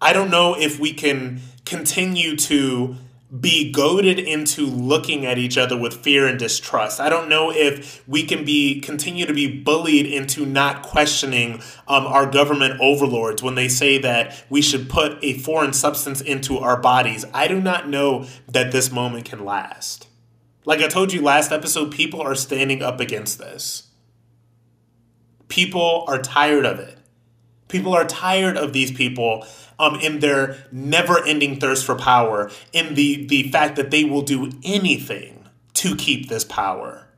I 0.00 0.12
don't 0.12 0.30
know 0.30 0.54
if 0.56 0.78
we 0.78 0.92
can 0.92 1.40
continue 1.66 2.36
to 2.36 2.96
be 3.38 3.70
goaded 3.70 4.18
into 4.18 4.66
looking 4.66 5.24
at 5.24 5.38
each 5.38 5.56
other 5.56 5.78
with 5.78 5.94
fear 5.94 6.26
and 6.26 6.38
distrust. 6.38 6.98
I 6.98 7.08
don't 7.08 7.28
know 7.28 7.52
if 7.52 8.06
we 8.08 8.24
can 8.24 8.44
be 8.44 8.80
continue 8.80 9.24
to 9.24 9.32
be 9.32 9.46
bullied 9.46 10.06
into 10.06 10.44
not 10.44 10.82
questioning 10.82 11.62
um, 11.86 12.06
our 12.06 12.28
government 12.28 12.80
overlords 12.80 13.42
when 13.42 13.54
they 13.54 13.68
say 13.68 13.98
that 13.98 14.44
we 14.50 14.60
should 14.60 14.90
put 14.90 15.22
a 15.22 15.34
foreign 15.34 15.72
substance 15.72 16.20
into 16.20 16.58
our 16.58 16.80
bodies. 16.80 17.24
I 17.32 17.46
do 17.46 17.60
not 17.60 17.88
know 17.88 18.26
that 18.48 18.72
this 18.72 18.90
moment 18.90 19.26
can 19.26 19.44
last. 19.44 20.08
Like 20.64 20.80
I 20.80 20.88
told 20.88 21.12
you 21.12 21.22
last 21.22 21.52
episode, 21.52 21.92
people 21.92 22.20
are 22.20 22.34
standing 22.34 22.82
up 22.82 22.98
against 22.98 23.38
this. 23.38 23.88
People 25.48 26.04
are 26.08 26.20
tired 26.20 26.66
of 26.66 26.78
it. 26.80 26.98
People 27.68 27.94
are 27.94 28.04
tired 28.04 28.56
of 28.56 28.72
these 28.72 28.90
people 28.90 29.46
um, 29.80 29.96
in 29.96 30.20
their 30.20 30.64
never 30.70 31.24
ending 31.24 31.58
thirst 31.58 31.84
for 31.84 31.96
power, 31.96 32.50
in 32.72 32.94
the, 32.94 33.26
the 33.26 33.50
fact 33.50 33.76
that 33.76 33.90
they 33.90 34.04
will 34.04 34.22
do 34.22 34.52
anything 34.62 35.48
to 35.74 35.96
keep 35.96 36.28
this 36.28 36.44
power. 36.44 37.08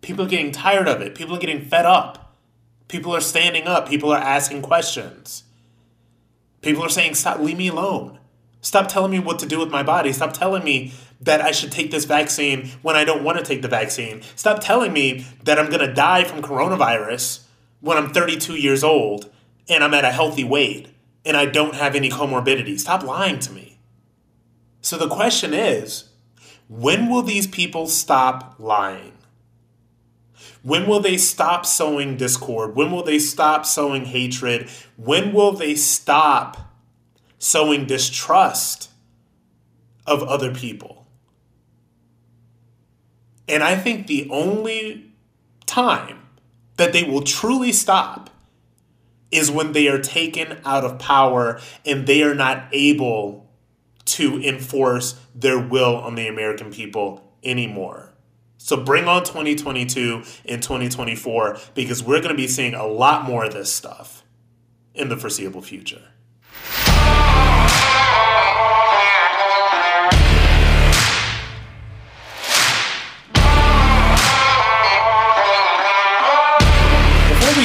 People 0.00 0.24
are 0.24 0.28
getting 0.28 0.52
tired 0.52 0.88
of 0.88 1.00
it. 1.00 1.14
People 1.14 1.36
are 1.36 1.40
getting 1.40 1.64
fed 1.64 1.84
up. 1.84 2.36
People 2.88 3.14
are 3.14 3.20
standing 3.20 3.66
up. 3.66 3.88
People 3.88 4.10
are 4.10 4.18
asking 4.18 4.62
questions. 4.62 5.44
People 6.62 6.82
are 6.84 6.88
saying, 6.88 7.14
Stop, 7.14 7.40
leave 7.40 7.58
me 7.58 7.68
alone. 7.68 8.18
Stop 8.60 8.88
telling 8.88 9.10
me 9.10 9.18
what 9.18 9.38
to 9.40 9.46
do 9.46 9.58
with 9.58 9.70
my 9.70 9.82
body. 9.82 10.12
Stop 10.12 10.32
telling 10.32 10.64
me 10.64 10.92
that 11.20 11.40
I 11.40 11.50
should 11.50 11.72
take 11.72 11.90
this 11.90 12.04
vaccine 12.04 12.68
when 12.82 12.96
I 12.96 13.04
don't 13.04 13.24
want 13.24 13.38
to 13.38 13.44
take 13.44 13.62
the 13.62 13.68
vaccine. 13.68 14.22
Stop 14.34 14.60
telling 14.60 14.92
me 14.92 15.26
that 15.44 15.58
I'm 15.58 15.70
going 15.70 15.86
to 15.86 15.92
die 15.92 16.24
from 16.24 16.42
coronavirus 16.42 17.44
when 17.80 17.96
I'm 17.96 18.12
32 18.12 18.54
years 18.54 18.82
old 18.82 19.30
and 19.68 19.84
I'm 19.84 19.94
at 19.94 20.04
a 20.04 20.10
healthy 20.10 20.44
weight 20.44 20.88
and 21.26 21.36
I 21.36 21.44
don't 21.44 21.74
have 21.74 21.94
any 21.94 22.08
comorbidities. 22.08 22.80
Stop 22.80 23.02
lying 23.02 23.40
to 23.40 23.52
me. 23.52 23.78
So 24.80 24.96
the 24.96 25.08
question 25.08 25.52
is 25.52 26.10
when 26.68 27.10
will 27.10 27.22
these 27.22 27.46
people 27.46 27.88
stop 27.88 28.54
lying? 28.58 29.12
When 30.62 30.86
will 30.86 31.00
they 31.00 31.16
stop 31.16 31.66
sowing 31.66 32.16
discord? 32.16 32.76
When 32.76 32.90
will 32.90 33.02
they 33.02 33.18
stop 33.18 33.66
sowing 33.66 34.04
hatred? 34.06 34.68
When 34.96 35.32
will 35.32 35.52
they 35.52 35.74
stop 35.74 36.72
sowing 37.38 37.86
distrust 37.86 38.90
of 40.06 40.22
other 40.22 40.54
people? 40.54 41.06
And 43.48 43.62
I 43.62 43.76
think 43.76 44.06
the 44.06 44.28
only 44.30 45.12
time 45.66 46.20
that 46.76 46.92
they 46.92 47.04
will 47.04 47.22
truly 47.22 47.72
stop 47.72 48.30
is 49.30 49.50
when 49.50 49.72
they 49.72 49.88
are 49.88 50.00
taken 50.00 50.58
out 50.64 50.84
of 50.84 50.98
power 50.98 51.60
and 51.84 52.06
they 52.06 52.22
are 52.22 52.34
not 52.34 52.68
able 52.72 53.50
to 54.04 54.40
enforce 54.42 55.18
their 55.34 55.58
will 55.58 55.96
on 55.96 56.14
the 56.14 56.28
American 56.28 56.70
people 56.70 57.32
anymore. 57.42 58.12
So 58.58 58.76
bring 58.76 59.06
on 59.06 59.24
2022 59.24 60.22
and 60.46 60.62
2024 60.62 61.58
because 61.74 62.02
we're 62.02 62.20
going 62.20 62.30
to 62.30 62.34
be 62.34 62.48
seeing 62.48 62.74
a 62.74 62.86
lot 62.86 63.24
more 63.24 63.44
of 63.44 63.52
this 63.52 63.72
stuff 63.72 64.24
in 64.94 65.08
the 65.08 65.16
foreseeable 65.16 65.62
future. 65.62 66.02